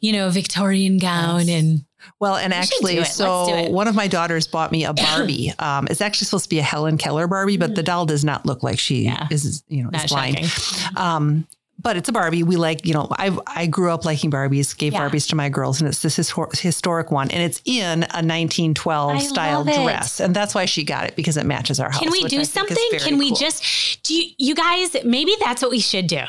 you 0.02 0.12
know, 0.14 0.30
Victorian 0.30 0.98
gown 0.98 1.50
and 1.50 1.86
Well, 2.20 2.36
and 2.36 2.54
should 2.54 2.60
actually, 2.62 2.94
do 2.94 2.98
it. 3.00 3.02
Let's 3.02 3.14
so 3.16 3.70
one 3.70 3.88
of 3.88 3.96
my 3.96 4.08
daughters 4.08 4.48
bought 4.48 4.72
me 4.72 4.86
a 4.86 4.94
Barbie. 4.94 5.54
um, 5.60 5.88
it's 5.90 6.02
actually 6.02 6.26
supposed 6.26 6.46
to 6.46 6.50
be 6.50 6.60
a 6.60 6.64
Helen 6.64 6.98
Keller 6.98 7.28
Barbie, 7.28 7.58
but 7.58 7.76
the 7.76 7.84
doll 7.84 8.06
does 8.06 8.24
not 8.24 8.46
look 8.46 8.64
like 8.64 8.80
she 8.80 9.04
Mm. 9.04 9.06
Yeah. 9.06 9.28
is, 9.32 9.64
you 9.68 9.84
know, 9.84 9.90
not 9.90 10.06
is 10.06 10.12
blind. 10.12 10.38
Um, 10.96 11.48
but 11.80 11.96
it's 11.98 12.10
a 12.10 12.12
Barbie. 12.12 12.44
We 12.44 12.56
like, 12.56 12.86
you 12.86 12.94
know, 12.94 13.08
I 13.12 13.38
I 13.48 13.68
grew 13.68 13.92
up 13.92 14.06
liking 14.06 14.32
Barbies, 14.32 14.78
gave 14.78 14.94
Yeah. 14.94 15.08
Barbies 15.08 15.30
to 15.30 15.36
my 15.36 15.50
girls, 15.50 15.80
and 15.80 15.88
it's 15.88 16.02
this 16.02 16.18
histor- 16.18 16.58
historic 16.58 17.12
one, 17.12 17.30
and 17.32 17.42
it's 17.42 17.62
in 17.66 18.04
a 18.04 18.22
1912 18.24 19.12
I 19.12 19.20
style 19.20 19.64
dress, 19.64 20.20
and 20.20 20.36
that's 20.36 20.56
why 20.56 20.66
she 20.66 20.84
got 20.84 21.06
it 21.06 21.16
because 21.16 21.38
it 21.38 21.46
matches 21.46 21.80
our 21.80 21.90
house. 21.92 22.02
Can 22.02 22.12
we 22.12 22.24
do 22.24 22.40
I 22.40 22.44
something? 22.44 22.78
Can 23.00 23.18
we 23.18 23.30
cool. 23.30 23.38
just 23.38 24.04
do 24.04 24.16
you, 24.16 24.32
you 24.38 24.56
guys 24.56 24.96
maybe 25.04 25.36
that's 25.40 25.62
what 25.62 25.72
we 25.72 25.80
should 25.80 26.08
do. 26.08 26.24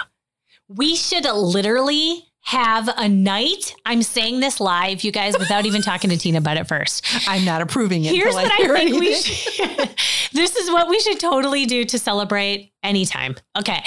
We 0.68 0.96
should 0.96 1.24
literally 1.24 2.28
have 2.49 2.88
a 2.96 3.07
night. 3.07 3.74
I'm 3.84 4.03
saying 4.03 4.40
this 4.40 4.59
live, 4.59 5.05
you 5.05 5.12
guys, 5.12 5.38
without 5.38 5.66
even 5.66 5.82
talking 5.82 6.09
to 6.09 6.16
Tina 6.16 6.38
about 6.38 6.57
it 6.57 6.66
first. 6.66 7.05
I'm 7.28 7.44
not 7.44 7.61
approving 7.61 8.07
it. 8.07 8.14
Here's 8.14 8.34
what 8.34 8.51
I 8.51 8.57
hear 8.57 8.74
think 8.74 8.99
we 8.99 9.14
should. 9.14 9.68
this 10.32 10.57
is 10.57 10.70
what 10.70 10.88
we 10.88 10.99
should 10.99 11.20
totally 11.20 11.66
do 11.66 11.84
to 11.84 11.99
celebrate 11.99 12.72
anytime. 12.82 13.36
Okay. 13.59 13.84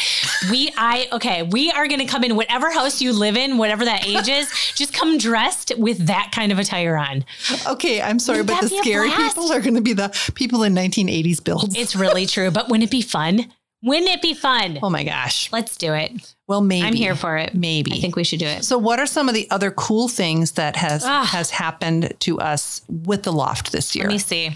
We 0.52 0.72
I 0.78 1.08
okay, 1.12 1.42
we 1.42 1.72
are 1.72 1.88
gonna 1.88 2.06
come 2.06 2.24
in 2.24 2.36
whatever 2.36 2.72
house 2.72 3.02
you 3.02 3.14
live 3.14 3.36
in, 3.36 3.58
whatever 3.58 3.84
that 3.84 4.06
age 4.06 4.30
is, 4.30 4.48
just 4.76 4.94
come 4.94 5.18
dressed 5.18 5.72
with 5.80 6.06
that 6.06 6.32
kind 6.32 6.52
of 6.52 6.60
attire 6.60 6.98
on. 6.98 7.26
Okay, 7.66 8.00
I'm 8.00 8.20
sorry, 8.20 8.42
Wouldn't 8.42 8.62
but 8.62 8.70
the 8.70 8.78
scary 8.78 9.10
people 9.10 9.52
are 9.52 9.60
going 9.60 9.76
to 9.76 9.82
be 9.82 9.94
the 9.94 10.10
people 10.36 10.62
in 10.64 10.76
1980s 10.76 11.44
builds. 11.44 11.76
It's 11.76 11.96
really 11.96 12.28
true. 12.28 12.52
But 12.52 12.70
wouldn't 12.70 12.88
it 12.88 12.92
be 12.92 13.02
fun? 13.02 13.52
Wouldn't 13.84 14.10
it 14.10 14.22
be 14.22 14.34
fun? 14.36 14.78
oh 14.84 14.90
my 14.90 15.04
gosh. 15.04 15.52
Let's 15.52 15.76
do 15.78 15.94
it. 15.94 16.36
Well, 16.48 16.62
maybe 16.62 16.86
I'm 16.86 16.94
here 16.94 17.16
for 17.16 17.38
it. 17.38 17.56
Maybe. 17.56 17.94
I 17.94 18.00
think 18.00 18.16
we 18.16 18.24
should 18.24 18.40
do 18.40 18.46
it. 18.46 18.64
So, 18.64 18.78
what 18.78 19.00
are 19.00 19.06
some 19.08 19.28
of 19.28 19.34
the 19.34 19.50
other 19.50 19.72
cool 19.72 20.08
things 20.08 20.52
that 20.54 20.76
has 20.76 21.04
Ah. 21.06 21.26
has 21.26 21.50
happened 21.50 22.14
to 22.20 22.40
us 22.40 22.82
with 22.88 23.24
the 23.24 23.32
loft 23.34 23.72
this 23.72 23.96
year? 23.96 24.06
Let 24.06 24.12
me 24.14 24.18
see. 24.20 24.52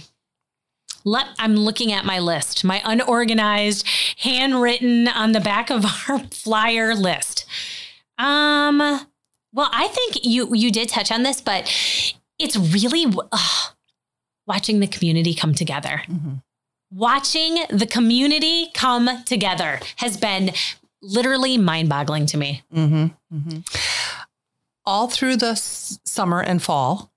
Let, 1.07 1.27
I'm 1.37 1.55
looking 1.55 1.91
at 1.91 2.03
my 2.03 2.17
list, 2.19 2.63
my 2.63 2.81
unorganized, 2.83 3.85
handwritten 4.17 5.07
on 5.07 5.31
the 5.33 5.39
back 5.39 5.69
of 5.69 5.85
our 6.09 6.19
flyer 6.31 6.95
list. 6.95 7.45
Um, 8.17 8.79
well, 8.79 9.69
I 9.71 9.87
think 9.87 10.19
you 10.23 10.53
you 10.55 10.71
did 10.71 10.89
touch 10.89 11.11
on 11.11 11.23
this, 11.23 11.41
but 11.41 11.71
it's 12.39 12.55
really 12.57 13.05
ugh, 13.31 13.73
watching 14.47 14.79
the 14.79 14.87
community 14.87 15.33
come 15.33 15.53
together. 15.53 16.01
Mhm. 16.07 16.41
Watching 16.91 17.65
the 17.69 17.85
community 17.87 18.69
come 18.73 19.23
together 19.25 19.79
has 19.97 20.17
been 20.17 20.51
literally 21.01 21.57
mind-boggling 21.57 22.25
to 22.27 22.37
me. 22.37 22.63
hmm 22.73 23.07
hmm 23.31 23.57
All 24.85 25.07
through 25.07 25.37
the 25.37 25.49
s- 25.51 25.99
summer 26.05 26.41
and 26.41 26.61
fall, 26.61 27.11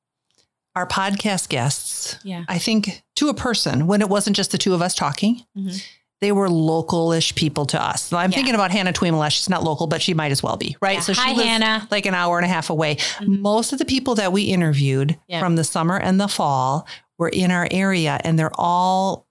our 0.75 0.87
podcast 0.87 1.49
guests, 1.49 2.17
Yeah. 2.25 2.45
I 2.49 2.59
think 2.59 3.03
to 3.17 3.29
a 3.29 3.35
person, 3.35 3.87
when 3.87 4.01
it 4.01 4.09
wasn't 4.09 4.37
just 4.37 4.53
the 4.53 4.59
two 4.59 4.73
of 4.75 4.81
us 4.83 4.95
talking, 4.95 5.45
Mhm. 5.57 5.83
they 6.21 6.33
were 6.33 6.49
local-ish 6.49 7.35
people 7.35 7.67
to 7.67 7.83
us. 7.83 8.13
I'm 8.13 8.31
Yeah. 8.31 8.37
thinking 8.37 8.55
about 8.55 8.71
Hannah 8.71 8.93
Tweemala. 8.93 9.31
She's 9.31 9.49
not 9.51 9.63
local, 9.65 9.87
but 9.87 10.01
she 10.03 10.15
might 10.15 10.33
as 10.33 10.43
well 10.43 10.57
be, 10.57 10.77
right? 10.81 10.95
Yeah. 10.97 11.01
So 11.03 11.13
she 11.13 11.21
Hi, 11.21 11.33
lives 11.33 11.49
Hannah. 11.49 11.89
like 11.91 12.07
an 12.07 12.15
hour 12.15 12.39
and 12.39 12.45
a 12.45 12.49
half 12.49 12.71
away. 12.71 12.97
Mhm. 13.21 13.41
Most 13.41 13.73
of 13.73 13.79
the 13.79 13.85
people 13.85 14.15
that 14.17 14.33
we 14.33 14.43
interviewed 14.45 15.17
from 15.39 15.57
the 15.57 15.65
summer 15.65 15.97
and 15.99 16.19
the 16.21 16.29
fall 16.29 16.87
were 17.19 17.29
in 17.29 17.51
our 17.51 17.69
area, 17.71 18.19
and 18.25 18.39
they're 18.39 18.53
all 18.59 19.27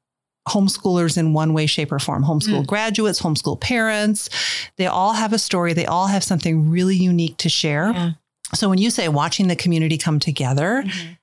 homeschoolers 0.48 1.18
in 1.18 1.34
one 1.34 1.54
way, 1.54 1.66
shape, 1.66 1.92
or 1.92 2.00
form. 2.00 2.24
Homeschool 2.24 2.64
Mm. 2.64 2.68
graduates, 2.68 3.22
homeschool 3.22 3.60
parents. 3.60 4.30
They 4.78 4.88
all 4.88 5.14
have 5.14 5.34
a 5.34 5.38
story. 5.40 5.74
They 5.74 5.86
all 5.86 6.08
have 6.08 6.24
something 6.24 6.70
really 6.70 6.96
unique 6.96 7.38
to 7.38 7.50
share. 7.50 7.92
Yeah. 7.92 8.12
So 8.54 8.70
when 8.70 8.78
you 8.80 8.90
say 8.90 9.10
watching 9.10 9.48
the 9.50 9.56
community 9.56 9.98
come 9.98 10.20
together, 10.20 10.84
Mhm. 10.86 11.18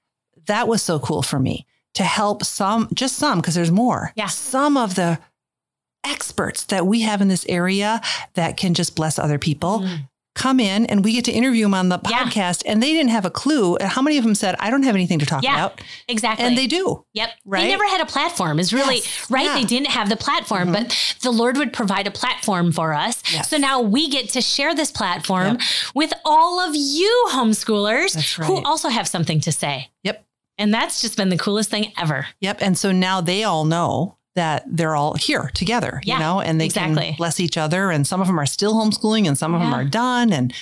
that 0.47 0.69
was 0.69 0.83
so 0.83 0.99
cool 0.99 1.23
for 1.23 1.39
me 1.39 1.67
to 1.95 2.05
help 2.05 2.45
some, 2.45 2.89
just 2.93 3.17
some, 3.17 3.39
because 3.41 3.55
there's 3.55 3.71
more. 3.71 4.13
Yeah. 4.17 4.27
Some 4.27 4.77
of 4.77 4.95
the 4.95 5.19
experts 6.05 6.65
that 6.65 6.87
we 6.87 7.01
have 7.03 7.23
in 7.23 7.29
this 7.29 7.47
area 7.49 8.01
that 8.35 8.57
can 8.57 8.75
just 8.75 8.95
bless 8.95 9.19
other 9.19 9.39
people 9.39 9.81
Mm. 9.81 10.09
Come 10.35 10.59
in 10.59 10.85
and 10.87 11.05
we 11.05 11.13
get 11.13 11.25
to 11.27 11.33
interview 11.33 11.65
them 11.65 11.75
on 11.75 11.89
the 11.89 12.01
Yeah. 12.09 12.25
podcast 12.25 12.63
and 12.67 12.83
they 12.83 12.93
didn't 12.93 13.11
have 13.11 13.25
a 13.25 13.31
clue. 13.31 13.77
How 13.81 14.03
many 14.03 14.19
of 14.19 14.25
them 14.25 14.35
said, 14.35 14.57
I 14.59 14.69
don't 14.69 14.83
have 14.83 14.95
anything 14.95 15.21
to 15.21 15.27
talk 15.27 15.45
Yeah. 15.45 15.55
about? 15.55 15.81
Exactly. 16.09 16.45
And 16.45 16.59
they 16.59 16.67
do. 16.67 17.05
Yep. 17.15 17.31
Right? 17.45 17.63
They 17.63 17.69
never 17.69 17.87
had 17.87 18.01
a 18.01 18.07
platform, 18.07 18.59
is 18.59 18.73
really 18.73 18.97
Yes. 18.97 19.31
right. 19.31 19.45
Yeah. 19.45 19.55
They 19.55 19.65
didn't 19.65 19.91
have 19.91 20.09
the 20.09 20.17
platform, 20.17 20.73
mm-hmm. 20.73 20.85
but 20.85 21.17
the 21.23 21.31
Lord 21.31 21.57
would 21.57 21.73
provide 21.73 22.07
a 22.07 22.11
platform 22.11 22.73
for 22.73 22.95
us. 22.95 23.23
Yes. 23.33 23.49
So 23.49 23.57
now 23.59 23.81
we 23.81 24.09
get 24.09 24.29
to 24.31 24.41
share 24.41 24.75
this 24.75 24.91
platform 24.91 25.47
Yep. 25.59 25.61
with 25.95 26.13
all 26.25 26.59
of 26.61 26.75
you 26.75 27.27
homeschoolers 27.31 28.15
That's 28.15 28.33
who 28.35 28.63
also 28.65 28.89
have 28.89 29.07
something 29.07 29.41
to 29.41 29.53
say. 29.53 29.91
Yep. 30.03 30.25
And 30.59 30.73
that's 30.75 31.01
just 31.01 31.17
been 31.17 31.29
the 31.31 31.39
coolest 31.39 31.71
thing 31.71 31.93
ever. 31.99 32.27
Yep. 32.41 32.59
And 32.61 32.77
so 32.79 32.93
now 32.93 33.21
they 33.21 33.45
all 33.45 33.65
know 33.65 34.19
that 34.35 34.65
they're 34.67 34.97
all 34.97 35.15
here 35.15 35.51
together, 35.55 36.01
Yeah, 36.05 36.15
you 36.15 36.21
know, 36.21 36.41
and 36.41 36.61
they 36.61 36.67
exactly. 36.67 37.07
can 37.09 37.15
bless 37.17 37.39
each 37.41 37.57
other. 37.57 37.91
And 37.91 38.07
some 38.07 38.21
of 38.21 38.27
them 38.27 38.39
are 38.39 38.47
still 38.47 38.75
homeschooling 38.75 39.27
and 39.29 39.39
some 39.39 39.55
of 39.55 39.61
them 39.61 39.73
are 39.73 39.85
done. 39.85 40.33
And, 40.33 40.53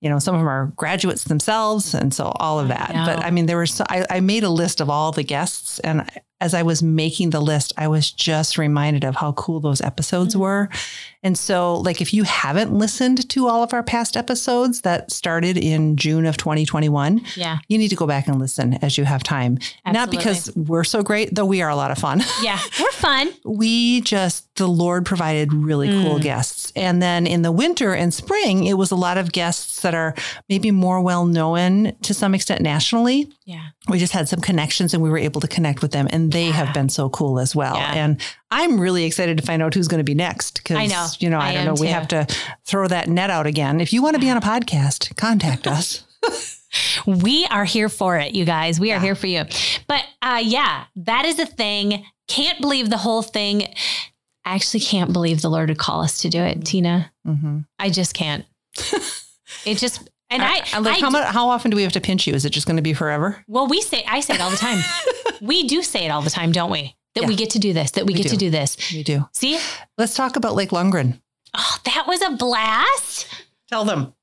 you 0.00 0.10
know, 0.10 0.18
some 0.18 0.34
of 0.34 0.40
them 0.40 0.48
are 0.48 0.72
graduates 0.76 1.24
themselves. 1.24 1.94
And 1.94 2.12
so 2.12 2.32
all 2.40 2.60
of 2.60 2.68
that. 2.68 2.94
know. 2.94 3.06
But 3.06 3.24
I 3.24 3.30
mean, 3.30 3.46
there 3.46 3.58
was, 3.58 3.72
so, 3.72 3.84
I, 3.88 4.04
I 4.10 4.20
made 4.20 4.44
a 4.44 4.50
list 4.50 4.80
of 4.80 4.90
all 4.90 5.12
the 5.12 5.22
guests. 5.22 5.78
And 5.80 6.08
as 6.42 6.54
I 6.54 6.62
was 6.62 6.82
making 6.82 7.30
the 7.30 7.40
list, 7.40 7.72
I 7.76 7.86
was 7.88 8.10
just 8.10 8.58
reminded 8.58 9.04
of 9.04 9.14
how 9.16 9.32
cool 9.32 9.60
those 9.60 9.80
episodes 9.80 10.34
Mm-hmm. 10.34 10.42
were. 10.42 10.68
And 11.24 11.38
so, 11.38 11.76
like, 11.76 12.00
if 12.00 12.12
you 12.12 12.24
haven't 12.24 12.72
listened 12.74 13.28
to 13.30 13.46
all 13.46 13.62
of 13.62 13.72
our 13.72 13.84
past 13.84 14.16
episodes 14.16 14.80
that 14.80 15.12
started 15.12 15.56
in 15.56 15.96
June 15.96 16.26
of 16.26 16.36
2021, 16.36 17.20
Yeah. 17.36 17.58
you 17.68 17.78
need 17.78 17.90
to 17.90 17.94
go 17.96 18.08
back 18.08 18.26
and 18.26 18.40
listen 18.40 18.74
as 18.82 18.98
you 18.98 19.04
have 19.04 19.22
time. 19.22 19.58
Not 19.86 20.10
because 20.10 20.50
we're 20.56 20.82
so 20.82 21.00
great, 21.04 21.32
though 21.32 21.44
we 21.46 21.62
are 21.62 21.70
a 21.70 21.76
lot 21.76 21.92
of 21.92 21.98
fun. 21.98 22.22
Yeah. 22.42 22.58
We're 22.80 22.90
fun. 22.90 23.28
we 23.44 24.00
just, 24.00 24.52
the 24.56 24.66
Lord 24.66 25.06
provided 25.06 25.52
really 25.52 25.88
cool 25.88 26.18
Mm. 26.18 26.22
guests. 26.22 26.72
And 26.74 27.00
then 27.00 27.26
in 27.28 27.42
the 27.42 27.52
winter 27.52 27.94
and 27.94 28.12
spring, 28.12 28.64
it 28.64 28.74
was 28.76 28.90
a 28.90 28.96
lot 28.96 29.16
of 29.16 29.30
guests 29.30 29.80
that 29.82 29.94
are 29.94 30.14
maybe 30.48 30.72
more 30.72 31.00
well 31.00 31.24
known 31.24 31.92
to 32.02 32.14
some 32.14 32.34
extent 32.34 32.62
nationally. 32.62 33.30
Yeah. 33.44 33.68
We 33.88 33.98
just 33.98 34.12
had 34.12 34.28
some 34.28 34.40
connections 34.40 34.94
and 34.94 35.02
we 35.02 35.10
were 35.10 35.18
able 35.18 35.40
to 35.40 35.48
connect 35.48 35.82
with 35.82 35.90
them, 35.92 36.08
and 36.10 36.30
they 36.32 36.46
have 36.46 36.72
been 36.72 36.88
so 36.88 37.10
cool 37.10 37.40
as 37.40 37.56
well. 37.56 37.76
Yeah. 37.76 37.94
And 37.94 38.20
I'm 38.50 38.80
really 38.80 39.04
excited 39.04 39.36
to 39.38 39.42
find 39.42 39.62
out 39.62 39.74
who's 39.74 39.88
going 39.88 39.98
to 39.98 40.04
be 40.04 40.14
next 40.14 40.58
because, 40.62 40.76
I 40.76 40.86
know. 40.86 41.06
you 41.18 41.28
know, 41.30 41.38
I, 41.38 41.48
I 41.48 41.54
don't 41.54 41.64
know. 41.66 41.80
We 41.80 41.88
have 41.88 42.08
to 42.08 42.26
throw 42.64 42.86
that 42.88 43.08
net 43.08 43.30
out 43.30 43.46
again. 43.46 43.80
If 43.80 43.92
you 43.92 44.02
want 44.02 44.14
to 44.14 44.20
be 44.20 44.30
on 44.30 44.36
a 44.36 44.40
podcast, 44.40 45.16
contact 45.16 45.66
us. 45.66 46.04
We 47.06 47.46
are 47.46 47.64
here 47.64 47.88
for 47.88 48.18
it, 48.18 48.34
you 48.34 48.44
guys. 48.44 48.80
We 48.80 48.92
are 48.92 49.00
here 49.00 49.14
for 49.14 49.26
you. 49.26 49.44
But 49.86 50.04
uh, 50.20 50.40
yeah, 50.42 50.84
that 50.96 51.24
is 51.24 51.38
a 51.38 51.46
thing. 51.46 52.04
Can't 52.28 52.60
believe 52.60 52.90
the 52.90 52.96
whole 52.96 53.22
thing. 53.22 53.64
I 54.44 54.54
actually 54.54 54.80
can't 54.80 55.12
believe 55.12 55.42
the 55.42 55.50
Lord 55.50 55.68
would 55.68 55.78
call 55.78 56.02
us 56.02 56.22
to 56.22 56.28
do 56.28 56.40
it, 56.40 56.64
Tina. 56.64 57.12
Mm-hmm. 57.26 57.60
I 57.78 57.90
just 57.90 58.14
can't. 58.14 58.44
it 59.66 59.78
just 59.78 60.08
and 60.32 60.42
I, 60.42 60.62
I, 60.72 60.78
like, 60.78 60.96
I 60.96 61.00
how, 61.00 61.10
mu- 61.10 61.18
how 61.22 61.48
often 61.48 61.70
do 61.70 61.76
we 61.76 61.82
have 61.82 61.92
to 61.92 62.00
pinch 62.00 62.26
you? 62.26 62.34
Is 62.34 62.44
it 62.44 62.50
just 62.50 62.66
going 62.66 62.76
to 62.76 62.82
be 62.82 62.94
forever? 62.94 63.42
well, 63.48 63.66
we 63.66 63.80
say 63.80 64.04
I 64.08 64.20
say 64.20 64.34
it 64.34 64.40
all 64.40 64.50
the 64.50 64.56
time. 64.56 64.82
we 65.40 65.66
do 65.68 65.82
say 65.82 66.04
it 66.06 66.10
all 66.10 66.22
the 66.22 66.30
time, 66.30 66.52
don't 66.52 66.70
we? 66.70 66.96
That 67.14 67.26
we 67.26 67.36
get 67.36 67.50
to 67.50 67.58
do 67.58 67.72
this. 67.74 67.90
That 67.92 68.06
we, 68.06 68.14
We 68.14 68.22
get 68.22 68.30
to 68.30 68.36
do. 68.36 68.46
do 68.46 68.50
this. 68.50 68.76
We 68.92 69.02
do. 69.02 69.28
See, 69.32 69.60
Let's 69.98 70.14
talk 70.14 70.36
about 70.36 70.54
Lake 70.54 70.70
Lundgren. 70.70 71.20
oh, 71.54 71.76
that 71.84 72.04
was 72.06 72.22
a 72.22 72.30
blast. 72.30 73.26
Tell 73.68 73.84
them. 73.84 74.14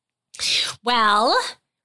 Well, 0.83 1.37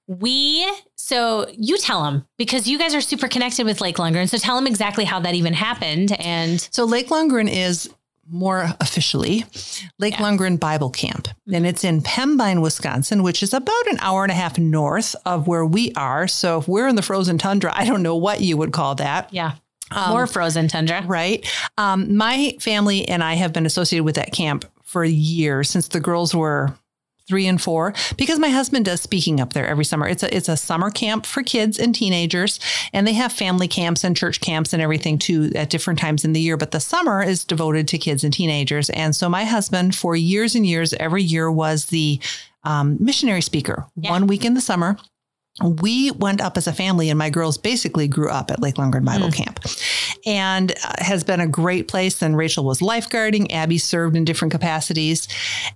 we 0.07 0.67
so 0.95 1.47
you 1.57 1.77
tell 1.77 2.03
them 2.03 2.25
because 2.37 2.67
you 2.67 2.77
guys 2.79 2.95
are 2.95 3.01
super 3.01 3.27
connected 3.27 3.65
with 3.65 3.81
Lake 3.81 3.97
Lundgren. 3.97 4.29
So 4.29 4.37
tell 4.37 4.55
them 4.55 4.67
exactly 4.67 5.03
how 5.05 5.19
that 5.19 5.35
even 5.35 5.53
happened. 5.53 6.11
And 6.19 6.59
So 6.71 6.85
Lake 6.85 7.09
Lundgren 7.09 7.49
is 7.51 7.89
more 8.29 8.69
officially 8.81 9.45
Lake 9.99 10.13
Yeah. 10.15 10.21
Lundgren 10.25 10.59
Bible 10.59 10.89
Camp. 10.89 11.27
And 11.51 11.65
it's 11.67 11.83
in 11.83 12.01
Pembine, 12.01 12.61
Wisconsin, 12.61 13.21
which 13.23 13.43
is 13.43 13.53
about 13.53 13.87
an 13.87 13.97
hour 14.01 14.23
and 14.23 14.31
a 14.31 14.35
half 14.35 14.57
north 14.57 15.15
of 15.25 15.47
where 15.47 15.65
we 15.65 15.91
are. 15.95 16.27
So 16.27 16.57
if 16.59 16.67
we're 16.67 16.87
in 16.87 16.95
the 16.95 17.01
frozen 17.01 17.37
tundra, 17.37 17.71
I 17.75 17.85
don't 17.85 18.01
know 18.03 18.15
what 18.15 18.41
you 18.41 18.57
would 18.57 18.71
call 18.73 18.95
that. 18.95 19.31
yeah, 19.33 19.53
Um, 19.91 20.09
more 20.11 20.27
frozen 20.27 20.67
tundra. 20.67 21.03
right? 21.05 21.45
Um, 21.77 22.15
my 22.17 22.55
family 22.59 23.07
and 23.07 23.23
I 23.23 23.35
have 23.35 23.53
been 23.53 23.65
associated 23.65 24.03
with 24.05 24.15
that 24.15 24.31
camp 24.31 24.65
for 24.83 25.03
years 25.03 25.69
since 25.69 25.87
the 25.89 25.99
girls 25.99 26.33
were 26.33 26.73
three 27.27 27.47
and 27.47 27.61
four 27.61 27.93
because 28.17 28.39
my 28.39 28.49
husband 28.49 28.85
does 28.85 29.01
speaking 29.01 29.39
up 29.39 29.53
there 29.53 29.67
every 29.67 29.85
summer. 29.85 30.07
It's 30.07 30.23
a 30.23 30.35
it's 30.35 30.49
a 30.49 30.57
summer 30.57 30.89
camp 30.89 31.25
for 31.25 31.43
kids 31.43 31.79
and 31.79 31.93
teenagers, 31.93 32.59
and 32.93 33.07
they 33.07 33.13
have 33.13 33.31
family 33.31 33.67
camps 33.67 34.03
and 34.03 34.15
church 34.15 34.41
camps 34.41 34.73
and 34.73 34.81
everything 34.81 35.17
too 35.17 35.51
at 35.55 35.69
different 35.69 35.99
times 35.99 36.25
in 36.25 36.33
the 36.33 36.41
year. 36.41 36.57
But 36.57 36.71
the 36.71 36.79
summer 36.79 37.23
is 37.23 37.43
devoted 37.43 37.87
to 37.89 37.97
kids 37.97 38.23
and 38.23 38.33
teenagers. 38.33 38.89
And 38.91 39.15
so 39.15 39.29
my 39.29 39.45
husband, 39.45 39.95
for 39.95 40.15
years 40.15 40.55
and 40.55 40.65
years, 40.65 40.93
every 40.93 41.23
year 41.23 41.51
was 41.51 41.87
the 41.87 42.19
um, 42.63 42.97
missionary 42.99 43.41
speaker. 43.41 43.85
Yeah. 43.95 44.11
One 44.11 44.27
week 44.27 44.45
in 44.45 44.53
the 44.53 44.61
summer. 44.61 44.97
We 45.63 46.11
went 46.11 46.41
up 46.41 46.57
as 46.57 46.67
a 46.67 46.73
family, 46.73 47.09
and 47.09 47.17
my 47.17 47.29
girls 47.29 47.57
basically 47.57 48.09
grew 48.09 48.29
up 48.29 48.51
at 48.51 48.61
Lake 48.61 48.75
Lundgren 48.75 49.05
Bible 49.05 49.31
Camp, 49.31 49.61
and 50.25 50.73
uh, 50.83 50.95
has 50.97 51.23
been 51.23 51.39
a 51.39 51.47
great 51.47 51.87
place. 51.87 52.19
Then 52.19 52.35
Rachel 52.35 52.65
was 52.65 52.81
lifeguarding. 52.81 53.49
Abby 53.53 53.77
served 53.77 54.17
in 54.17 54.25
different 54.25 54.51
capacities, 54.51 55.29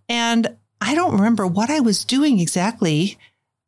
and 0.10 0.54
I 0.82 0.96
don't 0.96 1.14
remember 1.14 1.46
what 1.48 1.70
I 1.70 1.80
was 1.82 2.06
doing 2.06 2.40
exactly, 2.40 3.18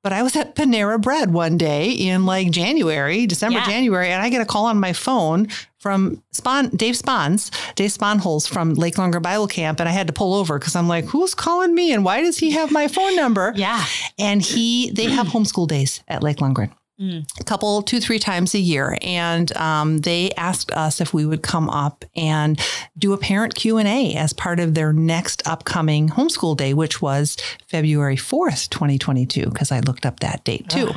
but 0.04 0.14
I 0.14 0.24
was 0.24 0.36
at 0.36 0.56
Panera 0.56 1.00
Bread 1.00 1.32
one 1.34 1.58
day 1.58 1.92
in 1.92 2.26
like 2.26 2.52
January, 2.52 3.28
December, 3.28 3.60
Yeah. 3.60 3.66
January, 3.66 4.10
and 4.10 4.22
I 4.22 4.30
get 4.30 4.42
a 4.42 4.46
call 4.46 4.66
on 4.66 4.80
my 4.80 4.94
phone 4.94 5.48
from 5.80 6.22
Spon, 6.32 6.70
Dave 6.70 6.96
Spons, 6.96 7.52
Dave 7.76 7.90
Sponholz 7.92 8.48
from 8.48 8.76
Lake 8.76 8.96
Lundgren 8.96 9.22
Bible 9.24 9.48
Camp, 9.48 9.80
and 9.80 9.90
I 9.90 9.92
had 9.92 10.08
to 10.08 10.14
pull 10.14 10.34
over 10.36 10.58
because 10.60 10.76
I'm 10.76 10.88
like, 10.88 11.06
who's 11.06 11.34
calling 11.36 11.74
me 11.76 11.92
and 11.92 12.06
why 12.06 12.22
does 12.22 12.38
he 12.38 12.52
have 12.52 12.72
my 12.72 12.88
phone 12.88 13.16
number? 13.16 13.52
Yeah. 13.56 13.84
And 14.18 14.42
he, 14.42 14.92
they 14.92 15.06
have 15.06 15.28
homeschool 15.28 15.68
days 15.68 16.02
at 16.08 16.24
Lake 16.24 16.38
Lundgren. 16.38 16.72
A 17.02 17.44
couple, 17.46 17.82
two, 17.82 18.00
three 18.00 18.20
times 18.20 18.54
a 18.54 18.60
year, 18.60 18.96
and 19.02 19.52
um, 19.58 20.02
they 20.02 20.30
asked 20.38 20.72
us 20.72 21.02
if 21.02 21.16
we 21.16 21.26
would 21.26 21.42
come 21.42 21.68
up 21.68 22.06
and 22.16 22.60
do 22.96 23.14
a 23.14 23.18
parent 23.18 23.56
Q 23.56 23.80
and 23.80 23.88
A 23.88 24.14
as 24.14 24.34
part 24.34 24.60
of 24.60 24.76
their 24.76 24.94
next 24.94 25.42
upcoming 25.48 26.10
homeschool 26.10 26.56
day, 26.56 26.76
which 26.76 27.02
was 27.02 27.38
February 27.68 28.18
fourth, 28.18 28.70
twenty 28.70 29.00
twenty 29.00 29.26
two. 29.26 29.50
Because 29.50 29.72
I 29.72 29.80
looked 29.80 30.06
up 30.06 30.20
that 30.20 30.44
date 30.44 30.70
too, 30.70 30.92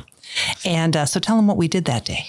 and 0.62 0.94
uh, 0.94 1.06
so 1.06 1.20
tell 1.20 1.36
them 1.36 1.46
what 1.46 1.56
we 1.56 1.68
did 1.68 1.86
that 1.86 2.04
day. 2.04 2.26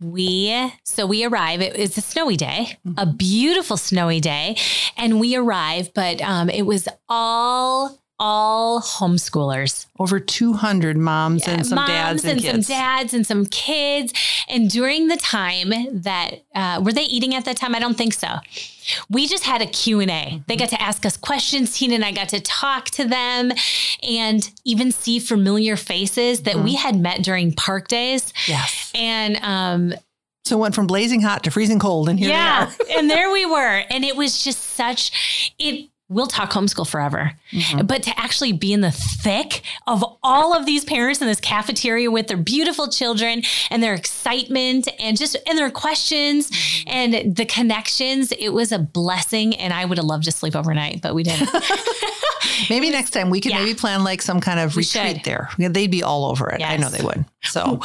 We 0.00 0.72
so 0.84 1.04
we 1.04 1.26
arrive. 1.26 1.60
It, 1.60 1.76
it's 1.76 1.98
a 1.98 2.00
snowy 2.00 2.38
day, 2.38 2.78
a 2.96 3.04
beautiful 3.04 3.76
snowy 3.76 4.20
day, 4.20 4.56
and 4.96 5.20
we 5.20 5.36
arrive. 5.36 5.92
But 5.92 6.22
um, 6.22 6.48
it 6.48 6.62
was 6.62 6.88
all 7.06 7.99
all 8.20 8.80
homeschoolers, 8.82 9.86
Over 9.98 10.20
two 10.20 10.52
hundred 10.52 10.96
moms 10.98 11.48
and 11.48 11.66
some 11.66 11.76
moms 11.76 11.88
dads 11.88 12.24
and, 12.24 12.32
and 12.32 12.40
kids. 12.40 12.66
some 12.66 12.76
dads 12.76 13.14
and 13.14 13.26
some 13.26 13.46
kids. 13.46 14.12
And 14.48 14.70
during 14.70 15.08
the 15.08 15.16
time 15.16 15.72
that 16.02 16.42
uh, 16.54 16.82
were 16.84 16.92
they 16.92 17.04
eating 17.04 17.34
at 17.34 17.46
that 17.46 17.56
time? 17.56 17.74
I 17.74 17.78
don't 17.80 17.96
think 17.96 18.12
so. 18.12 18.28
We 19.08 19.26
just 19.26 19.44
had 19.44 19.62
a 19.62 19.66
Q 19.66 20.00
and 20.00 20.10
A. 20.10 20.42
They 20.48 20.56
got 20.56 20.68
to 20.68 20.80
ask 20.80 21.06
us 21.06 21.16
questions. 21.16 21.76
Tina 21.76 21.94
and 21.94 22.04
I 22.04 22.12
got 22.12 22.28
to 22.30 22.40
talk 22.40 22.86
to 22.90 23.06
them, 23.06 23.52
and 24.02 24.50
even 24.64 24.92
see 24.92 25.18
familiar 25.18 25.76
faces 25.76 26.42
that 26.42 26.56
we 26.56 26.74
had 26.74 26.96
met 27.00 27.22
during 27.22 27.52
park 27.52 27.88
days. 27.88 28.32
Yes. 28.46 28.92
And 28.94 29.36
um, 29.42 29.94
So 30.44 30.56
it 30.56 30.60
went 30.60 30.74
from 30.74 30.86
blazing 30.86 31.22
hot 31.22 31.44
to 31.44 31.50
freezing 31.50 31.78
cold, 31.78 32.08
and 32.08 32.18
here 32.18 32.30
yeah. 32.30 32.72
and 32.90 33.08
there 33.08 33.30
we 33.30 33.46
were. 33.46 33.82
And 33.90 34.04
it 34.04 34.16
was 34.16 34.42
just 34.42 34.60
such 34.60 35.52
it 35.58 35.89
we'll 36.10 36.26
talk 36.26 36.50
homeschool 36.50 36.86
forever. 36.86 37.32
Mm-hmm. 37.52 37.86
But 37.86 38.02
to 38.02 38.20
actually 38.20 38.52
be 38.52 38.72
in 38.72 38.80
the 38.82 38.90
thick 38.90 39.62
of 39.86 40.04
all 40.22 40.52
of 40.54 40.66
these 40.66 40.84
parents 40.84 41.22
in 41.22 41.28
this 41.28 41.40
cafeteria 41.40 42.10
with 42.10 42.26
their 42.26 42.36
beautiful 42.36 42.88
children 42.88 43.42
and 43.70 43.80
their 43.82 43.94
excitement 43.94 44.88
and 44.98 45.16
just 45.16 45.36
and 45.46 45.56
their 45.56 45.70
questions 45.70 46.50
Mm-hmm. 46.50 46.88
and 46.88 47.36
the 47.36 47.44
connections, 47.44 48.32
it 48.32 48.50
was 48.50 48.72
a 48.72 48.78
blessing. 48.78 49.54
And 49.56 49.72
I 49.72 49.84
would 49.84 49.98
have 49.98 50.04
loved 50.04 50.24
to 50.24 50.32
sleep 50.32 50.56
overnight, 50.56 51.00
but 51.00 51.14
we 51.14 51.22
didn't. 51.22 51.48
Maybe 52.70 52.90
next 52.90 53.10
time 53.10 53.30
we 53.30 53.40
could 53.40 53.52
Yeah. 53.52 53.60
maybe 53.60 53.74
plan 53.74 54.04
like 54.04 54.20
some 54.20 54.40
kind 54.40 54.58
of 54.60 54.74
We 54.76 54.80
retreat 54.82 55.16
should. 55.18 55.24
there. 55.24 55.48
They'd 55.58 55.90
be 55.90 56.02
all 56.02 56.24
over 56.26 56.50
it. 56.50 56.62
I 56.62 56.76
know 56.76 56.88
they 56.88 57.02
would. 57.04 57.24
So 57.44 57.80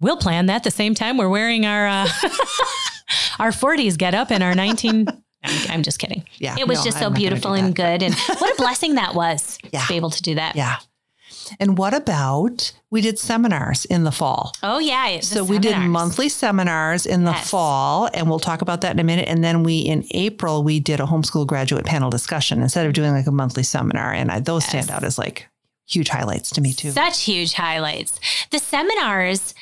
we'll 0.00 0.16
plan 0.16 0.46
that 0.46 0.64
the 0.64 0.70
same 0.70 0.94
time 0.94 1.16
we're 1.18 1.28
wearing 1.28 1.64
our 1.66 1.86
uh, 1.86 2.08
our 3.38 3.50
40s 3.50 3.96
get 3.98 4.14
up 4.14 4.30
and 4.30 4.42
our 4.42 4.54
19 4.54 5.06
I'm, 5.44 5.70
I'm 5.70 5.82
just 5.82 5.98
kidding. 5.98 6.24
Yeah, 6.38 6.56
It 6.58 6.66
was 6.66 6.78
no, 6.78 6.84
just 6.86 6.98
so 6.98 7.10
beautiful 7.10 7.52
and 7.54 7.74
good. 7.74 8.02
And 8.02 8.14
what 8.14 8.52
a 8.52 8.56
blessing 8.56 8.94
that 8.96 9.14
was 9.14 9.58
Yeah. 9.72 9.80
to 9.82 9.88
be 9.88 9.94
able 9.96 10.10
to 10.10 10.22
do 10.22 10.34
that. 10.36 10.56
yeah. 10.56 10.76
And 11.60 11.76
what 11.76 11.92
about 11.92 12.72
we 12.90 13.02
did 13.02 13.18
seminars 13.18 13.84
in 13.84 14.04
the 14.04 14.10
fall? 14.12 14.52
Oh, 14.62 14.78
yeah. 14.78 15.20
So 15.20 15.44
we 15.44 15.58
did 15.58 15.76
monthly 15.78 16.30
seminars 16.30 17.04
in 17.04 17.24
the 17.24 17.32
Yes. 17.32 17.50
fall, 17.50 18.08
and 18.14 18.30
we'll 18.30 18.38
talk 18.40 18.62
about 18.62 18.80
that 18.80 18.92
in 18.92 18.98
a 18.98 19.04
minute. 19.04 19.28
And 19.28 19.44
then 19.44 19.62
we, 19.62 19.80
in 19.80 20.06
April, 20.12 20.62
we 20.62 20.80
did 20.80 21.00
a 21.00 21.04
homeschool 21.04 21.46
graduate 21.46 21.84
panel 21.84 22.08
discussion 22.08 22.62
instead 22.62 22.86
of 22.86 22.94
doing 22.94 23.12
like 23.12 23.26
a 23.26 23.30
monthly 23.32 23.62
seminar. 23.62 24.12
And 24.14 24.30
I, 24.30 24.40
those 24.40 24.64
stand 24.64 24.90
out 24.90 25.04
as 25.04 25.18
like 25.18 25.46
huge 25.86 26.08
highlights 26.08 26.48
to 26.52 26.62
me 26.62 26.72
too. 26.72 26.92
Such 26.92 27.20
huge 27.24 27.52
highlights. 27.52 28.18
The 28.50 28.58
seminars 28.58 29.54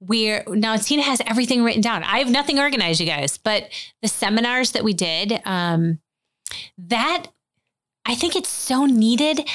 where 0.00 0.44
now 0.48 0.76
Tina 0.76 1.02
has 1.02 1.20
everything 1.26 1.62
written 1.62 1.82
down. 1.82 2.02
I 2.02 2.18
have 2.18 2.30
nothing 2.30 2.58
organized, 2.58 3.00
you 3.00 3.06
guys, 3.06 3.38
but 3.38 3.68
the 4.02 4.08
seminars 4.08 4.72
that 4.72 4.82
we 4.82 4.94
did, 4.94 5.40
um, 5.44 6.00
that 6.78 7.26
I 8.06 8.14
think 8.14 8.34
it's 8.34 8.48
so 8.48 8.86
needed 8.86 9.46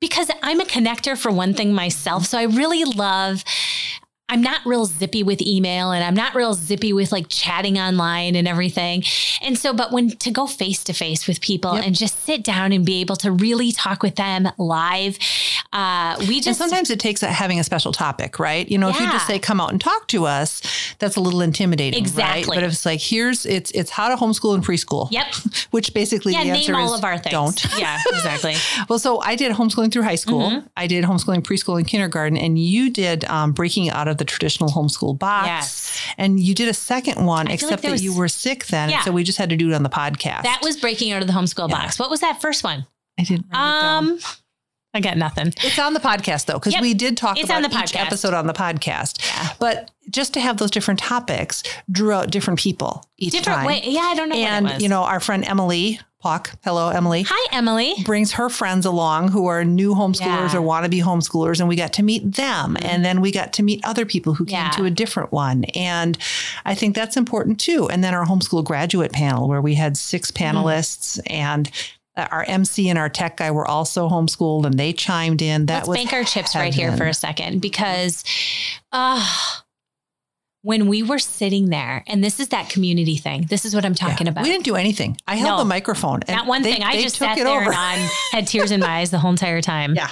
because 0.00 0.30
I'm 0.42 0.60
a 0.60 0.64
connector 0.64 1.16
for 1.16 1.32
one 1.32 1.54
thing 1.54 1.72
myself. 1.72 2.26
So 2.26 2.38
I 2.38 2.44
really 2.44 2.84
love. 2.84 3.42
I'm 4.30 4.40
not 4.40 4.62
real 4.64 4.86
zippy 4.86 5.22
with 5.22 5.42
email 5.42 5.92
and 5.92 6.02
I'm 6.02 6.14
not 6.14 6.34
real 6.34 6.54
zippy 6.54 6.94
with 6.94 7.12
like 7.12 7.26
chatting 7.28 7.78
online 7.78 8.34
and 8.34 8.48
everything. 8.48 9.04
And 9.42 9.58
so, 9.58 9.74
but 9.74 9.92
when 9.92 10.10
to 10.16 10.30
go 10.30 10.46
face 10.46 10.82
to 10.84 10.94
face 10.94 11.28
with 11.28 11.42
people 11.42 11.74
Yep. 11.74 11.86
and 11.86 11.94
just 11.94 12.20
sit 12.24 12.42
down 12.42 12.72
and 12.72 12.86
be 12.86 13.00
able 13.02 13.16
to 13.16 13.30
really 13.30 13.70
talk 13.70 14.02
with 14.02 14.16
them 14.16 14.48
live, 14.56 15.18
uh, 15.74 16.16
we 16.26 16.36
and 16.36 16.42
just 16.44 16.58
sometimes 16.58 16.88
it 16.88 16.98
takes 17.00 17.20
having 17.20 17.60
a 17.60 17.64
special 17.64 17.92
topic, 17.92 18.38
right? 18.38 18.66
You 18.68 18.78
know, 18.78 18.88
if 18.88 18.98
you 18.98 19.06
just 19.10 19.26
say 19.26 19.38
come 19.38 19.60
out 19.60 19.70
and 19.72 19.80
talk 19.80 20.08
to 20.08 20.24
us, 20.24 20.62
that's 20.98 21.16
a 21.16 21.20
little 21.20 21.42
intimidating, 21.42 21.98
right? 22.02 22.08
Exactly. 22.08 22.56
But 22.56 22.64
if 22.64 22.72
it's 22.72 22.86
like 22.86 23.00
here's 23.00 23.44
it's 23.44 23.70
it's 23.72 23.90
how 23.90 24.08
to 24.08 24.16
homeschool 24.16 24.54
in 24.54 24.62
preschool. 24.62 25.08
Yep. 25.10 25.34
Which 25.70 25.92
basically 25.92 26.32
Yeah, 26.32 26.44
the 26.44 26.50
answer 26.52 26.72
name 26.72 26.80
all 26.80 26.94
is 26.94 26.98
of 26.98 27.04
our 27.04 27.18
things. 27.18 27.30
don't. 27.30 27.64
Yeah, 27.78 27.98
exactly. 28.08 28.54
Well, 28.88 28.98
so 28.98 29.20
I 29.20 29.34
did 29.36 29.52
homeschooling 29.52 29.92
through 29.92 30.02
high 30.02 30.14
school. 30.14 30.48
Mm-hmm. 30.48 30.66
I 30.76 30.86
did 30.86 31.04
homeschooling 31.04 31.42
preschool 31.42 31.76
and 31.76 31.86
kindergarten, 31.86 32.36
and 32.38 32.58
you 32.58 32.90
did 32.90 33.24
um, 33.26 33.52
breaking 33.52 33.90
out 33.90 34.08
of 34.08 34.13
the 34.18 34.24
traditional 34.24 34.70
homeschool 34.70 35.18
box. 35.18 35.46
Yes. 35.46 36.00
And 36.18 36.38
you 36.40 36.54
did 36.54 36.68
a 36.68 36.74
second 36.74 37.24
one, 37.24 37.46
like 37.46 37.54
except 37.54 37.82
there 37.82 37.90
that 37.90 37.92
was- 37.92 38.04
you 38.04 38.14
were 38.16 38.28
sick 38.28 38.66
then, 38.66 38.90
Yeah. 38.90 39.02
so 39.04 39.12
we 39.12 39.24
just 39.24 39.38
had 39.38 39.50
to 39.50 39.56
do 39.56 39.70
it 39.70 39.74
on 39.74 39.82
the 39.82 39.88
podcast. 39.90 40.42
That 40.42 40.60
was 40.62 40.76
breaking 40.76 41.12
out 41.12 41.20
of 41.22 41.28
the 41.28 41.34
homeschool 41.34 41.68
box. 41.70 41.98
What 41.98 42.10
was 42.10 42.20
that 42.20 42.40
first 42.40 42.64
one? 42.64 42.86
I 43.18 43.22
didn't. 43.24 43.46
write 43.52 43.58
it 43.78 43.82
down. 43.82 44.04
Um, 44.12 44.18
I 44.96 45.00
got 45.00 45.16
nothing. 45.16 45.48
It's 45.62 45.78
on 45.78 45.92
the 45.94 45.98
podcast 46.00 46.46
though, 46.46 46.54
because 46.54 46.72
Yep. 46.74 46.82
we 46.82 46.94
did 46.94 47.16
talk 47.16 47.36
It's 47.36 47.46
about 47.46 47.56
on 47.56 47.62
the 47.62 47.68
each 47.78 47.92
podcast. 47.92 48.06
episode 48.06 48.32
on 48.34 48.46
the 48.46 48.52
podcast. 48.52 49.18
Yeah. 49.26 49.48
But 49.58 49.90
just 50.10 50.34
to 50.34 50.40
have 50.40 50.58
those 50.58 50.70
different 50.70 51.00
topics 51.00 51.62
drew 51.90 52.12
out 52.12 52.30
different 52.30 52.60
people 52.60 53.04
each 53.18 53.32
Different 53.32 53.58
time. 53.58 53.66
way. 53.66 53.82
Yeah, 53.84 54.02
I 54.02 54.14
don't 54.14 54.28
know 54.28 54.36
And 54.36 54.66
what 54.66 54.70
it 54.72 54.74
was. 54.76 54.82
you 54.84 54.88
know, 54.88 55.02
our 55.02 55.18
friend 55.18 55.44
Emily 55.44 55.98
Pock, 56.24 56.52
hello 56.64 56.88
Emily, 56.88 57.26
Hi, 57.28 57.48
Emily. 57.54 57.96
brings 58.06 58.32
her 58.32 58.48
friends 58.48 58.86
along 58.86 59.28
who 59.28 59.44
are 59.44 59.62
new 59.62 59.94
homeschoolers 59.94 60.20
Yeah. 60.20 60.46
Mm-hmm. 60.48 60.56
or 60.56 60.62
want 60.62 60.84
to 60.84 60.88
be 60.88 61.00
homeschoolers, 61.02 61.60
and 61.60 61.68
we 61.68 61.76
got 61.76 61.92
to 61.92 62.02
meet 62.02 62.32
them, 62.32 62.78
and 62.80 63.04
then 63.04 63.20
we 63.20 63.30
got 63.30 63.52
to 63.52 63.62
meet 63.62 63.84
other 63.84 64.06
people 64.06 64.32
who 64.32 64.46
came 64.46 64.54
Yeah. 64.56 64.70
to 64.70 64.86
a 64.86 64.90
different 64.90 65.32
one, 65.32 65.64
and 65.74 66.16
I 66.64 66.74
think 66.74 66.94
that's 66.96 67.18
important 67.18 67.60
too. 67.60 67.90
And 67.90 68.02
then 68.02 68.14
our 68.14 68.24
homeschool 68.24 68.64
graduate 68.64 69.12
panel 69.12 69.48
where 69.48 69.60
we 69.60 69.74
had 69.74 69.98
six 69.98 70.30
Mm-hmm. 70.30 70.56
panelists 70.56 71.20
and. 71.26 71.70
uh, 72.16 72.26
Our 72.30 72.44
MC 72.44 72.88
and 72.88 72.98
our 72.98 73.08
tech 73.10 73.36
guy 73.36 73.50
were 73.50 73.66
also 73.68 74.08
homeschooled, 74.08 74.64
and 74.64 74.78
they 74.78 74.94
chimed 74.94 75.42
in. 75.42 75.66
That 75.66 75.74
Let's 75.86 75.88
was 75.88 75.98
bank 75.98 76.12
our 76.14 76.24
chips 76.24 76.54
right 76.54 76.72
here 76.72 76.96
for 76.96 77.04
a 77.06 77.12
second 77.12 77.60
because 77.60 78.24
uh, 78.92 79.20
when 80.64 80.88
we 80.88 81.02
were 81.02 81.18
sitting 81.18 81.68
there, 81.68 82.02
and 82.06 82.24
this 82.24 82.40
is 82.40 82.48
that 82.48 82.70
community 82.70 83.16
thing. 83.18 83.46
This 83.50 83.64
is 83.66 83.74
what 83.74 83.84
I'm 83.84 83.94
talking 83.94 84.26
Yeah. 84.26 84.32
about. 84.32 84.44
We 84.44 84.50
didn't 84.50 84.64
do 84.64 84.76
anything. 84.76 85.16
I 85.28 85.36
held 85.36 85.52
No. 85.52 85.58
the 85.58 85.64
microphone. 85.66 86.20
And 86.26 86.36
Not 86.36 86.46
one 86.46 86.62
they- 86.62 86.72
thing. 86.72 86.82
I 86.82 87.00
just 87.02 87.16
sat 87.16 87.36
there 87.36 87.46
over. 87.46 87.66
and 87.70 87.74
I 87.76 88.08
had 88.32 88.46
tears 88.46 88.70
in 88.70 88.80
my 88.80 88.98
eyes 89.00 89.10
the 89.10 89.18
whole 89.18 89.30
entire 89.30 89.60
time. 89.60 89.94
Yeah. 89.94 90.10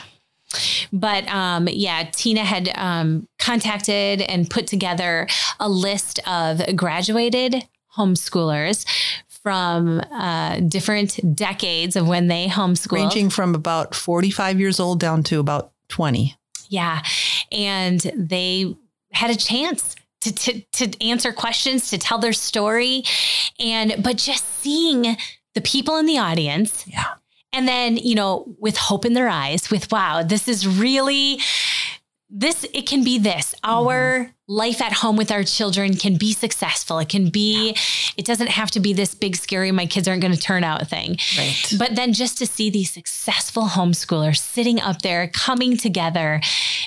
But 0.93 1.27
um, 1.29 1.67
yeah, 1.71 2.05
Tina 2.13 2.45
had 2.45 2.71
um, 2.77 3.27
contacted 3.39 4.21
and 4.21 4.49
put 4.51 4.67
together 4.67 5.27
a 5.59 5.69
list 5.71 6.21
of 6.29 6.61
graduated 6.77 7.65
homeschoolers 7.97 8.85
from 9.43 10.01
uh, 10.13 10.61
different 10.61 11.19
decades 11.35 11.97
of 11.97 12.07
when 12.07 12.27
they 12.29 12.47
homeschooled. 12.47 12.93
Ranging 12.93 13.31
from 13.31 13.55
about 13.55 13.95
45 13.95 14.61
years 14.61 14.79
old 14.79 15.01
down 15.01 15.23
to 15.25 15.41
about 15.41 15.73
20. 15.89 16.37
Yeah. 16.69 17.03
And 17.51 18.01
they 18.15 18.75
had 19.13 19.31
a 19.31 19.37
chance 19.37 19.95
to, 20.23 20.33
to, 20.33 20.87
to 20.89 21.05
answer 21.05 21.33
questions, 21.33 21.91
to 21.91 21.99
tell 21.99 22.19
their 22.19 22.33
story. 22.33 23.05
And, 23.59 24.03
but 24.03 24.17
just 24.17 24.45
seeing 24.61 25.17
the 25.55 25.61
people 25.61 25.97
in 25.99 26.07
the 26.07 26.19
audience 26.19 26.85
Yeah. 26.87 27.05
and 27.53 27.69
then, 27.69 27.97
you 27.97 28.15
know, 28.15 28.55
with 28.59 28.77
hope 28.77 29.05
in 29.05 29.13
their 29.13 29.29
eyes, 29.29 29.71
with 29.71 29.91
wow, 29.93 30.23
this 30.23 30.49
is 30.49 30.67
really 30.67 31.39
this 32.35 32.65
it 32.73 32.87
can 32.87 33.05
be 33.05 33.19
this 33.19 33.55
our 33.63 34.21
mm-hmm. 34.21 34.31
Life 34.49 34.83
at 34.83 34.93
home 34.93 35.17
with 35.17 35.31
our 35.31 35.45
children 35.45 35.95
can 35.95 36.17
be 36.17 36.33
successful 36.33 36.99
it 36.99 37.09
can 37.09 37.31
be 37.31 37.77
it 38.17 38.25
doesn't 38.25 38.49
have 38.49 38.71
to 38.73 38.81
be 38.81 38.93
this 38.93 39.15
big 39.15 39.37
scary 39.37 39.71
my 39.71 39.87
kids 39.87 40.09
aren't 40.09 40.21
going 40.21 40.35
to 40.35 40.39
turn 40.41 40.65
out 40.65 40.87
thing 40.89 41.17
Right. 41.39 41.75
but 41.79 41.95
then 41.95 42.13
just 42.13 42.39
to 42.39 42.47
see 42.47 42.69
these 42.69 42.91
successful 42.91 43.65
homeschoolers 43.69 44.39
sitting 44.39 44.81
up 44.81 45.03
there 45.03 45.29
coming 45.29 45.77
together 45.77 46.41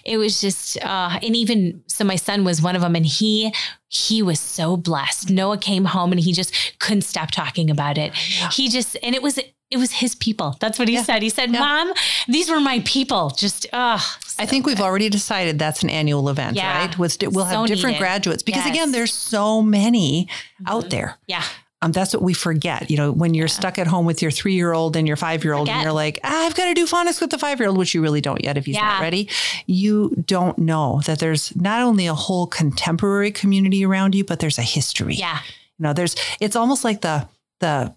it 0.04 0.18
was 0.18 0.42
just 0.42 0.78
uh, 0.84 1.18
and 1.24 1.36
even 1.36 1.82
so 1.88 2.04
my 2.04 2.18
son 2.18 2.44
was 2.44 2.62
one 2.62 2.76
of 2.76 2.82
them 2.82 2.94
and 2.96 3.06
he 3.06 3.54
he 3.88 4.22
was 4.22 4.40
so 4.40 4.76
blessed 4.76 5.30
noah 5.30 5.58
came 5.58 5.86
home 5.86 6.12
and 6.12 6.20
he 6.20 6.34
just 6.34 6.54
couldn't 6.80 7.04
stop 7.04 7.32
talking 7.32 7.70
about 7.70 7.98
it 7.98 8.14
he 8.52 8.68
just 8.68 8.98
and 9.02 9.16
it 9.16 9.22
was 9.24 9.38
it 9.72 9.78
was 9.78 9.92
his 9.94 10.14
people 10.16 10.56
that's 10.60 10.78
what 10.78 10.88
he 10.90 10.96
Yeah. 10.96 11.04
said 11.04 11.22
he 11.24 11.30
said 11.30 11.52
Yeah. 11.54 11.60
mom 11.60 11.94
these 12.28 12.50
were 12.52 12.60
my 12.60 12.82
people 12.86 13.30
just 13.30 13.66
uh 13.72 13.98
I 14.38 14.46
think 14.46 14.66
we've 14.66 14.82
already 14.82 15.08
decided 15.08 15.58
that's 15.60 15.82
an 15.82 15.90
annual 15.90 16.28
event, 16.28 16.58
Yeah. 16.58 16.78
right? 16.88 16.98
With 17.00 17.16
we'll 17.24 17.46
have 17.46 17.55
So 17.62 17.68
different 17.68 17.94
needed. 17.96 18.00
graduates 18.00 18.44
because 18.44 18.66
Yes. 18.66 18.74
again, 18.76 18.92
there's 18.92 19.14
so 19.14 19.62
many 19.62 20.28
out 20.66 20.90
there. 20.90 21.18
yeah 21.28 21.44
Um, 21.82 21.92
that's 21.92 22.14
what 22.14 22.24
we 22.24 22.34
forget. 22.34 22.90
You 22.90 22.98
know, 22.98 23.12
when 23.12 23.34
you're 23.36 23.50
stuck 23.50 23.78
at 23.78 23.86
home 23.86 24.06
with 24.06 24.22
your 24.22 24.32
three 24.32 24.54
year 24.56 24.74
old 24.74 24.96
and 24.96 25.06
your 25.08 25.18
five 25.18 25.44
year 25.44 25.54
old, 25.54 25.70
and 25.70 25.84
you're 25.84 25.92
like, 25.92 26.20
ah, 26.24 26.46
I've 26.46 26.56
got 26.56 26.66
to 26.66 26.74
do 26.74 26.88
phonics 26.88 27.20
with 27.22 27.30
the 27.30 27.38
five 27.38 27.60
year 27.60 27.70
old, 27.70 27.78
which 27.78 27.94
you 27.94 28.02
really 28.02 28.22
don't 28.22 28.44
yet 28.44 28.58
if 28.58 28.66
he's 28.66 28.76
not 28.78 29.02
ready. 29.02 29.30
You 29.68 30.10
don't 30.26 30.58
know 30.58 31.02
that 31.06 31.20
there's 31.20 31.56
not 31.56 31.82
only 31.82 32.08
a 32.08 32.16
whole 32.16 32.48
contemporary 32.48 33.32
community 33.32 33.86
around 33.86 34.16
you, 34.16 34.24
but 34.24 34.40
there's 34.40 34.58
a 34.58 34.64
history. 34.64 35.16
yeah 35.16 35.40
You 35.78 35.84
know, 35.84 35.94
there's 35.94 36.16
it's 36.40 36.56
almost 36.56 36.84
like 36.84 37.02
the 37.02 37.28
the 37.60 37.94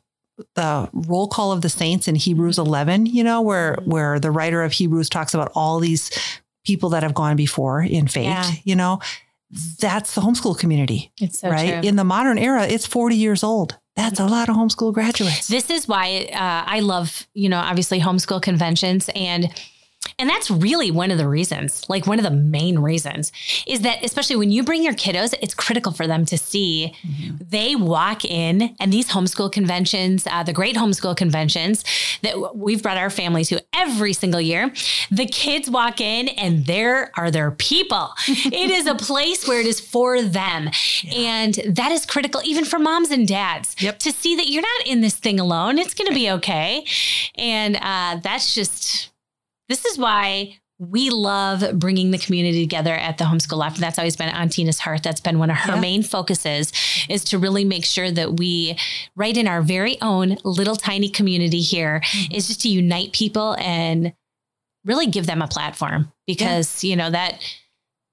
the 0.55 0.89
roll 0.93 1.27
call 1.29 1.51
of 1.53 1.63
the 1.63 1.69
saints 1.69 2.07
in 2.09 2.15
Hebrews 2.15 2.59
11, 2.59 3.07
you 3.07 3.25
know, 3.25 3.41
where 3.41 3.77
Mm-hmm. 3.77 3.91
where 3.91 4.21
the 4.21 4.31
writer 4.31 4.63
of 4.63 4.73
Hebrews 4.73 5.09
talks 5.09 5.35
about 5.35 5.51
all 5.55 5.79
these 5.81 6.11
people 6.67 6.91
that 6.91 7.03
have 7.03 7.15
gone 7.15 7.37
before 7.37 7.81
in 7.83 8.07
faith, 8.09 8.27
Yeah. 8.27 8.51
you 8.65 8.77
know. 8.77 9.01
That's 9.81 10.15
the 10.15 10.21
homeschool 10.21 10.59
community, 10.59 11.13
it's 11.21 11.41
so 11.41 11.51
right? 11.51 11.81
true. 11.81 11.89
In 11.89 11.97
the 11.97 12.05
modern 12.05 12.39
era, 12.39 12.67
it's 12.67 12.87
40 12.87 13.17
years 13.17 13.43
old. 13.43 13.77
That's 13.97 14.21
a 14.21 14.27
lot 14.27 14.49
of 14.49 14.57
homeschool 14.57 14.93
graduates. 14.93 15.49
this 15.49 15.71
is 15.71 15.89
why 15.89 16.29
uh, 16.33 16.71
I 16.71 16.81
love, 16.81 17.27
you 17.35 17.49
know, 17.49 17.59
obviously 17.59 17.99
homeschool 17.99 18.41
conventions 18.43 19.11
and 19.15 19.53
and 20.19 20.29
that's 20.29 20.51
really 20.51 20.91
one 20.91 21.11
of 21.11 21.19
the 21.19 21.29
reasons, 21.29 21.89
like 21.89 22.07
one 22.07 22.19
of 22.19 22.25
the 22.25 22.31
main 22.31 22.79
reasons, 22.81 23.33
is 23.67 23.83
that 23.83 24.05
especially 24.05 24.37
when 24.37 24.51
you 24.51 24.63
bring 24.65 24.83
your 24.83 24.95
kiddos, 24.95 25.35
it's 25.41 25.55
critical 25.55 25.93
for 25.93 26.07
them 26.07 26.25
to 26.27 26.37
see 26.39 26.95
they 27.41 27.77
walk 27.77 28.25
in 28.25 28.75
and 28.81 28.93
these 28.93 29.09
homeschool 29.11 29.51
conventions, 29.53 30.27
uh, 30.31 30.43
the 30.43 30.53
great 30.53 30.77
homeschool 30.77 31.17
conventions 31.17 31.85
that 32.23 32.57
we've 32.57 32.83
brought 32.83 32.97
our 32.97 33.11
family 33.11 33.45
to 33.45 33.63
every 33.75 34.13
single 34.13 34.41
year, 34.41 34.73
the 35.11 35.27
kids 35.27 35.71
walk 35.71 36.01
in 36.01 36.29
and 36.29 36.67
there 36.67 37.13
are 37.17 37.31
their 37.31 37.51
people. 37.53 38.11
it 38.29 38.71
is 38.71 38.87
a 38.87 38.95
place 38.95 39.47
where 39.47 39.61
it 39.61 39.67
is 39.67 39.81
for 39.81 40.21
them. 40.23 40.69
And 41.15 41.55
that 41.67 41.93
is 41.93 42.05
critical 42.07 42.41
even 42.45 42.65
for 42.65 42.79
moms 42.79 43.11
and 43.11 43.27
dads 43.27 43.77
Yep. 43.81 43.99
to 44.01 44.13
see 44.13 44.37
that 44.37 44.49
you're 44.49 44.63
not 44.63 44.87
in 44.87 45.01
this 45.01 45.15
thing 45.17 45.39
alone. 45.39 45.79
It's 45.79 45.95
going 45.95 46.09
to 46.09 46.15
be 46.15 46.31
okay. 46.33 46.85
And 47.37 47.77
uh, 47.77 48.21
that's 48.23 48.55
just, 48.55 49.11
this 49.69 49.85
is 49.85 49.99
why 49.99 50.59
we 50.81 51.11
love 51.11 51.79
bringing 51.79 52.13
the 52.13 52.19
community 52.19 52.65
together 52.65 52.95
at 52.95 53.19
the 53.19 53.25
homeschool 53.25 53.59
loft. 53.59 53.79
That's 53.79 53.99
always 53.99 54.15
been 54.17 54.29
on 54.29 54.49
Tina's 54.49 54.79
heart. 54.79 55.03
That's 55.03 55.21
been 55.21 55.41
one 55.41 55.51
of 55.51 55.57
her 55.57 55.75
Yeah. 55.75 55.81
main 55.81 56.03
focuses 56.05 56.73
is 57.09 57.25
to 57.25 57.39
really 57.39 57.65
make 57.65 57.85
sure 57.85 58.13
that 58.13 58.37
we, 58.37 58.79
right 59.17 59.37
in 59.37 59.49
our 59.49 59.61
very 59.61 60.01
own 60.01 60.39
little 60.45 60.77
tiny 60.77 61.09
community 61.09 61.61
here, 61.61 62.01
mm-hmm. 62.05 62.33
is 62.33 62.47
just 62.47 62.61
to 62.63 62.69
unite 62.69 63.13
people 63.13 63.57
and 63.59 64.13
really 64.85 65.09
give 65.09 65.27
them 65.27 65.43
a 65.43 65.49
platform 65.49 66.13
because, 66.29 66.85
you 66.85 66.95
know, 66.95 67.11
that 67.11 67.43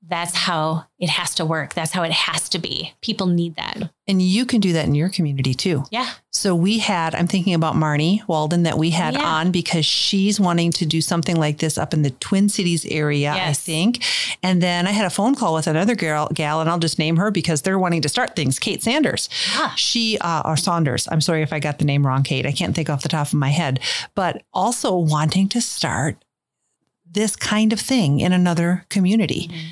that's 0.08 0.36
how 0.36 0.86
it 0.99 1.10
has 1.10 1.34
to 1.34 1.45
work. 1.45 1.74
That's 1.74 1.91
how 1.91 2.03
it 2.03 2.12
has 2.12 2.47
to 2.49 2.60
be. 2.60 2.93
People 3.01 3.26
need 3.26 3.56
that. 3.56 3.89
And 4.08 4.22
you 4.22 4.45
can 4.45 4.60
do 4.62 4.72
that 4.74 4.86
in 4.86 4.93
your 4.93 5.10
community 5.10 5.56
too. 5.56 5.84
Yeah. 5.89 6.08
So 6.32 6.53
we 6.53 6.78
had, 6.78 7.16
I'm 7.16 7.26
thinking 7.26 7.56
about 7.56 7.74
Marnie 7.74 8.26
Walden 8.28 8.64
that 8.64 8.78
we 8.78 8.91
had 8.91 9.16
Yeah. 9.16 9.24
on 9.26 9.51
because 9.51 9.84
she's 9.84 10.39
wanting 10.39 10.72
to 10.74 10.86
do 10.86 11.01
something 11.01 11.36
like 11.38 11.58
this 11.58 11.80
up 11.80 11.91
in 11.91 12.03
the 12.03 12.12
Twin 12.12 12.49
Cities 12.49 12.86
area, 12.86 13.32
I 13.34 13.53
think. 13.53 14.03
And 14.43 14.62
then 14.62 14.86
I 14.86 14.91
had 14.91 15.06
a 15.06 15.10
phone 15.10 15.34
call 15.34 15.56
with 15.56 15.66
another 15.66 15.95
girl, 15.95 16.30
gal, 16.32 16.62
and 16.62 16.70
I'll 16.70 16.78
just 16.78 16.99
name 16.99 17.18
her 17.18 17.32
because 17.32 17.64
they're 17.64 17.80
wanting 17.80 18.03
to 18.03 18.10
start 18.10 18.36
things. 18.36 18.60
Kate 18.60 18.84
Sanders. 18.84 19.28
Ah. 19.53 19.74
She, 19.76 20.20
uh, 20.20 20.43
or 20.45 20.56
Saunders. 20.56 21.08
I'm 21.12 21.22
sorry 21.22 21.41
if 21.41 21.51
I 21.51 21.60
got 21.60 21.80
the 21.80 21.86
name 21.86 22.06
wrong, 22.06 22.22
Kate. 22.22 22.45
I 22.45 22.51
can't 22.51 22.76
think 22.76 22.91
off 22.91 23.01
the 23.01 23.10
top 23.10 23.28
of 23.28 23.34
my 23.34 23.49
head, 23.49 23.80
but 24.14 24.43
also 24.53 24.95
wanting 24.95 25.49
to 25.49 25.62
start 25.62 26.24
this 27.10 27.36
kind 27.36 27.74
of 27.74 27.80
thing 27.80 28.20
in 28.20 28.34
another 28.34 28.86
community. 28.89 29.47
Mm-hmm. 29.47 29.68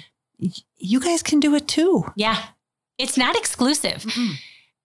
You 0.77 0.99
guys 0.99 1.23
can 1.23 1.39
do 1.39 1.55
it 1.55 1.67
too. 1.67 2.05
Yeah. 2.15 2.41
It's 2.97 3.17
not 3.17 3.35
exclusive 3.35 4.05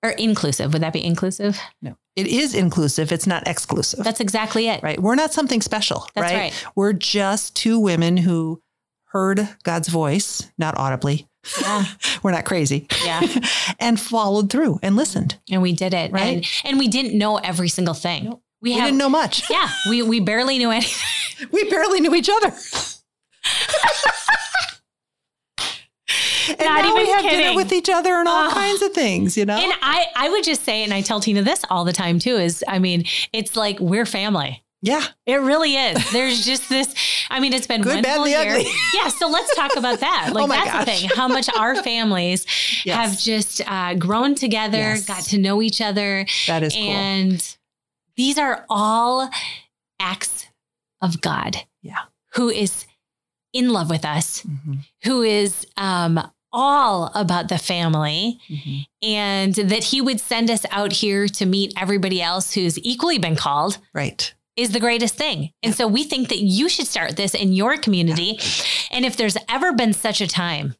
or 0.02 0.10
inclusive. 0.10 0.72
Would 0.72 0.82
that 0.82 0.92
be 0.92 1.04
inclusive? 1.04 1.58
No, 1.82 1.96
it 2.16 2.26
is 2.26 2.54
inclusive. 2.54 3.12
It's 3.12 3.26
not 3.26 3.46
exclusive. 3.46 4.02
That's 4.04 4.20
exactly 4.20 4.68
it. 4.68 4.82
right? 4.82 4.98
We're 5.00 5.14
not 5.14 5.32
something 5.32 5.60
special, 5.60 6.08
That's 6.14 6.32
right? 6.32 6.38
right. 6.38 6.66
We're 6.74 6.92
just 6.94 7.54
two 7.56 7.78
women 7.78 8.16
who 8.16 8.62
heard 9.06 9.48
God's 9.62 9.88
voice, 9.88 10.50
not 10.58 10.76
audibly. 10.78 11.26
Yeah. 11.60 11.84
We're 12.22 12.32
not 12.32 12.44
crazy. 12.44 12.88
Yeah. 13.04 13.22
and 13.78 13.98
followed 13.98 14.50
through 14.50 14.80
and 14.82 14.96
listened. 14.96 15.36
And 15.50 15.62
we 15.62 15.72
did 15.72 15.94
it. 15.94 16.12
Right. 16.12 16.36
And, 16.64 16.72
and 16.72 16.78
we 16.78 16.88
didn't 16.88 17.16
know 17.16 17.36
every 17.38 17.68
single 17.68 17.94
thing. 17.94 18.24
We 18.60 18.70
We 18.70 18.72
have, 18.72 18.86
didn't 18.88 18.98
know 18.98 19.08
much. 19.08 19.48
yeah, 19.50 19.68
we, 19.88 20.02
we 20.02 20.20
barely 20.20 20.58
knew 20.58 20.70
anything. 20.70 21.04
We 21.52 21.70
barely 21.70 22.00
knew 22.00 22.14
each 22.16 22.28
other. 22.28 22.52
And 26.50 26.58
Not 26.60 26.82
now 26.84 26.94
we 26.94 27.02
even 27.02 27.14
have 27.14 27.22
dinner 27.22 27.36
kidding. 27.42 27.56
with 27.56 27.72
each 27.72 27.88
other 27.88 28.14
and 28.14 28.28
all 28.28 28.48
Oh. 28.48 28.52
kinds 28.52 28.82
of 28.82 28.92
things, 28.92 29.36
you 29.36 29.44
know? 29.46 29.56
And 29.56 29.72
I, 29.82 30.06
I 30.16 30.28
would 30.30 30.44
just 30.44 30.64
say, 30.64 30.82
and 30.84 30.92
I 30.94 31.00
tell 31.00 31.20
Tina 31.20 31.42
this 31.42 31.62
all 31.70 31.84
the 31.84 31.92
time 31.92 32.18
too, 32.18 32.36
is 32.36 32.62
I 32.68 32.78
mean, 32.78 33.04
it's 33.32 33.56
like 33.56 33.78
we're 33.80 34.06
family. 34.06 34.62
yeah. 34.82 35.04
It 35.26 35.36
really 35.36 35.74
is. 35.74 36.12
There's 36.12 36.44
just 36.46 36.68
this. 36.68 36.94
I 37.30 37.40
mean, 37.40 37.52
it's 37.52 37.66
been 37.66 37.82
Good, 37.82 38.02
bad, 38.02 38.22
the 38.24 38.30
year. 38.30 38.40
ugly. 38.40 38.66
Yeah. 38.94 39.08
So 39.08 39.28
let's 39.28 39.54
talk 39.56 39.76
about 39.76 40.00
that. 40.00 40.30
Like 40.34 40.44
Oh 40.44 40.46
my 40.46 40.56
that's 40.56 40.70
the 40.70 40.84
gosh. 40.92 41.00
thing. 41.00 41.10
How 41.16 41.28
much 41.28 41.48
our 41.56 41.74
families 41.82 42.46
Yes. 42.84 42.96
have 42.96 43.18
just 43.20 43.60
uh, 43.66 43.94
grown 43.94 44.34
together, 44.34 44.78
Yes. 44.78 45.04
got 45.06 45.22
to 45.24 45.38
know 45.38 45.60
each 45.62 45.80
other, 45.80 46.26
That 46.46 46.62
is 46.62 46.72
cool. 46.74 46.82
and 46.82 47.56
these 48.16 48.38
are 48.38 48.64
all 48.68 49.28
acts 50.00 50.46
of 51.02 51.20
God. 51.20 51.56
Yeah. 51.82 51.98
Who 52.34 52.48
is 52.48 52.84
in 53.52 53.70
love 53.70 53.90
with 53.90 54.04
us? 54.04 54.42
Mhm, 54.42 54.78
Who 55.04 55.22
is 55.22 55.66
um, 55.76 56.20
all 56.52 57.10
about 57.14 57.48
the 57.48 57.58
family? 57.58 58.38
mhm. 58.50 58.86
and 59.02 59.54
that 59.54 59.84
he 59.84 60.00
would 60.00 60.20
send 60.20 60.50
us 60.50 60.64
out 60.70 60.92
here 60.92 61.28
to 61.28 61.46
meet 61.46 61.72
everybody 61.76 62.20
else 62.22 62.54
who's 62.54 62.78
equally 62.78 63.18
been 63.18 63.36
called 63.36 63.78
Right. 63.94 64.32
is 64.56 64.72
the 64.72 64.80
greatest 64.80 65.14
thing. 65.14 65.52
And 65.62 65.74
so 65.74 65.86
we 65.86 66.04
think 66.04 66.28
that 66.28 66.40
you 66.40 66.68
should 66.68 66.86
start 66.86 67.16
this 67.16 67.34
in 67.34 67.52
your 67.52 67.76
community. 67.76 68.38
And 68.90 69.04
if 69.04 69.16
there's 69.16 69.36
ever 69.48 69.72
been 69.72 69.92
such 69.92 70.20
a 70.20 70.26
time, 70.26 70.74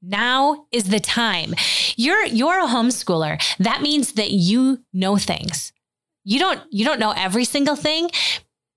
now 0.00 0.66
is 0.72 0.84
the 0.84 0.98
time. 1.00 1.54
You're 1.96 2.24
you're 2.26 2.58
a 2.58 2.66
homeschooler. 2.68 3.40
That 3.58 3.82
means 3.82 4.12
that 4.14 4.30
you 4.32 4.78
know 4.92 5.16
things. 5.16 5.72
You 6.24 6.38
don't 6.40 6.60
you 6.70 6.84
don't 6.84 6.98
know 7.00 7.12
every 7.16 7.44
single 7.44 7.76
thing, 7.76 8.10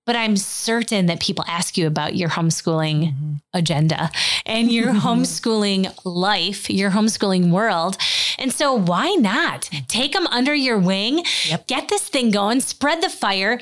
but 0.06 0.16
I'm 0.16 0.36
certain 0.36 1.06
that 1.06 1.20
people 1.20 1.44
ask 1.48 1.76
you 1.76 1.86
about 1.86 2.14
your 2.14 2.28
homeschooling 2.30 3.12
Mhm. 3.12 3.40
agenda 3.52 4.10
and 4.46 4.70
your 4.72 4.92
homeschooling 5.06 5.92
life, 6.04 6.70
your 6.70 6.92
homeschooling 6.92 7.50
world. 7.50 7.96
And 8.38 8.52
so 8.52 8.72
why 8.72 9.14
not 9.18 9.68
take 9.88 10.12
them 10.12 10.26
under 10.28 10.54
your 10.54 10.78
wing, 10.78 11.24
Yep. 11.48 11.66
get 11.66 11.88
this 11.88 12.02
thing 12.02 12.30
going, 12.30 12.60
spread 12.60 13.02
the 13.02 13.10
fire. 13.10 13.60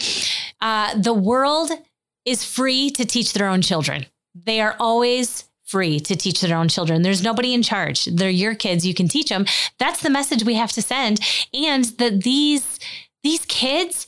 Uh, 0.61 0.95
the 0.97 1.15
world 1.15 1.71
is 2.25 2.45
free 2.45 2.91
to 2.91 3.05
teach 3.05 3.33
their 3.33 3.49
own 3.49 3.63
children. 3.63 4.07
They 4.35 4.61
are 4.61 4.77
always 4.79 5.45
free 5.65 5.99
to 6.01 6.15
teach 6.15 6.41
their 6.43 6.57
own 6.57 6.69
children. 6.69 7.03
There's 7.03 7.23
nobody 7.23 7.55
in 7.55 7.63
charge. 7.63 8.05
They're 8.05 8.29
your 8.29 8.55
kids. 8.55 8.87
You 8.87 8.93
can 8.95 9.09
teach 9.09 9.29
them. 9.31 9.47
That's 9.79 10.03
the 10.03 10.11
message 10.11 10.45
we 10.45 10.55
have 10.55 10.73
to 10.73 10.83
send. 10.83 11.21
And 11.55 11.85
that 11.99 12.23
these 12.23 12.79
these 13.23 13.45
kids 13.47 14.07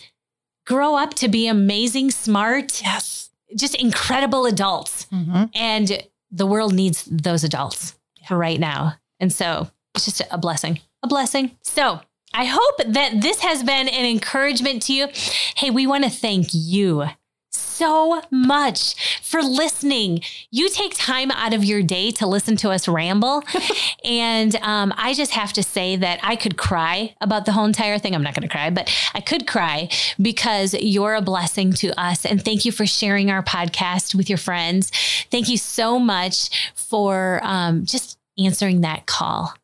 grow 0.67 0.97
up 0.97 1.15
to 1.15 1.29
be 1.29 1.47
amazing, 1.47 2.11
smart, 2.11 2.83
Yes. 2.83 3.31
just 3.55 3.75
incredible 3.77 4.45
adults. 4.47 5.07
Mhm. 5.13 5.51
And 5.55 6.03
the 6.31 6.47
world 6.47 6.75
needs 6.75 7.05
those 7.11 7.45
adults 7.45 7.95
for 8.27 8.37
right 8.37 8.59
now. 8.61 8.95
And 9.21 9.33
so 9.33 9.69
it's 9.95 10.05
just 10.05 10.23
a 10.31 10.37
blessing, 10.39 10.81
a 11.03 11.07
blessing. 11.07 11.53
So 11.63 12.01
I 12.35 12.45
hope 12.45 12.77
that 12.89 13.21
this 13.23 13.41
has 13.41 13.63
been 13.63 13.89
an 13.89 14.05
encouragement 14.05 14.83
to 14.83 14.93
you. 14.93 15.09
Hey, 15.57 15.71
we 15.71 15.87
want 15.87 16.05
to 16.05 16.11
thank 16.11 16.49
you 16.53 17.09
so 17.57 18.23
much 18.31 19.21
for 19.23 19.43
listening. 19.43 20.21
You 20.51 20.69
take 20.69 20.95
time 20.97 21.31
out 21.31 21.53
of 21.53 21.65
your 21.65 21.83
day 21.83 22.11
to 22.13 22.27
listen 22.27 22.57
to 22.57 22.71
us 22.71 22.89
ramble. 22.89 23.43
and 24.05 24.57
um, 24.57 24.93
I 24.97 25.15
just 25.15 25.33
have 25.33 25.53
to 25.55 25.63
say 25.63 25.97
that 25.97 26.21
I 26.23 26.37
could 26.37 26.57
cry 26.57 27.15
about 27.21 27.45
the 27.47 27.53
whole 27.53 27.65
entire 27.65 27.99
thing. 27.99 28.15
I'm 28.15 28.23
not 28.23 28.35
going 28.35 28.49
to 28.49 28.49
cry, 28.49 28.71
but 28.71 28.93
I 29.15 29.21
could 29.21 29.47
cry 29.47 29.89
because 30.21 30.75
you're 30.75 31.15
a 31.15 31.23
blessing 31.23 31.73
to 31.75 31.99
us. 32.01 32.25
And 32.25 32.45
thank 32.45 32.65
you 32.65 32.73
for 32.73 32.87
sharing 32.87 33.31
our 33.31 33.43
podcast 33.43 34.15
with 34.15 34.29
your 34.29 34.39
friends. 34.39 34.91
Thank 35.31 35.49
you 35.49 35.59
so 35.59 35.99
much 35.99 36.73
for 36.75 37.41
um, 37.43 37.85
just 37.85 38.19
answering 38.39 38.83
that 38.83 39.07
call 39.07 39.55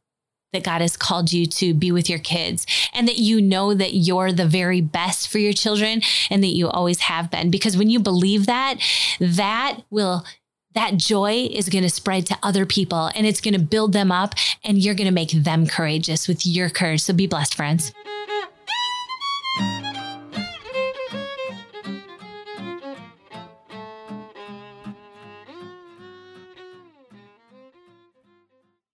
that 0.53 0.65
God 0.65 0.81
has 0.83 0.97
called 0.97 1.33
you 1.33 1.47
to 1.47 1.73
be 1.73 1.91
with 1.91 2.11
your 2.11 2.19
kids 2.19 2.67
and 2.93 3.09
that 3.09 3.19
you 3.19 3.41
know 3.41 3.73
that 3.75 3.95
you're 3.95 4.33
the 4.33 4.47
very 4.47 4.81
best 4.81 5.29
for 5.29 5.39
your 5.39 5.53
children 5.53 6.03
and 6.31 6.43
that 6.43 6.55
you 6.55 6.69
always 6.69 7.01
have 7.01 7.31
been. 7.31 7.51
Because 7.51 7.77
when 7.77 7.89
you 7.91 7.99
believe 7.99 8.47
that, 8.47 8.79
that 9.21 9.81
will 9.91 10.25
that 10.75 10.97
joy 10.97 11.49
is 11.53 11.69
going 11.69 11.85
to 11.85 11.91
spread 11.91 12.25
to 12.25 12.39
other 12.43 12.65
people 12.65 13.11
and 13.15 13.27
it's 13.27 13.43
going 13.43 13.53
to 13.53 13.61
build 13.61 13.93
them 13.93 14.11
up 14.11 14.35
and 14.65 14.79
you're 14.79 14.95
going 14.95 15.07
to 15.07 15.13
make 15.13 15.31
them 15.31 15.67
courageous 15.67 16.27
with 16.27 16.47
your 16.47 16.71
courage. 16.71 17.03
So 17.03 17.13
be 17.13 17.27
blessed, 17.27 17.55
friends. 17.55 17.93